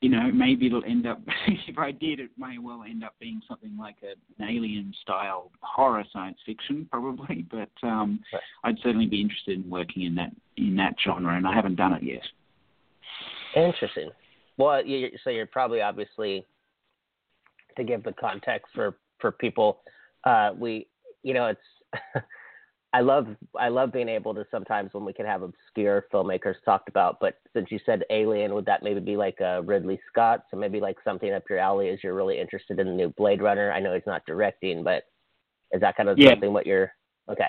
you 0.00 0.10
know, 0.10 0.30
maybe 0.34 0.66
it'll 0.66 0.84
end 0.84 1.06
up. 1.06 1.22
if 1.46 1.78
I 1.78 1.90
did, 1.90 2.20
it 2.20 2.30
may 2.36 2.58
well 2.58 2.84
end 2.86 3.02
up 3.02 3.14
being 3.18 3.40
something 3.48 3.74
like 3.78 3.96
a, 4.02 4.42
an 4.42 4.50
alien-style 4.50 5.50
horror 5.62 6.04
science 6.12 6.36
fiction, 6.44 6.86
probably. 6.90 7.46
But 7.50 7.86
um, 7.86 8.20
Right. 8.30 8.42
I'd 8.64 8.78
certainly 8.82 9.06
be 9.06 9.22
interested 9.22 9.58
in 9.64 9.70
working 9.70 10.02
in 10.02 10.14
that 10.16 10.32
in 10.58 10.76
that 10.76 10.96
genre, 11.02 11.34
and 11.34 11.46
I 11.46 11.54
haven't 11.54 11.76
done 11.76 11.94
it 11.94 12.02
yet. 12.02 12.22
Interesting. 13.54 14.10
Well, 14.56 14.84
you, 14.84 15.10
so 15.22 15.30
you're 15.30 15.46
probably 15.46 15.80
obviously 15.80 16.46
to 17.76 17.84
give 17.84 18.02
the 18.04 18.12
context 18.12 18.66
for 18.74 18.96
for 19.20 19.32
people. 19.32 19.80
Uh, 20.24 20.50
we, 20.58 20.86
you 21.22 21.34
know, 21.34 21.46
it's. 21.46 22.24
I 22.92 23.00
love 23.00 23.26
I 23.58 23.68
love 23.70 23.92
being 23.92 24.08
able 24.08 24.34
to 24.34 24.44
sometimes 24.52 24.94
when 24.94 25.04
we 25.04 25.12
can 25.12 25.26
have 25.26 25.42
obscure 25.42 26.06
filmmakers 26.12 26.54
talked 26.64 26.88
about. 26.88 27.18
But 27.20 27.38
since 27.52 27.66
you 27.72 27.80
said 27.84 28.04
Alien, 28.08 28.54
would 28.54 28.66
that 28.66 28.84
maybe 28.84 29.00
be 29.00 29.16
like 29.16 29.40
a 29.40 29.62
Ridley 29.62 30.00
Scott? 30.08 30.44
So 30.48 30.56
maybe 30.56 30.78
like 30.78 30.98
something 31.02 31.32
up 31.32 31.42
your 31.50 31.58
alley 31.58 31.88
as 31.88 31.98
you're 32.04 32.14
really 32.14 32.38
interested 32.38 32.78
in 32.78 32.86
the 32.86 32.92
new 32.92 33.08
Blade 33.16 33.42
Runner. 33.42 33.72
I 33.72 33.80
know 33.80 33.94
he's 33.94 34.04
not 34.06 34.24
directing, 34.26 34.84
but 34.84 35.02
is 35.72 35.80
that 35.80 35.96
kind 35.96 36.08
of 36.08 36.18
Yeah. 36.18 36.30
something 36.30 36.52
what 36.52 36.66
you're 36.66 36.92
okay? 37.28 37.48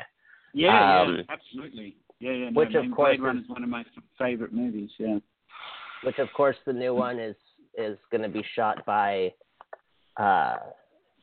Yeah, 0.55 1.01
Um, 1.01 1.17
yeah, 1.17 1.21
absolutely. 1.29 1.95
Yeah, 2.19 2.31
yeah. 2.31 2.49
No, 2.49 2.61
which, 2.61 2.75
I 2.75 2.81
mean, 2.81 2.91
course, 2.91 3.09
Blade 3.09 3.21
Runner 3.21 3.39
is- 3.39 3.45
is 3.45 3.49
one 3.51 3.63
of 3.63 3.69
my 3.69 3.85
favorite 4.17 4.51
movies. 4.51 4.89
Yeah. 4.97 5.19
Which 6.05 6.19
of 6.19 6.27
course 6.35 6.55
the 6.65 6.73
new 6.73 6.93
one 6.93 7.19
is 7.19 7.35
is 7.77 7.97
going 8.11 8.21
to 8.21 8.29
be 8.29 8.43
shot 8.55 8.85
by 8.85 9.33
uh 10.17 10.55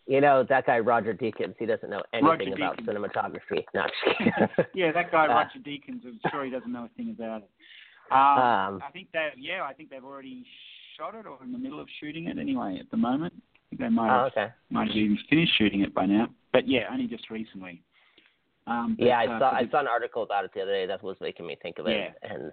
you 0.06 0.20
know 0.20 0.44
that 0.48 0.66
guy 0.66 0.78
Roger 0.78 1.14
Deakins 1.14 1.54
he 1.58 1.66
doesn't 1.66 1.88
know 1.88 2.02
anything 2.12 2.52
about 2.54 2.76
cinematography 2.78 3.64
kidding. 3.72 4.48
yeah, 4.74 4.92
that 4.92 5.12
guy 5.12 5.26
Uh, 5.26 5.28
Roger 5.28 5.58
Deakins. 5.60 6.04
I'm 6.04 6.18
sure 6.30 6.44
he 6.44 6.50
doesn't 6.50 6.72
know 6.72 6.84
a 6.84 6.90
thing 6.96 7.14
about 7.16 7.42
it. 7.42 7.50
Um, 8.10 8.18
Um, 8.18 8.82
I 8.86 8.90
think 8.92 9.08
they, 9.12 9.28
yeah, 9.38 9.62
I 9.62 9.72
think 9.72 9.90
they've 9.90 10.04
already 10.04 10.44
shot 10.98 11.14
it 11.14 11.24
or 11.24 11.38
in 11.42 11.52
the 11.52 11.58
middle 11.58 11.80
of 11.80 11.88
shooting 12.00 12.26
it 12.26 12.36
anyway 12.38 12.78
at 12.80 12.90
the 12.90 12.96
moment. 12.96 13.32
I 13.36 13.62
think 13.70 13.80
they 13.80 13.88
might 13.88 14.10
oh, 14.10 14.24
have, 14.24 14.32
okay 14.32 14.48
might 14.70 14.88
have 14.88 14.96
even 14.96 15.18
finished 15.30 15.52
shooting 15.56 15.82
it 15.82 15.94
by 15.94 16.06
now. 16.06 16.28
But 16.52 16.68
yeah, 16.68 16.88
only 16.92 17.06
just 17.06 17.30
recently. 17.30 17.80
Um, 18.66 18.96
but, 18.98 19.06
yeah 19.06 19.18
I 19.20 19.26
uh, 19.26 19.38
saw 19.38 19.50
I 19.50 19.68
saw 19.70 19.80
an 19.80 19.88
article 19.88 20.24
about 20.24 20.44
it 20.44 20.50
the 20.54 20.62
other 20.62 20.72
day 20.72 20.86
that 20.86 21.02
was 21.02 21.16
making 21.20 21.46
me 21.46 21.56
think 21.62 21.78
of 21.78 21.86
it 21.86 21.96
Yeah. 21.96 22.30
and 22.30 22.52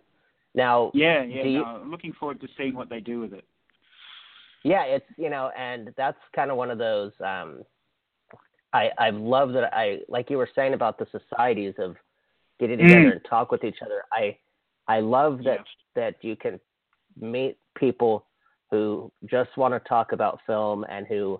now 0.55 0.91
Yeah, 0.93 1.23
yeah. 1.23 1.43
you- 1.43 1.61
no, 1.63 1.83
looking 1.85 2.13
forward 2.13 2.39
to 2.41 2.47
seeing 2.57 2.75
what 2.75 2.89
they 2.89 2.99
do 2.99 3.19
with 3.19 3.33
it. 3.33 3.45
yeah 4.63 4.83
it's 4.83 5.05
you 5.17 5.29
know 5.29 5.51
and 5.57 5.93
that's 5.95 6.17
kind 6.35 6.51
of 6.51 6.57
one 6.57 6.69
of 6.71 6.77
those 6.77 7.11
um 7.23 7.63
i 8.73 8.89
i 8.97 9.09
love 9.09 9.53
that 9.53 9.73
i 9.73 9.99
like 10.09 10.29
you 10.29 10.37
were 10.37 10.49
saying 10.55 10.73
about 10.73 10.97
the 10.99 11.07
societies 11.17 11.73
of 11.79 11.95
getting 12.59 12.77
together 12.77 13.01
Mm. 13.09 13.11
and 13.13 13.21
talk 13.29 13.51
with 13.51 13.63
each 13.63 13.81
other 13.81 14.03
i 14.11 14.37
i 14.87 14.99
love 14.99 15.43
that 15.43 15.63
that 15.95 16.15
you 16.21 16.35
can 16.35 16.59
meet 17.19 17.57
people 17.75 18.25
who 18.69 19.11
just 19.25 19.55
want 19.57 19.73
to 19.73 19.79
talk 19.89 20.11
about 20.11 20.39
film 20.45 20.85
and 20.89 21.07
who 21.07 21.39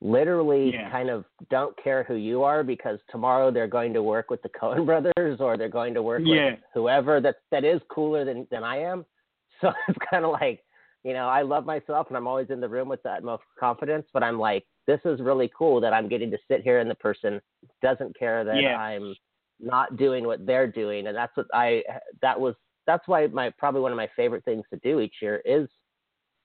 literally 0.00 0.72
Yeah. 0.72 0.90
kind 0.90 1.10
of 1.10 1.24
don't 1.50 1.76
care 1.82 2.04
who 2.04 2.14
you 2.14 2.42
are 2.42 2.62
because 2.62 2.98
tomorrow 3.10 3.50
they're 3.50 3.66
going 3.66 3.92
to 3.94 4.02
work 4.02 4.30
with 4.30 4.40
the 4.42 4.48
Coen 4.60 4.86
brothers 4.86 5.40
or 5.40 5.56
they're 5.56 5.68
going 5.68 5.94
to 5.94 6.02
work 6.02 6.22
Yeah. 6.24 6.50
with 6.50 6.60
whoever 6.74 7.20
that 7.20 7.36
that 7.50 7.64
is 7.64 7.80
cooler 7.90 8.24
than 8.24 8.46
than 8.50 8.64
I 8.64 8.78
am. 8.78 9.04
So 9.60 9.72
it's 9.88 9.98
kind 10.08 10.24
of 10.24 10.30
like, 10.30 10.62
you 11.02 11.12
know, 11.12 11.26
I 11.28 11.42
love 11.42 11.66
myself 11.66 12.06
and 12.06 12.16
I'm 12.16 12.28
always 12.28 12.48
in 12.48 12.60
the 12.60 12.68
room 12.68 12.88
with 12.88 13.02
the 13.02 13.10
utmost 13.10 13.42
confidence, 13.58 14.06
but 14.12 14.22
I'm 14.22 14.38
like, 14.38 14.64
this 14.86 15.00
is 15.04 15.20
really 15.20 15.50
cool 15.58 15.80
that 15.80 15.92
I'm 15.92 16.08
getting 16.08 16.30
to 16.30 16.38
sit 16.48 16.62
here 16.62 16.78
and 16.78 16.88
the 16.88 16.94
person 16.94 17.40
doesn't 17.82 18.16
care 18.16 18.44
that 18.44 18.62
Yeah. 18.62 18.76
I'm 18.78 19.16
not 19.58 19.96
doing 19.96 20.24
what 20.26 20.46
they're 20.46 20.68
doing, 20.70 21.08
and 21.08 21.16
that's 21.16 21.36
what 21.36 21.46
I 21.52 21.82
that 22.22 22.38
was 22.38 22.54
that's 22.86 23.08
why 23.08 23.26
my 23.26 23.50
probably 23.58 23.80
one 23.80 23.90
of 23.90 23.96
my 23.96 24.08
favorite 24.14 24.44
things 24.44 24.64
to 24.72 24.78
do 24.84 25.00
each 25.00 25.16
year 25.20 25.42
is 25.44 25.68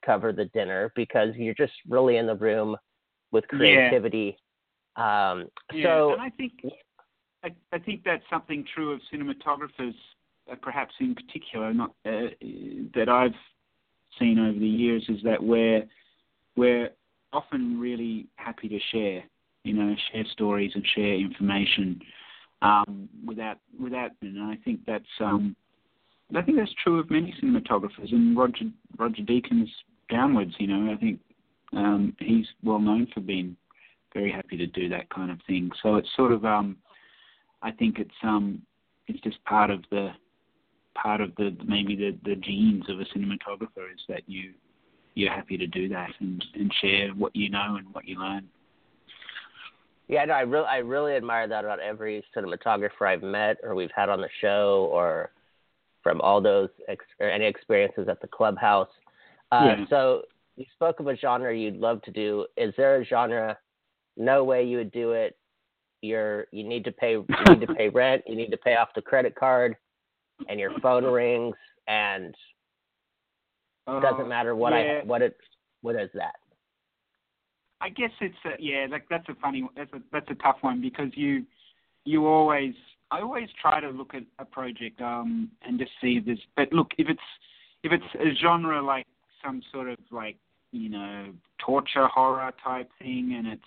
cover 0.03 0.33
the 0.33 0.45
dinner 0.45 0.91
because 0.95 1.35
you're 1.35 1.53
just 1.53 1.73
really 1.87 2.17
in 2.17 2.25
the 2.25 2.35
room 2.35 2.75
with 3.33 3.43
Yeah. 3.51 3.57
creativity. 3.57 4.37
Um, 4.95 5.49
Yeah, 5.73 5.83
so 5.85 6.13
and 6.13 6.21
I 6.21 6.29
think 6.29 6.53
I, 7.43 7.49
I 7.73 7.79
think 7.79 8.03
that's 8.05 8.23
something 8.29 8.63
true 8.73 8.93
of 8.93 9.01
cinematographers, 9.11 9.95
uh, 10.49 10.55
perhaps 10.61 10.93
in 10.99 11.13
particular, 11.13 11.73
not 11.73 11.89
uh, 12.05 12.29
that 12.93 13.09
I've 13.09 13.35
seen 14.17 14.39
over 14.39 14.57
the 14.57 14.67
years, 14.67 15.03
is 15.09 15.21
that 15.23 15.43
we're 15.43 15.83
we're 16.55 16.91
often 17.33 17.79
really 17.79 18.27
happy 18.35 18.69
to 18.69 18.79
share, 18.91 19.23
you 19.63 19.73
know, 19.73 19.93
share 20.11 20.23
stories 20.31 20.71
and 20.75 20.85
share 20.95 21.15
information 21.15 21.99
um, 22.61 23.09
without 23.25 23.57
without. 23.81 24.11
And 24.21 24.41
I 24.41 24.55
think 24.63 24.81
that's 24.85 25.13
um, 25.19 25.55
I 26.35 26.41
think 26.43 26.57
that's 26.57 26.73
true 26.83 26.99
of 26.99 27.09
many 27.09 27.33
cinematographers, 27.41 28.11
and 28.11 28.37
Roger 28.37 28.65
Roger 28.97 29.23
Deakins 29.23 29.69
downwards. 30.09 30.53
You 30.59 30.67
know, 30.67 30.93
I 30.93 30.97
think 30.97 31.19
um, 31.75 32.15
he's 32.19 32.45
well 32.63 32.79
known 32.79 33.07
for 33.13 33.21
being 33.21 33.55
very 34.13 34.31
happy 34.31 34.57
to 34.57 34.67
do 34.67 34.89
that 34.89 35.09
kind 35.09 35.31
of 35.31 35.39
thing. 35.47 35.71
So 35.81 35.95
it's 35.95 36.09
sort 36.15 36.31
of 36.31 36.45
um, 36.45 36.77
I 37.61 37.71
think 37.71 37.99
it's 37.99 38.11
um, 38.23 38.61
it's 39.07 39.21
just 39.21 39.43
part 39.45 39.69
of 39.69 39.83
the 39.91 40.11
part 40.95 41.21
of 41.21 41.35
the 41.35 41.55
maybe 41.65 41.95
the, 41.95 42.17
the 42.23 42.35
genes 42.35 42.85
of 42.89 42.99
a 42.99 43.05
cinematographer 43.05 43.91
is 43.93 44.01
that 44.07 44.23
you 44.27 44.53
you're 45.15 45.31
happy 45.31 45.57
to 45.57 45.67
do 45.67 45.87
that 45.89 46.09
and, 46.19 46.43
and 46.55 46.73
share 46.81 47.09
what 47.09 47.35
you 47.35 47.49
know 47.49 47.75
and 47.77 47.93
what 47.93 48.07
you 48.07 48.19
learn. 48.19 48.47
Yeah, 50.07 50.25
no, 50.25 50.33
I 50.33 50.41
really, 50.41 50.65
I 50.65 50.77
really 50.77 51.15
admire 51.15 51.47
that 51.47 51.63
about 51.63 51.79
every 51.79 52.23
cinematographer 52.35 53.07
I've 53.07 53.23
met 53.23 53.57
or 53.63 53.73
we've 53.73 53.91
had 53.95 54.09
on 54.09 54.21
the 54.21 54.29
show, 54.41 54.89
or 54.91 55.31
from 56.01 56.19
all 56.21 56.41
those 56.41 56.69
ex- 56.87 57.05
or 57.19 57.29
any 57.29 57.45
experiences 57.45 58.07
at 58.09 58.21
the 58.21 58.27
clubhouse. 58.27 58.89
Uh, 59.51 59.75
Yeah. 59.77 59.85
So, 59.89 60.23
you 60.55 60.65
spoke 60.73 60.99
of 60.99 61.07
a 61.07 61.15
genre 61.15 61.55
you'd 61.55 61.77
love 61.77 62.01
to 62.03 62.11
do. 62.11 62.45
Is 62.57 62.73
there 62.77 63.01
a 63.01 63.05
genre? 63.05 63.57
No 64.17 64.43
way 64.43 64.63
you 64.63 64.77
would 64.77 64.91
do 64.91 65.11
it. 65.11 65.37
You're 66.01 66.47
you 66.51 66.63
need 66.63 66.83
to 66.85 66.91
pay 66.91 67.11
you 67.13 67.25
need 67.49 67.61
to 67.65 67.73
pay 67.73 67.89
rent. 67.93 68.23
You 68.27 68.35
need 68.35 68.51
to 68.51 68.57
pay 68.57 68.75
off 68.75 68.89
the 68.95 69.01
credit 69.01 69.35
card, 69.35 69.75
and 70.49 70.59
your 70.59 70.77
phone 70.79 71.05
rings, 71.05 71.55
and 71.87 72.35
Uh, 73.87 73.99
doesn't 73.99 74.27
matter 74.27 74.55
what 74.55 74.73
yeah. 74.73 75.01
I 75.03 75.05
what 75.05 75.21
it 75.21 75.35
what 75.81 75.95
is 75.95 76.09
that? 76.13 76.35
I 77.81 77.89
guess 77.89 78.11
it's 78.21 78.35
a, 78.45 78.51
yeah, 78.59 78.87
like 78.89 79.05
that's 79.09 79.27
a 79.29 79.35
funny 79.41 79.67
that's 79.75 79.91
a 79.93 80.01
that's 80.11 80.29
a 80.29 80.35
tough 80.35 80.57
one 80.61 80.81
because 80.81 81.09
you 81.15 81.43
you 82.05 82.27
always 82.27 82.73
I 83.11 83.21
always 83.21 83.49
try 83.61 83.79
to 83.81 83.89
look 83.89 84.13
at 84.13 84.23
a 84.39 84.45
project 84.45 85.01
um 85.01 85.49
and 85.63 85.79
just 85.79 85.91
see 86.01 86.17
if 86.17 86.25
there's 86.25 86.39
but 86.55 86.71
look 86.71 86.91
if 86.97 87.09
it's 87.09 87.19
if 87.83 87.91
it's 87.91 88.15
a 88.15 88.33
genre 88.41 88.81
like 88.81 89.05
some 89.43 89.61
sort 89.71 89.89
of 89.89 89.97
like 90.11 90.37
you 90.71 90.89
know 90.89 91.31
torture 91.63 92.07
horror 92.07 92.51
type 92.63 92.89
thing 92.99 93.35
and 93.37 93.47
it's 93.47 93.61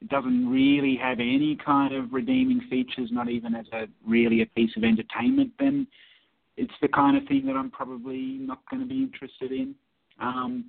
it 0.00 0.08
doesn't 0.08 0.48
really 0.48 0.98
have 1.00 1.20
any 1.20 1.56
kind 1.64 1.94
of 1.94 2.12
redeeming 2.12 2.60
features 2.68 3.08
not 3.12 3.28
even 3.28 3.54
as 3.54 3.66
a 3.72 3.86
really 4.06 4.42
a 4.42 4.46
piece 4.46 4.70
of 4.76 4.84
entertainment 4.84 5.50
then 5.58 5.86
it's 6.56 6.74
the 6.82 6.88
kind 6.88 7.16
of 7.16 7.26
thing 7.26 7.46
that 7.46 7.56
I'm 7.56 7.70
probably 7.70 8.38
not 8.40 8.60
going 8.70 8.82
to 8.82 8.88
be 8.88 9.02
interested 9.02 9.52
in 9.52 9.74
um 10.20 10.66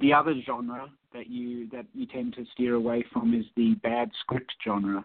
the 0.00 0.12
other 0.12 0.34
genre 0.44 0.90
that 1.12 1.28
you 1.28 1.68
that 1.70 1.86
you 1.94 2.06
tend 2.06 2.34
to 2.34 2.44
steer 2.52 2.74
away 2.74 3.04
from 3.12 3.34
is 3.34 3.46
the 3.56 3.74
bad 3.82 4.10
script 4.20 4.52
genre. 4.64 5.04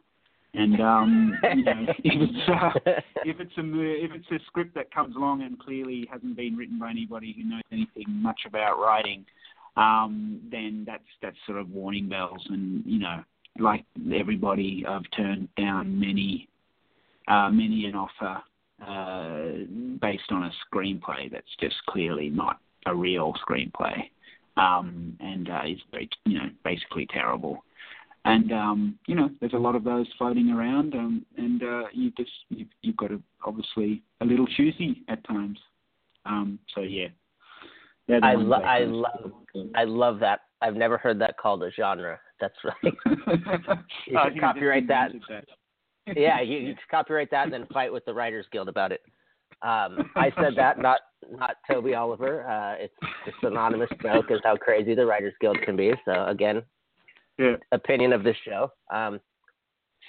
And 0.58 0.82
um, 0.82 1.34
you 1.56 1.64
know, 1.64 1.86
if 2.04 2.30
it's 2.30 2.50
uh, 2.50 2.92
if 3.26 3.40
it's 3.40 3.58
a 3.58 3.62
if 3.64 4.12
it's 4.14 4.32
a 4.32 4.46
script 4.48 4.76
that 4.76 4.94
comes 4.94 5.16
along 5.16 5.42
and 5.42 5.60
clearly 5.60 6.08
hasn't 6.12 6.36
been 6.36 6.56
written 6.56 6.80
by 6.80 6.90
anybody 6.90 7.36
who 7.38 7.50
knows 7.50 7.64
anything 7.72 8.06
much 8.08 8.42
about 8.48 8.80
writing, 8.80 9.26
um, 9.78 10.42
then 10.52 10.84
that's 10.86 11.04
that's 11.22 11.38
sort 11.46 11.60
of 11.60 11.70
warning 11.72 12.08
bells. 12.08 12.46
And 12.50 12.84
you 12.86 13.00
know, 13.00 13.24
like 13.60 13.86
everybody, 14.14 14.86
I've 14.88 15.10
turned 15.16 15.50
down 15.58 16.00
many 16.00 16.48
uh, 17.28 17.50
many 17.50 17.86
an 17.86 17.96
offer 17.96 18.42
uh, 18.86 19.66
based 20.02 20.32
on 20.32 20.44
a 20.44 20.52
screenplay 20.68 21.32
that's 21.32 21.56
just 21.60 21.76
clearly 21.90 22.30
not 22.30 22.60
a 22.86 22.96
real 22.96 23.34
screenplay 23.48 24.10
um, 24.58 25.18
and 25.20 25.50
uh, 25.50 25.62
is 25.68 25.80
very, 25.92 26.10
you 26.26 26.38
know, 26.38 26.50
basically 26.64 27.08
terrible. 27.08 27.64
And 28.26 28.52
um, 28.52 29.00
you 29.06 29.14
know, 29.14 29.30
there's 29.40 29.54
a 29.54 29.58
lot 29.58 29.76
of 29.76 29.84
those 29.84 30.08
floating 30.18 30.50
around, 30.50 30.96
um, 30.96 31.24
and 31.38 31.62
uh, 31.62 31.84
you 31.94 32.12
just 32.18 32.32
you've, 32.50 32.68
you've 32.82 32.98
got 32.98 33.10
to 33.10 33.22
obviously 33.46 34.02
a 34.20 34.26
little 34.26 34.48
choosy 34.58 35.04
at 35.10 35.26
times. 35.28 35.60
Um, 36.26 36.58
so 36.74 36.82
yeah, 36.82 37.10
I 38.24 38.34
lo- 38.34 38.58
I 38.58 38.80
love 38.80 39.32
I 39.76 39.84
love 39.84 40.20
that. 40.22 40.42
I've 40.60 40.76
never 40.76 40.98
heard 40.98 41.20
that 41.20 41.38
called 41.38 41.62
a 41.62 41.72
genre. 41.72 42.20
That's 42.42 42.56
right. 42.64 42.94
You 43.08 43.18
I 43.28 43.36
should 43.36 44.06
think 44.06 44.18
I 44.18 44.30
just 44.30 44.40
copyright 44.40 44.88
that. 44.88 45.12
that. 45.30 46.18
yeah, 46.18 46.42
you, 46.42 46.58
you 46.68 46.76
copyright 46.90 47.30
that 47.32 47.46
and 47.46 47.54
then 47.54 47.68
fight 47.74 47.94
with 47.94 48.06
the 48.06 48.14
Writers 48.14 48.46
Guild 48.52 48.70
about 48.70 48.92
it. 48.92 49.02
Um, 49.62 50.12
I 50.16 50.32
said 50.40 50.54
that, 50.58 50.80
not 50.80 51.02
not 51.32 51.58
Toby 51.70 51.94
Oliver. 51.94 52.48
Uh, 52.48 52.84
it's 52.84 52.94
just 53.26 53.38
an 53.44 53.54
anonymous 53.54 53.90
joke 54.02 54.26
is 54.30 54.40
how 54.44 54.56
crazy 54.58 54.96
the 54.96 55.06
Writers 55.06 55.34
Guild 55.40 55.58
can 55.64 55.76
be. 55.76 55.94
So 56.06 56.26
again, 56.26 56.64
Yeah. 57.38 57.58
opinion 57.72 58.14
of 58.14 58.24
this 58.24 58.38
show. 58.46 58.72
Um, 58.92 59.20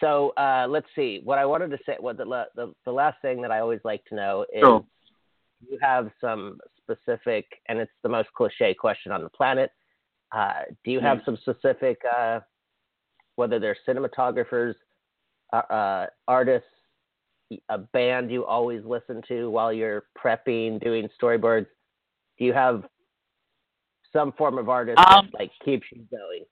so 0.01 0.31
uh, 0.37 0.67
let's 0.69 0.87
see. 0.95 1.21
What 1.25 1.39
I 1.39 1.47
wanted 1.47 1.71
to 1.71 1.79
say, 1.87 1.97
what 1.99 2.17
the, 2.19 2.25
the 2.55 2.73
the 2.85 2.93
last 2.93 3.21
thing 3.23 3.41
that 3.43 3.51
I 3.51 3.61
always 3.61 3.81
like 3.85 4.05
to 4.07 4.15
know 4.15 4.45
is 4.53 4.61
Sure. 4.63 4.85
you 5.69 5.79
have 5.81 6.11
some 6.21 6.59
specific, 6.77 7.47
and 7.69 7.79
it's 7.79 7.91
the 8.03 8.09
most 8.09 8.29
cliche 8.35 8.75
question 8.75 9.11
on 9.11 9.23
the 9.23 9.31
planet. 9.31 9.71
Uh, 10.33 10.63
do 10.85 10.91
you 10.91 11.01
have 11.01 11.19
Yeah. 11.19 11.25
some 11.25 11.37
specific, 11.39 12.01
uh, 12.05 12.41
whether 13.37 13.59
they're 13.59 13.77
cinematographers, 13.89 14.75
uh, 15.53 15.57
uh, 15.57 16.07
artists, 16.29 16.69
a 17.69 17.79
band 17.79 18.31
you 18.31 18.45
always 18.45 18.85
listen 18.85 19.23
to 19.29 19.49
while 19.51 19.73
you're 19.73 20.07
prepping, 20.19 20.83
doing 20.83 21.09
storyboards? 21.21 21.67
Do 22.39 22.45
you 22.45 22.53
have 22.53 22.85
some 24.13 24.33
form 24.33 24.59
of 24.59 24.69
artist 24.69 24.99
Um, 24.99 25.27
that 25.33 25.39
like 25.39 25.53
keeps 25.65 25.87
you 25.91 26.07
going? 26.11 26.45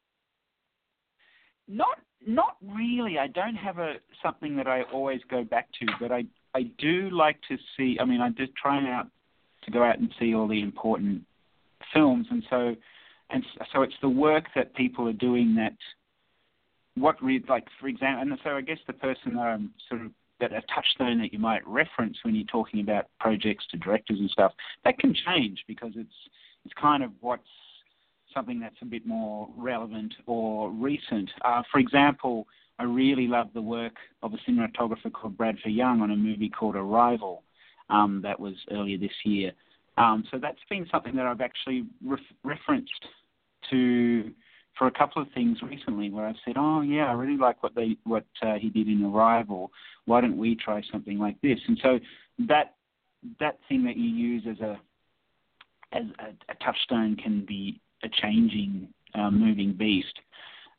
Not 1.68 1.98
not 2.26 2.56
really. 2.62 3.18
I 3.18 3.26
don't 3.26 3.56
have 3.56 3.78
a 3.78 3.94
something 4.22 4.56
that 4.56 4.66
I 4.66 4.82
always 4.92 5.20
go 5.30 5.44
back 5.44 5.68
to, 5.80 5.86
but 6.00 6.12
I 6.12 6.24
I 6.54 6.64
do 6.78 7.10
like 7.10 7.38
to 7.48 7.56
see. 7.76 7.98
I 8.00 8.04
mean, 8.04 8.20
I 8.20 8.30
just 8.30 8.54
try 8.54 8.78
out 8.92 9.08
to 9.64 9.70
go 9.70 9.82
out 9.82 9.98
and 9.98 10.12
see 10.18 10.34
all 10.34 10.48
the 10.48 10.62
important 10.62 11.22
films, 11.92 12.26
and 12.30 12.42
so 12.48 12.74
and 13.30 13.44
so 13.72 13.82
it's 13.82 13.94
the 14.00 14.08
work 14.08 14.44
that 14.54 14.74
people 14.74 15.08
are 15.08 15.14
doing 15.14 15.54
that. 15.56 15.76
What 16.96 17.22
re 17.22 17.42
like 17.48 17.66
for 17.80 17.88
example, 17.88 18.22
and 18.22 18.40
so 18.44 18.50
I 18.50 18.60
guess 18.60 18.78
the 18.86 18.92
person 18.92 19.34
that 19.34 19.40
I'm 19.40 19.72
sort 19.88 20.02
of 20.02 20.12
that 20.40 20.52
a 20.52 20.62
touchstone 20.74 21.20
that 21.20 21.32
you 21.32 21.38
might 21.38 21.66
reference 21.66 22.18
when 22.22 22.34
you're 22.34 22.44
talking 22.46 22.80
about 22.80 23.06
projects 23.20 23.64
to 23.70 23.76
directors 23.76 24.18
and 24.18 24.30
stuff 24.30 24.52
that 24.84 24.98
can 24.98 25.14
change 25.26 25.64
because 25.66 25.92
it's 25.96 26.14
it's 26.64 26.74
kind 26.80 27.02
of 27.02 27.10
what's 27.20 27.42
something 28.34 28.60
that's 28.60 28.76
a 28.82 28.86
bit 28.86 29.06
more 29.06 29.48
relevant 29.56 30.12
or 30.26 30.70
recent. 30.70 31.30
Uh, 31.44 31.62
for 31.70 31.78
example, 31.78 32.46
I 32.78 32.84
really 32.84 33.26
love 33.26 33.48
the 33.54 33.62
work 33.62 33.94
of 34.22 34.32
a 34.34 34.50
cinematographer 34.50 35.12
called 35.12 35.36
Bradford 35.36 35.72
Young 35.72 36.00
on 36.00 36.10
a 36.10 36.16
movie 36.16 36.50
called 36.50 36.76
Arrival 36.76 37.44
um, 37.88 38.20
that 38.22 38.38
was 38.38 38.54
earlier 38.70 38.98
this 38.98 39.12
year. 39.24 39.52
Um, 39.96 40.24
so 40.30 40.38
that's 40.38 40.58
been 40.68 40.86
something 40.90 41.14
that 41.16 41.26
I've 41.26 41.40
actually 41.40 41.84
ref- 42.04 42.20
referenced 42.42 42.90
to 43.70 44.32
for 44.76 44.88
a 44.88 44.90
couple 44.90 45.22
of 45.22 45.28
things 45.32 45.58
recently, 45.62 46.10
where 46.10 46.26
I've 46.26 46.34
said, 46.44 46.54
"Oh 46.56 46.80
yeah, 46.80 47.04
I 47.04 47.12
really 47.12 47.36
like 47.36 47.62
what 47.62 47.76
they 47.76 47.96
what 48.04 48.26
uh, 48.42 48.54
he 48.54 48.70
did 48.70 48.88
in 48.88 49.04
Arrival. 49.04 49.70
Why 50.06 50.20
don't 50.20 50.36
we 50.36 50.56
try 50.56 50.82
something 50.90 51.18
like 51.18 51.40
this?" 51.42 51.60
And 51.68 51.78
so 51.80 52.00
that 52.48 52.74
that 53.38 53.58
thing 53.68 53.84
that 53.84 53.96
you 53.96 54.08
use 54.08 54.44
as 54.50 54.58
a 54.60 54.80
as 55.92 56.02
a, 56.18 56.52
a 56.52 56.54
touchstone 56.56 57.14
can 57.16 57.44
be 57.46 57.80
a 58.04 58.08
changing, 58.22 58.88
uh, 59.14 59.30
moving 59.30 59.72
beast. 59.72 60.14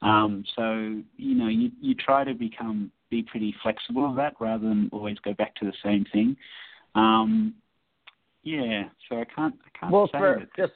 Um, 0.02 0.44
so 0.56 1.02
you 1.18 1.36
know, 1.36 1.48
you 1.48 1.72
you 1.82 1.96
try 1.96 2.24
to 2.24 2.34
become 2.34 2.92
be 3.10 3.24
pretty 3.24 3.56
flexible 3.64 4.10
of 4.10 4.16
that 4.16 4.34
rather 4.40 4.68
than 4.68 4.90
always 4.92 5.18
go 5.20 5.34
back 5.34 5.56
to 5.56 5.66
the 5.66 5.74
same 5.84 6.06
thing. 6.12 6.36
Um, 6.96 7.56
yeah, 8.44 8.84
so 9.10 9.20
I 9.20 9.26
can't 9.26 9.56
I 9.66 9.80
can't 9.80 9.92
Well, 9.92 10.08
say 10.08 10.20
for 10.20 10.40
that. 10.40 10.50
just, 10.56 10.74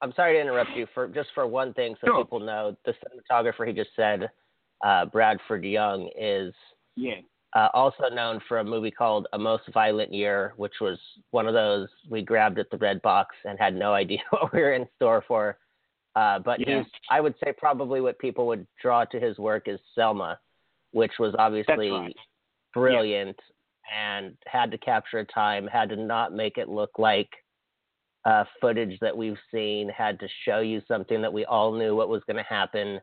I'm 0.00 0.12
sorry 0.14 0.34
to 0.34 0.40
interrupt 0.40 0.70
you. 0.74 0.86
For 0.94 1.08
just 1.08 1.28
for 1.34 1.46
one 1.46 1.74
thing, 1.74 1.94
so 2.00 2.06
Sure. 2.08 2.24
people 2.24 2.40
know, 2.40 2.76
the 2.84 2.92
cinematographer 2.92 3.66
he 3.66 3.72
just 3.72 3.90
said, 3.96 4.30
uh, 4.84 5.06
Bradford 5.06 5.64
Young, 5.64 6.10
is 6.18 6.54
yeah, 6.96 7.16
uh, 7.54 7.68
also 7.74 8.08
known 8.12 8.40
for 8.48 8.58
a 8.58 8.64
movie 8.64 8.90
called 8.90 9.26
A 9.32 9.38
Most 9.38 9.64
Violent 9.72 10.12
Year, 10.12 10.52
which 10.56 10.74
was 10.80 10.98
one 11.30 11.46
of 11.46 11.54
those 11.54 11.88
we 12.08 12.22
grabbed 12.22 12.58
at 12.58 12.70
the 12.70 12.78
red 12.78 13.00
box 13.02 13.34
and 13.44 13.58
had 13.58 13.74
no 13.74 13.92
idea 14.02 14.20
what 14.30 14.52
we 14.52 14.60
were 14.60 14.72
in 14.72 14.86
store 14.96 15.24
for. 15.26 15.58
Uh, 16.16 16.38
but 16.38 16.58
Yeah. 16.58 16.78
he's, 16.78 16.92
I 17.10 17.20
would 17.20 17.34
say, 17.44 17.52
probably 17.52 18.00
what 18.00 18.18
people 18.18 18.46
would 18.46 18.66
draw 18.80 19.04
to 19.04 19.20
his 19.20 19.38
work 19.38 19.68
is 19.68 19.78
Selma, 19.94 20.40
which 20.92 21.12
was 21.18 21.34
obviously 21.38 21.90
right. 21.90 22.16
brilliant 22.72 23.38
and 23.94 24.36
had 24.46 24.70
to 24.70 24.78
capture 24.78 25.18
a 25.18 25.24
time, 25.26 25.66
had 25.66 25.90
to 25.90 25.96
not 25.96 26.32
make 26.32 26.56
it 26.56 26.68
look 26.68 26.98
like 26.98 27.28
uh, 28.24 28.44
footage 28.60 28.98
that 29.00 29.16
we've 29.16 29.38
seen, 29.52 29.88
had 29.90 30.18
to 30.18 30.28
show 30.44 30.60
you 30.60 30.80
something 30.88 31.20
that 31.20 31.32
we 31.32 31.44
all 31.44 31.72
knew 31.72 31.94
what 31.94 32.08
was 32.08 32.22
going 32.26 32.36
to 32.36 32.42
happen. 32.42 32.98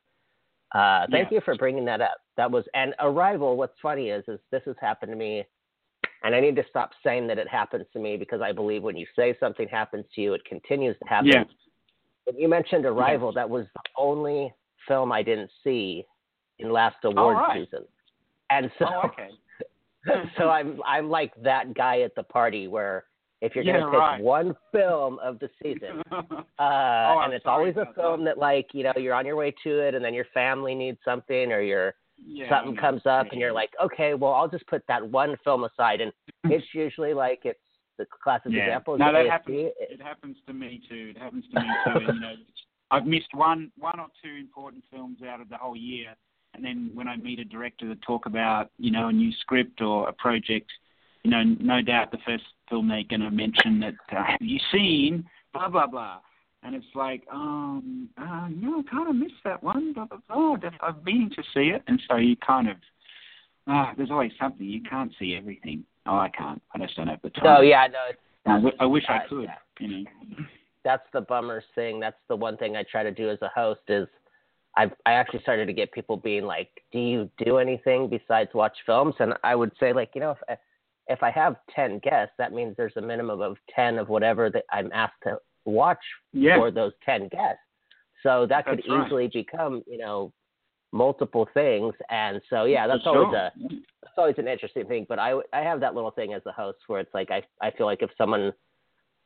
Uh, 0.74 1.06
thank 1.12 1.30
Yeah. 1.30 1.36
you 1.36 1.42
for 1.42 1.56
bringing 1.56 1.86
that 1.86 2.02
up. 2.02 2.18
That 2.36 2.50
was 2.50 2.68
and 2.74 2.96
Arrival. 3.00 3.56
What's 3.56 3.80
funny 3.80 4.10
is, 4.10 4.28
is 4.28 4.40
this 4.50 4.64
has 4.66 4.76
happened 4.82 5.12
to 5.12 5.16
me, 5.16 5.46
and 6.24 6.34
I 6.34 6.40
need 6.40 6.56
to 6.56 6.66
stop 6.68 6.92
saying 7.04 7.28
that 7.28 7.38
it 7.38 7.48
happens 7.48 7.86
to 7.94 8.00
me 8.00 8.18
because 8.18 8.42
I 8.42 8.52
believe 8.52 8.82
when 8.82 8.98
you 8.98 9.06
say 9.16 9.38
something 9.40 9.68
happens 9.68 10.06
to 10.16 10.22
you, 10.22 10.34
it 10.34 10.44
continues 10.46 10.98
to 10.98 11.08
happen. 11.08 11.28
yeah, 11.28 11.44
When 12.26 12.38
you 12.38 12.48
mentioned 12.48 12.86
Arrival, 12.86 13.34
that 13.34 13.50
was 13.50 13.66
the 13.74 13.82
only 13.98 14.54
film 14.88 15.12
I 15.12 15.24
didn't 15.24 15.52
see 15.64 16.06
in 16.60 16.72
last 16.72 16.98
award 17.04 17.38
right. 17.38 17.66
season, 17.66 17.86
and 18.50 18.72
so 18.80 18.86
oh 18.88 19.02
okay, 19.08 19.30
so 20.38 20.50
I'm 20.50 20.82
I'm 20.86 21.10
like 21.10 21.34
that 21.44 21.74
guy 21.74 22.02
at 22.02 22.16
the 22.16 22.24
party 22.24 22.68
where 22.68 23.06
if 23.42 23.56
you're 23.56 23.64
Yeah, 23.66 23.80
gonna 23.82 23.92
pick 23.92 24.00
right. 24.00 24.22
one 24.22 24.56
film 24.72 25.20
of 25.20 25.40
the 25.40 25.50
season, 25.62 26.02
uh, 26.12 26.24
Oh, 26.60 27.22
and 27.24 27.34
it's 27.34 27.46
always 27.46 27.76
a 27.76 27.88
film 27.94 28.24
that. 28.26 28.38
like 28.38 28.68
you 28.74 28.84
know 28.84 28.94
you're 28.96 29.14
on 29.16 29.26
your 29.26 29.36
way 29.36 29.54
to 29.64 29.80
it, 29.80 29.96
and 29.96 30.04
then 30.04 30.14
your 30.14 30.26
family 30.34 30.76
needs 30.76 31.00
something, 31.04 31.52
or 31.52 31.60
your 31.62 31.94
yeah, 32.26 32.48
something 32.50 32.78
comes 32.78 33.02
up, 33.06 33.28
and 33.32 33.42
you're 33.42 33.52
like, 33.52 33.72
okay, 33.84 34.14
well 34.14 34.34
I'll 34.34 34.48
just 34.48 34.68
put 34.68 34.84
that 34.88 35.06
one 35.10 35.36
film 35.44 35.66
aside, 35.66 36.00
and 36.00 36.12
it's 36.46 36.68
usually 36.74 37.14
like 37.14 37.42
it's 37.44 37.60
the 37.98 38.06
classic 38.06 38.52
Yeah. 38.52 38.64
example. 38.66 38.98
No, 38.98 39.12
that 39.12 39.28
happens. 39.28 39.72
It 39.80 40.02
happens 40.02 40.38
to 40.48 40.54
me 40.54 40.82
too. 40.90 41.14
It 41.16 41.18
happens 41.18 41.46
to 41.54 41.60
me 41.62 41.68
too. 41.86 41.92
and, 41.92 42.16
you 42.16 42.20
know, 42.20 42.36
I've 42.92 43.06
missed 43.08 43.34
one, 43.34 43.72
one 43.78 44.00
or 44.00 44.08
two 44.22 44.36
important 44.36 44.84
films 44.92 45.22
out 45.24 45.42
of 45.42 45.50
the 45.50 45.58
whole 45.58 45.76
year, 45.76 46.16
and 46.54 46.64
then 46.64 46.92
when 46.94 47.08
I 47.08 47.18
meet 47.18 47.40
a 47.40 47.46
director 47.46 47.88
to 47.88 47.96
talk 48.02 48.26
about, 48.26 48.70
you 48.78 48.92
know, 48.92 49.08
a 49.08 49.12
new 49.12 49.32
script 49.34 49.82
or 49.82 50.08
a 50.08 50.14
project, 50.14 50.72
you 51.24 51.32
know, 51.32 51.44
no 51.44 51.82
doubt 51.82 52.12
the 52.12 52.20
first 52.26 52.44
film 52.70 52.90
they're 52.90 53.04
going 53.04 53.22
to 53.22 53.32
mention 53.32 53.80
that 53.80 53.96
uh, 54.12 54.24
have 54.24 54.42
you 54.42 54.60
seen 54.72 55.28
blah 55.54 55.70
blah 55.70 55.88
blah, 55.88 56.20
and 56.64 56.76
it's 56.76 56.86
like, 56.96 57.24
um, 57.32 58.10
uh, 58.18 58.48
no, 58.50 58.80
I 58.80 58.92
kind 58.92 59.10
of 59.10 59.16
missed 59.16 59.44
that 59.44 59.64
one. 59.64 59.94
Blah 59.94 60.06
blah 60.06 60.58
blah. 60.58 60.70
I've 60.82 61.04
been 61.04 61.30
to 61.36 61.44
see 61.54 61.70
it, 61.70 61.82
and 61.88 62.02
so 62.10 62.18
you 62.18 62.36
kind 62.36 62.70
of, 62.70 62.78
ah, 63.68 63.92
uh, 63.92 63.94
there's 63.96 64.12
always 64.12 64.32
something 64.40 64.66
you 64.66 64.82
can't 64.84 65.12
see 65.18 65.36
everything. 65.36 65.86
Oh, 66.06 66.18
I 66.18 66.30
can't. 66.30 66.62
I 66.74 66.80
just 66.80 66.96
don't 66.96 67.08
have 67.08 67.22
the 67.22 67.30
time. 67.30 67.44
No, 67.44 67.62
yeah, 67.62 67.88
no. 67.88 68.70
I, 68.70 68.84
I 68.84 68.86
wish 68.86 69.04
I 69.08 69.22
could. 69.28 69.44
Yeah. 69.44 69.56
You 69.80 70.04
know. 70.04 70.10
That's 70.84 71.04
the 71.14 71.22
bummer 71.22 71.64
thing. 71.76 72.00
That's 72.00 72.18
the 72.28 72.36
one 72.36 72.58
thing 72.58 72.76
I 72.76 72.84
try 72.84 73.04
to 73.04 73.12
do 73.12 73.30
as 73.30 73.42
a 73.42 73.50
host 73.54 73.82
is. 73.88 74.08
I 74.76 74.92
I 75.06 75.14
actually 75.14 75.42
started 75.42 75.68
to 75.68 75.74
get 75.74 75.92
people 75.92 76.18
being 76.18 76.46
like, 76.46 76.70
"Do 76.92 77.00
you 77.00 77.30
do 77.38 77.60
anything 77.60 78.10
besides 78.10 78.50
watch 78.56 78.76
films?" 78.88 79.14
And 79.20 79.36
I 79.44 79.56
would 79.56 79.72
say 79.80 79.94
like, 79.94 80.10
you 80.16 80.22
know, 80.22 80.36
if 80.50 80.60
if 81.08 81.22
I 81.22 81.30
have 81.30 81.58
ten 81.76 82.00
guests, 82.00 82.34
that 82.40 82.54
means 82.54 82.76
there's 82.76 82.98
a 82.98 83.02
minimum 83.02 83.40
of 83.40 83.58
ten 83.74 84.00
of 84.00 84.10
whatever 84.10 84.50
that 84.50 84.64
I'm 84.72 84.90
asked 84.92 85.22
to 85.24 85.38
watch 85.66 86.00
yeah. 86.32 86.58
for 86.58 86.72
those 86.72 86.94
10 87.06 87.30
guests. 87.30 87.60
So 88.22 88.46
that 88.48 88.66
could 88.66 88.80
that's 88.80 89.06
easily 89.06 89.24
right. 89.24 89.34
become, 89.34 89.84
you 89.86 89.98
know, 89.98 90.32
multiple 90.94 91.48
things. 91.54 91.94
And 92.10 92.42
so, 92.50 92.64
yeah, 92.64 92.88
that's 92.88 93.04
sure. 93.04 93.26
always 93.26 93.36
a, 93.36 93.52
that's 94.02 94.18
always 94.18 94.36
an 94.38 94.48
interesting 94.48 94.86
thing. 94.86 95.06
But 95.10 95.20
I, 95.20 95.34
I 95.52 95.60
have 95.60 95.82
that 95.82 95.96
little 95.96 96.12
thing 96.12 96.34
as 96.34 96.42
a 96.46 96.52
host 96.52 96.78
where 96.88 97.02
it's 97.02 97.14
like, 97.14 97.32
I, 97.32 97.42
I 97.62 97.72
feel 97.72 97.86
like 97.86 98.02
if 98.02 98.12
someone 98.18 98.54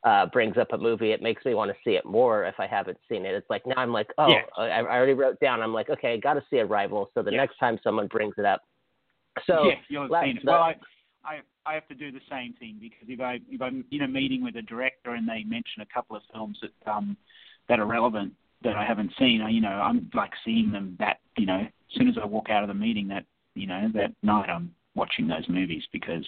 uh, 0.03 0.25
brings 0.27 0.57
up 0.57 0.73
a 0.73 0.77
movie, 0.77 1.11
it 1.11 1.21
makes 1.21 1.45
me 1.45 1.53
want 1.53 1.69
to 1.69 1.77
see 1.83 1.95
it 1.95 2.05
more 2.05 2.45
if 2.45 2.55
I 2.59 2.65
haven't 2.65 2.97
seen 3.07 3.25
it. 3.25 3.35
It's 3.35 3.49
like, 3.49 3.67
now 3.67 3.75
I'm 3.77 3.93
like, 3.93 4.09
oh, 4.17 4.29
yeah. 4.29 4.41
I, 4.57 4.67
I 4.67 4.95
already 4.95 5.13
wrote 5.13 5.39
down. 5.39 5.61
I'm 5.61 5.73
like, 5.73 5.89
okay, 5.89 6.19
got 6.19 6.33
to 6.35 6.43
see 6.49 6.59
Arrival. 6.59 7.11
So 7.13 7.21
the 7.21 7.31
yeah. 7.31 7.37
next 7.37 7.59
time 7.59 7.77
someone 7.83 8.07
brings 8.07 8.35
it 8.37 8.45
up. 8.45 8.61
So, 9.45 9.65
yeah, 9.65 9.75
you'll 9.87 10.11
have 10.11 10.23
seen 10.23 10.37
it. 10.37 10.43
Well, 10.45 10.55
I, 10.55 10.75
I 11.23 11.41
I 11.67 11.73
have 11.73 11.87
to 11.89 11.95
do 11.95 12.11
the 12.11 12.21
same 12.31 12.53
thing 12.53 12.77
because 12.79 13.07
if 13.09 13.19
I 13.19 13.39
if 13.49 13.61
I'm 13.61 13.83
in 13.91 14.03
a 14.03 14.07
meeting 14.07 14.41
with 14.41 14.55
a 14.55 14.61
director 14.61 15.11
and 15.11 15.27
they 15.27 15.43
mention 15.43 15.81
a 15.81 15.85
couple 15.93 16.15
of 16.15 16.23
films 16.33 16.57
that 16.61 16.91
um 16.91 17.17
that 17.67 17.79
are 17.79 17.85
relevant 17.85 18.33
that 18.63 18.75
I 18.75 18.85
haven't 18.85 19.11
seen, 19.19 19.41
I, 19.41 19.49
you 19.49 19.61
know, 19.61 19.69
I'm 19.69 20.09
like 20.13 20.31
seeing 20.43 20.71
them 20.71 20.95
that 20.99 21.19
you 21.37 21.45
know 21.45 21.59
as 21.59 21.97
soon 21.97 22.07
as 22.07 22.15
I 22.21 22.25
walk 22.25 22.49
out 22.49 22.63
of 22.63 22.67
the 22.67 22.73
meeting 22.73 23.07
that 23.09 23.25
you 23.55 23.67
know 23.67 23.89
that 23.93 24.13
night 24.23 24.49
I'm 24.49 24.73
watching 24.95 25.27
those 25.27 25.47
movies 25.47 25.83
because 25.91 26.25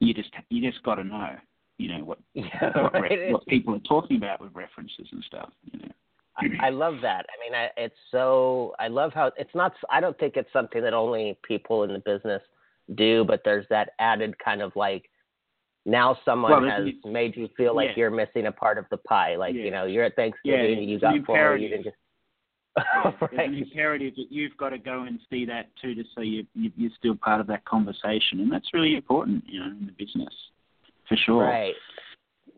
you 0.00 0.14
just 0.14 0.30
you 0.50 0.68
just 0.68 0.82
got 0.82 0.96
to 0.96 1.04
know 1.04 1.36
you 1.78 1.88
know 1.88 2.04
what 2.04 2.18
yeah, 2.34 2.70
what, 2.74 2.94
right. 2.94 3.10
re- 3.10 3.32
what 3.32 3.46
people 3.46 3.74
are 3.74 3.80
talking 3.80 4.16
about 4.16 4.40
with 4.40 4.54
references 4.54 5.06
and 5.12 5.24
stuff. 5.26 5.50
You 5.72 5.80
know. 5.80 5.88
I, 6.36 6.66
I 6.66 6.70
love 6.70 6.96
that. 7.02 7.26
I 7.28 7.44
mean, 7.44 7.54
I, 7.54 7.68
it's 7.76 7.94
so. 8.10 8.74
I 8.78 8.88
love 8.88 9.12
how 9.12 9.30
it's 9.36 9.54
not. 9.54 9.72
I 9.90 10.00
don't 10.00 10.18
think 10.18 10.36
it's 10.36 10.52
something 10.52 10.82
that 10.82 10.92
only 10.92 11.38
people 11.46 11.84
in 11.84 11.92
the 11.92 12.00
business 12.00 12.42
do, 12.96 13.24
but 13.24 13.42
there's 13.44 13.66
that 13.70 13.90
added 13.98 14.36
kind 14.38 14.60
of 14.60 14.74
like 14.74 15.10
now 15.86 16.16
someone 16.24 16.50
well, 16.50 16.70
has 16.70 16.88
made 17.04 17.36
you 17.36 17.48
feel 17.56 17.74
like 17.76 17.90
yeah. 17.90 17.94
you're 17.96 18.10
missing 18.10 18.46
a 18.46 18.52
part 18.52 18.78
of 18.78 18.86
the 18.90 18.96
pie. 18.98 19.36
Like 19.36 19.54
yeah. 19.54 19.62
you 19.62 19.70
know, 19.70 19.84
you're 19.84 20.04
at 20.04 20.16
Thanksgiving, 20.16 20.78
Yeah, 20.82 20.86
you 20.86 21.00
got 21.00 21.14
four, 21.26 21.56
you 21.56 21.68
didn't 21.68 21.84
just. 21.84 21.96
Right. 22.76 23.48
an 23.48 23.54
imperative 23.54 24.14
that 24.16 24.26
you've 24.30 24.56
got 24.56 24.70
to 24.70 24.78
go 24.78 25.04
and 25.04 25.20
see 25.30 25.44
that 25.44 25.68
too, 25.80 25.94
to 25.94 26.02
so 26.12 26.22
you, 26.22 26.44
you 26.54 26.72
you're 26.76 26.90
still 26.98 27.14
part 27.14 27.40
of 27.40 27.46
that 27.46 27.64
conversation, 27.66 28.40
and 28.40 28.50
that's 28.50 28.74
really 28.74 28.96
important, 28.96 29.44
you 29.46 29.60
know, 29.60 29.66
in 29.66 29.86
the 29.86 29.92
business, 29.92 30.34
for 31.08 31.16
sure. 31.24 31.44
Right. 31.44 31.74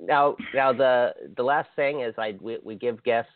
Now, 0.01 0.37
now 0.55 0.73
the 0.73 1.13
the 1.37 1.43
last 1.43 1.69
thing 1.77 2.01
is 2.01 2.15
I 2.17 2.35
we, 2.41 2.57
we 2.65 2.77
give 2.77 3.03
guests 3.05 3.31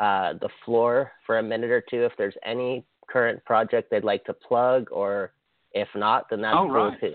uh, 0.00 0.32
the 0.40 0.48
floor 0.64 1.12
for 1.24 1.38
a 1.38 1.42
minute 1.42 1.70
or 1.70 1.84
two 1.88 2.04
if 2.04 2.12
there's 2.18 2.34
any 2.44 2.84
current 3.08 3.44
project 3.44 3.88
they'd 3.90 4.02
like 4.02 4.24
to 4.24 4.32
plug, 4.32 4.88
or 4.90 5.32
if 5.72 5.88
not, 5.94 6.28
then 6.30 6.40
that's 6.42 6.56
Oh, 6.58 6.66
cool 6.66 6.88
right. 6.88 7.00
too. 7.00 7.14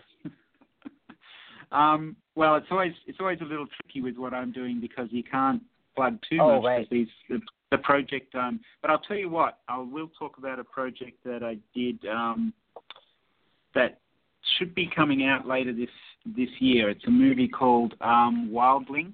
Um, 1.72 2.16
well, 2.36 2.56
it's 2.56 2.68
always 2.72 2.94
it's 3.08 3.20
always 3.20 3.40
a 3.42 3.46
little 3.46 3.68
tricky 3.82 4.02
with 4.02 4.18
what 4.18 4.34
I'm 4.34 4.52
doing 4.52 4.80
because 4.80 5.08
you 5.12 5.24
can't 5.24 5.62
plug 5.96 6.20
too 6.30 6.38
Oh, 6.42 6.56
much 6.62 6.66
right. 6.66 6.90
these 6.90 7.08
the, 7.30 7.40
the 7.72 7.78
project. 7.78 8.34
Um, 8.36 8.60
but 8.82 8.92
I'll 8.92 9.00
tell 9.00 9.18
you 9.18 9.30
what, 9.30 9.60
I 9.68 9.78
will 9.78 10.10
talk 10.20 10.38
about 10.38 10.60
a 10.60 10.64
project 10.64 11.24
that 11.26 11.44
I 11.44 11.58
did 11.76 12.00
um, 12.08 12.54
that 13.76 14.00
should 14.58 14.74
be 14.74 14.90
coming 14.94 15.26
out 15.26 15.48
later 15.48 15.74
this 15.74 15.90
this 16.26 16.50
year. 16.60 16.90
It's 16.90 17.06
a 17.08 17.12
movie 17.12 17.48
called 17.48 17.94
um, 18.02 18.50
Wildling 18.52 19.14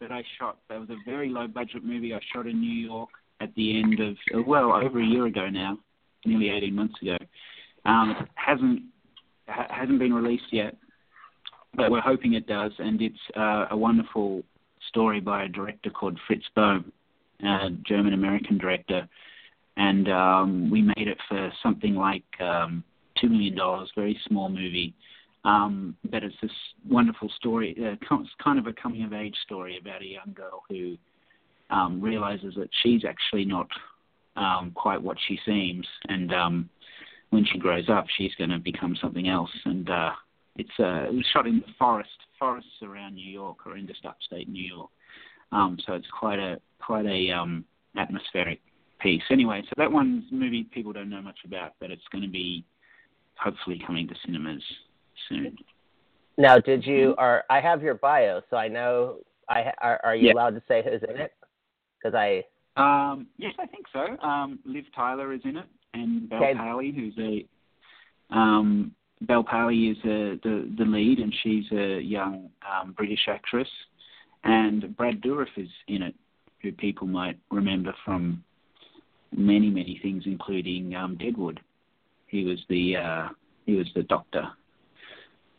that 0.00 0.12
I 0.12 0.22
shot. 0.38 0.58
That 0.68 0.80
was 0.80 0.90
a 0.90 0.96
very 1.08 1.28
low 1.28 1.46
budget 1.46 1.84
movie 1.84 2.14
I 2.14 2.20
shot 2.34 2.46
in 2.46 2.60
New 2.60 2.86
York 2.86 3.10
at 3.40 3.54
the 3.54 3.78
end 3.80 4.00
of 4.00 4.16
uh, 4.34 4.42
well 4.46 4.72
over 4.72 5.00
a 5.00 5.04
year 5.04 5.26
ago 5.26 5.48
now, 5.48 5.78
nearly 6.24 6.50
18 6.50 6.74
months 6.74 6.94
ago. 7.02 7.16
Um, 7.84 8.16
it 8.20 8.28
hasn't 8.34 8.82
ha- 9.48 9.68
hasn't 9.70 9.98
been 9.98 10.12
released 10.12 10.52
yet, 10.52 10.76
but 11.76 11.90
we're 11.90 12.00
hoping 12.00 12.34
it 12.34 12.46
does. 12.46 12.72
And 12.78 13.00
it's 13.02 13.18
uh, 13.36 13.66
a 13.70 13.76
wonderful 13.76 14.42
story 14.88 15.20
by 15.20 15.44
a 15.44 15.48
director 15.48 15.90
called 15.90 16.18
Fritz 16.26 16.44
Bohm, 16.54 16.92
a 17.44 17.70
German 17.86 18.14
American 18.14 18.58
director. 18.58 19.08
And 19.76 20.10
um, 20.10 20.70
we 20.70 20.82
made 20.82 21.08
it 21.08 21.18
for 21.28 21.52
something 21.62 21.94
like 21.94 22.24
um, 22.40 22.82
two 23.20 23.28
million 23.28 23.56
dollars, 23.56 23.90
very 23.94 24.18
small 24.26 24.48
movie. 24.48 24.94
Um, 25.44 25.96
but 26.10 26.24
it's 26.24 26.34
this 26.42 26.50
wonderful 26.88 27.30
story. 27.36 27.76
Uh, 27.78 27.92
it's 27.92 28.30
kind 28.42 28.58
of 28.58 28.66
a 28.66 28.72
coming 28.72 29.04
of 29.04 29.12
age 29.12 29.36
story 29.44 29.78
about 29.80 30.02
a 30.02 30.06
young 30.06 30.34
girl 30.34 30.64
who 30.68 30.96
um, 31.70 32.00
realizes 32.00 32.54
that 32.56 32.68
she's 32.82 33.04
actually 33.04 33.44
not 33.44 33.68
um, 34.36 34.72
quite 34.74 35.00
what 35.00 35.16
she 35.28 35.38
seems, 35.46 35.86
and 36.08 36.34
um, 36.34 36.68
when 37.30 37.44
she 37.44 37.58
grows 37.58 37.88
up, 37.88 38.06
she's 38.16 38.34
going 38.36 38.50
to 38.50 38.58
become 38.58 38.96
something 39.00 39.28
else. 39.28 39.50
And 39.64 39.88
uh, 39.88 40.10
it's 40.58 40.70
uh, 40.78 41.04
it 41.08 41.14
was 41.14 41.26
shot 41.32 41.46
in 41.46 41.60
the 41.60 41.72
forest, 41.78 42.10
forests 42.38 42.70
around 42.82 43.14
New 43.14 43.30
York, 43.30 43.66
or 43.66 43.76
in 43.76 43.86
just 43.86 44.04
upstate 44.04 44.48
New 44.48 44.62
York. 44.62 44.90
Um, 45.52 45.78
so 45.86 45.94
it's 45.94 46.06
quite 46.18 46.38
a 46.38 46.60
quite 46.80 47.06
a 47.06 47.30
um, 47.30 47.64
atmospheric 47.96 48.60
piece. 49.00 49.22
Anyway, 49.30 49.62
so 49.64 49.72
that 49.76 49.90
one's 49.90 50.24
a 50.30 50.34
movie 50.34 50.64
people 50.64 50.92
don't 50.92 51.10
know 51.10 51.22
much 51.22 51.38
about, 51.44 51.72
but 51.80 51.90
it's 51.90 52.02
going 52.10 52.22
to 52.22 52.30
be 52.30 52.64
hopefully 53.38 53.80
coming 53.86 54.08
to 54.08 54.14
cinemas 54.24 54.62
soon. 55.28 55.56
Now, 56.38 56.58
did 56.58 56.84
you? 56.84 57.14
Or 57.18 57.44
I 57.50 57.60
have 57.60 57.82
your 57.82 57.94
bio, 57.94 58.40
so 58.50 58.56
I 58.56 58.68
know. 58.68 59.18
I 59.48 59.72
are, 59.80 60.00
are 60.02 60.16
you 60.16 60.28
Yeah. 60.28 60.32
allowed 60.32 60.54
to 60.56 60.62
say 60.66 60.82
who's 60.82 61.02
in 61.08 61.16
it? 61.16 61.32
Because 62.02 62.14
I 62.14 62.44
Um, 62.76 63.28
yes, 63.38 63.54
I 63.58 63.66
think 63.66 63.86
so. 63.92 64.18
Um, 64.26 64.58
Liv 64.64 64.84
Tyler 64.94 65.32
is 65.32 65.40
in 65.44 65.56
it, 65.56 65.66
and 65.94 66.28
Bel 66.28 66.42
Okay. 66.42 66.54
Who's 66.92 67.16
a 67.18 67.46
um, 68.30 68.94
Bel 69.22 69.44
Powley 69.44 69.92
is 69.92 69.98
a, 70.04 70.38
the 70.42 70.70
the 70.76 70.84
lead, 70.84 71.18
and 71.20 71.34
she's 71.42 71.64
a 71.72 72.00
young 72.00 72.50
um, 72.70 72.92
British 72.92 73.26
actress, 73.28 73.68
and 74.44 74.96
Brad 74.96 75.20
Dourif 75.22 75.48
is 75.56 75.68
in 75.88 76.02
it, 76.02 76.14
who 76.62 76.72
people 76.72 77.06
might 77.06 77.38
remember 77.50 77.94
from 78.04 78.44
many 79.34 79.70
many 79.70 79.98
things, 80.02 80.24
including 80.26 80.94
um, 80.94 81.16
Deadwood. 81.16 81.60
He 82.26 82.44
was 82.44 82.58
the 82.68 82.96
uh, 82.96 83.28
he 83.64 83.74
was 83.74 83.86
the 83.94 84.02
doctor. 84.02 84.48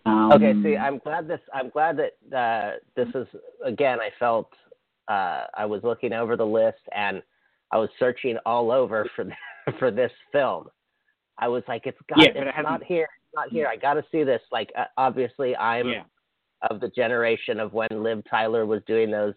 Um, 0.05 0.31
okay. 0.31 0.53
See, 0.63 0.77
I'm 0.77 0.99
glad 0.99 1.27
this. 1.27 1.41
I'm 1.53 1.69
glad 1.69 1.97
that 1.97 2.37
uh, 2.37 2.77
this 2.95 3.09
is 3.15 3.27
again. 3.65 3.99
I 3.99 4.09
felt 4.19 4.51
uh, 5.07 5.45
I 5.55 5.65
was 5.65 5.81
looking 5.83 6.13
over 6.13 6.37
the 6.37 6.45
list 6.45 6.79
and 6.95 7.21
I 7.71 7.77
was 7.77 7.89
searching 7.99 8.37
all 8.45 8.71
over 8.71 9.09
for 9.15 9.25
for 9.79 9.91
this 9.91 10.11
film. 10.31 10.67
I 11.39 11.47
was 11.47 11.63
like, 11.67 11.85
it's 11.85 11.97
got. 12.07 12.19
Yeah, 12.19 12.31
but 12.33 12.43
it 12.43 12.47
it's 12.47 12.57
not 12.63 12.83
here. 12.83 13.07
Not 13.35 13.49
here. 13.49 13.67
I 13.67 13.75
got 13.75 13.95
to 13.95 14.03
see 14.11 14.23
this. 14.23 14.41
Like, 14.51 14.71
uh, 14.77 14.85
obviously, 14.97 15.55
I'm 15.55 15.89
yeah. 15.89 16.03
of 16.69 16.79
the 16.79 16.89
generation 16.89 17.59
of 17.59 17.73
when 17.73 17.89
Liv 17.91 18.23
Tyler 18.29 18.65
was 18.65 18.81
doing 18.87 19.11
those, 19.11 19.33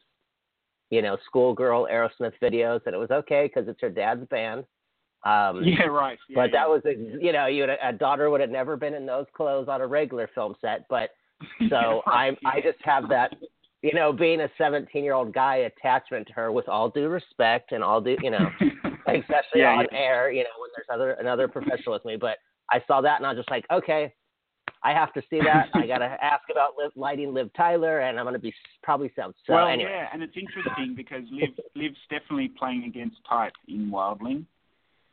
you 0.90 1.02
know, 1.02 1.16
schoolgirl 1.26 1.86
Aerosmith 1.90 2.32
videos, 2.42 2.80
and 2.86 2.94
it 2.94 2.98
was 2.98 3.10
okay 3.10 3.50
because 3.52 3.68
it's 3.68 3.80
her 3.80 3.90
dad's 3.90 4.26
band. 4.28 4.64
Um, 5.24 5.62
Yeah, 5.64 5.84
right. 5.84 6.18
Yeah, 6.28 6.34
but 6.34 6.50
yeah. 6.52 6.60
that 6.60 6.68
was, 6.68 6.82
a, 6.86 6.94
you 7.22 7.32
know, 7.32 7.46
you 7.46 7.62
would, 7.62 7.76
a 7.82 7.92
daughter 7.92 8.30
would 8.30 8.40
have 8.40 8.50
never 8.50 8.76
been 8.76 8.94
in 8.94 9.06
those 9.06 9.26
clothes 9.34 9.68
on 9.68 9.80
a 9.80 9.86
regular 9.86 10.28
film 10.34 10.54
set. 10.60 10.86
But 10.88 11.10
so 11.68 12.02
I'm, 12.06 12.36
I 12.44 12.60
just 12.60 12.78
have 12.82 13.08
that, 13.08 13.34
you 13.82 13.94
know, 13.94 14.12
being 14.12 14.42
a 14.42 14.48
17 14.58 15.02
year 15.02 15.14
old 15.14 15.32
guy 15.32 15.56
attachment 15.56 16.26
to 16.28 16.32
her 16.34 16.52
with 16.52 16.68
all 16.68 16.90
due 16.90 17.08
respect 17.08 17.72
and 17.72 17.82
all 17.82 18.00
due, 18.00 18.16
you 18.22 18.30
know, 18.30 18.50
especially 19.06 19.64
on 19.64 19.86
air, 19.92 20.30
you 20.30 20.42
know, 20.42 20.50
when 20.58 20.70
there's 20.76 20.86
other 20.92 21.12
another 21.12 21.48
professional 21.48 21.94
with 21.94 22.04
me. 22.04 22.16
But 22.16 22.38
I 22.70 22.82
saw 22.86 23.00
that 23.00 23.16
and 23.18 23.26
I 23.26 23.30
was 23.30 23.38
just 23.38 23.50
like, 23.50 23.66
okay, 23.70 24.14
I 24.82 24.92
have 24.92 25.12
to 25.14 25.22
see 25.28 25.40
that. 25.44 25.68
I 25.74 25.86
got 25.86 25.98
to 25.98 26.16
ask 26.22 26.44
about 26.50 26.74
Liv, 26.78 26.92
lighting 26.96 27.34
Liv 27.34 27.50
Tyler, 27.56 28.00
and 28.00 28.18
I'm 28.18 28.24
going 28.24 28.34
to 28.34 28.38
be 28.40 28.54
probably 28.82 29.12
sound 29.14 29.34
so. 29.46 29.54
well, 29.54 29.66
anyway, 29.68 29.90
yeah, 29.92 30.08
and 30.12 30.22
it's 30.22 30.36
interesting 30.36 30.94
because 30.96 31.22
Liv 31.30 31.50
Liv's 31.74 31.98
definitely 32.08 32.48
playing 32.58 32.84
against 32.84 33.16
type 33.28 33.52
in 33.68 33.90
Wildling. 33.90 34.44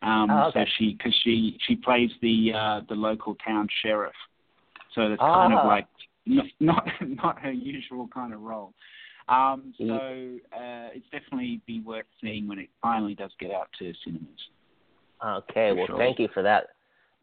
Um, 0.03 0.29
Oh, 0.29 0.47
okay. 0.49 0.63
So 0.63 0.71
she 0.77 0.93
because 0.93 1.15
she 1.23 1.57
she 1.67 1.75
plays 1.75 2.11
the 2.21 2.51
uh, 2.55 2.81
the 2.87 2.95
local 2.95 3.35
town 3.45 3.67
sheriff, 3.81 4.13
so 4.93 5.09
that's 5.09 5.19
kind 5.19 5.53
of 5.53 5.59
Ah. 5.65 5.67
like 5.67 5.87
not 6.25 6.45
not 6.59 6.87
not 7.01 7.39
her 7.39 7.51
usual 7.51 8.07
kind 8.13 8.33
of 8.33 8.41
role. 8.41 8.73
Um, 9.29 9.73
so 9.77 10.37
uh, 10.55 10.87
it's 10.93 11.09
definitely 11.11 11.59
be 11.65 11.81
worth 11.81 12.05
seeing 12.21 12.47
when 12.47 12.59
it 12.59 12.69
finally 12.81 13.13
does 13.13 13.31
get 13.41 13.51
out 13.51 13.67
to 13.79 13.91
cinemas. 14.05 14.39
okay. 15.21 15.73
Well, 15.73 15.87
sure. 15.87 15.97
thank 15.97 16.17
you 16.19 16.29
for 16.33 16.43
that. 16.43 16.67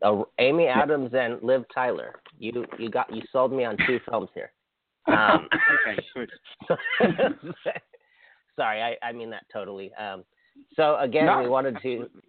Uh, 0.02 0.22
Amy 0.38 0.66
Adams 0.66 1.10
and 1.14 1.42
Liv 1.42 1.64
Tyler. 1.74 2.14
You 2.38 2.64
you 2.78 2.90
got 2.90 3.14
you 3.14 3.22
sold 3.32 3.52
me 3.52 3.64
on 3.64 3.76
two 3.86 4.00
films 4.08 4.28
here. 4.34 4.52
Um, 5.06 5.50
okay, 5.86 6.02
good. 6.14 6.30
sorry, 8.56 8.80
I, 8.80 8.96
I 9.02 9.12
mean 9.12 9.28
that 9.28 9.44
totally. 9.52 9.92
Um, 9.96 10.24
so 10.74 10.96
again, 10.98 11.26
No, 11.26 11.42
we 11.42 11.48
wanted 11.50 11.76
absolutely. 11.76 12.06
to 12.06 12.26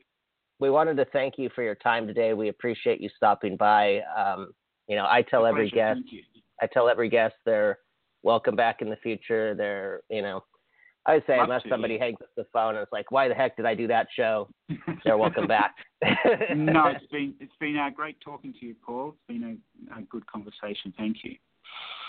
we 0.59 0.69
wanted 0.69 0.97
to 0.97 1.05
thank 1.05 1.37
you 1.37 1.49
for 1.55 1.63
your 1.63 1.75
time 1.75 2.07
today. 2.07 2.33
We 2.33 2.49
appreciate 2.49 2.99
you 3.01 3.09
stopping 3.15 3.55
by. 3.57 4.01
Um, 4.17 4.51
you 4.87 4.95
know, 4.95 5.05
I 5.05 5.21
tell 5.21 5.45
every 5.45 5.69
guest, 5.69 6.01
I 6.61 6.67
tell 6.67 6.89
every 6.89 7.09
guest 7.09 7.35
they're 7.45 7.79
welcome 8.23 8.55
back 8.55 8.81
in 8.81 8.89
the 8.89 8.95
future. 8.97 9.55
They're, 9.55 10.01
you 10.09 10.21
know, 10.21 10.43
I 11.07 11.15
would 11.15 11.23
say 11.27 11.37
Love 11.37 11.45
unless 11.45 11.63
to, 11.63 11.69
somebody 11.69 11.99
hangs 11.99 12.17
up 12.21 12.29
the 12.35 12.45
phone 12.51 12.75
and 12.75 12.79
it's 12.79 12.91
like, 12.91 13.11
why 13.11 13.27
the 13.27 13.35
heck 13.35 13.55
did 13.55 13.65
I 13.65 13.75
do 13.75 13.87
that 13.87 14.07
show? 14.15 14.49
They're 15.05 15.17
welcome 15.17 15.45
back. 15.47 15.75
no, 16.55 16.87
it's 16.87 17.05
been 17.11 17.35
it's 17.39 17.53
been 17.59 17.77
uh, 17.77 17.89
great 17.91 18.19
talking 18.21 18.53
to 18.59 18.65
you, 18.65 18.75
Paul. 18.85 19.09
It's 19.09 19.27
been 19.27 19.59
a, 19.91 19.99
a 19.99 20.01
good 20.03 20.25
conversation. 20.25 20.93
Thank 20.97 21.17
you. 21.23 21.35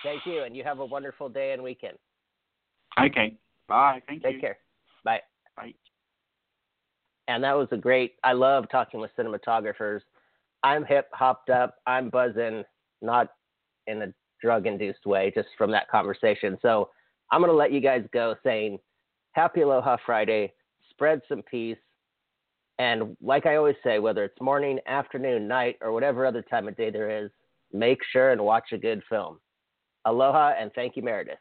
Thank 0.02 0.24
you, 0.24 0.44
and 0.44 0.56
you 0.56 0.64
have 0.64 0.78
a 0.78 0.84
wonderful 0.84 1.28
day 1.28 1.52
and 1.52 1.62
weekend. 1.62 1.98
Okay. 2.98 3.36
Bye. 3.68 4.00
Thank 4.06 4.22
Take 4.22 4.34
you. 4.34 4.36
Take 4.36 4.40
care. 4.40 4.58
Bye. 5.04 5.20
Bye. 5.56 5.74
and 7.28 7.42
that 7.42 7.56
was 7.56 7.68
a 7.72 7.76
great 7.76 8.14
i 8.24 8.32
love 8.32 8.66
talking 8.70 9.00
with 9.00 9.10
cinematographers 9.18 10.00
i'm 10.62 10.84
hip 10.84 11.08
hopped 11.12 11.48
up 11.50 11.76
i'm 11.86 12.10
buzzing 12.10 12.62
not 13.02 13.28
in 13.86 14.02
a 14.02 14.12
drug 14.40 14.66
induced 14.66 15.06
way 15.06 15.32
just 15.34 15.48
from 15.56 15.70
that 15.70 15.88
conversation 15.88 16.58
so 16.60 16.90
i'm 17.30 17.40
going 17.40 17.50
to 17.50 17.56
let 17.56 17.72
you 17.72 17.80
guys 17.80 18.04
go 18.12 18.34
saying 18.44 18.78
happy 19.32 19.62
aloha 19.62 19.96
friday. 20.04 20.52
Spread 20.90 21.20
some 21.28 21.42
peace. 21.42 21.76
And 22.78 23.16
like 23.22 23.46
i 23.46 23.56
always 23.56 23.76
say 23.84 23.98
whether 23.98 24.24
it's 24.24 24.40
morning 24.40 24.78
afternoon 24.86 25.46
night 25.48 25.76
or 25.80 25.92
whatever 25.92 26.26
other 26.26 26.42
time 26.42 26.68
of 26.68 26.76
day 26.76 26.90
there 26.90 27.24
is 27.24 27.30
make 27.72 28.00
sure 28.12 28.30
and 28.30 28.40
watch 28.40 28.72
a 28.72 28.78
good 28.78 29.02
film. 29.08 29.38
Aloha 30.04 30.54
and 30.58 30.70
thank 30.74 30.96
you 30.96 31.02
meredith 31.02 31.38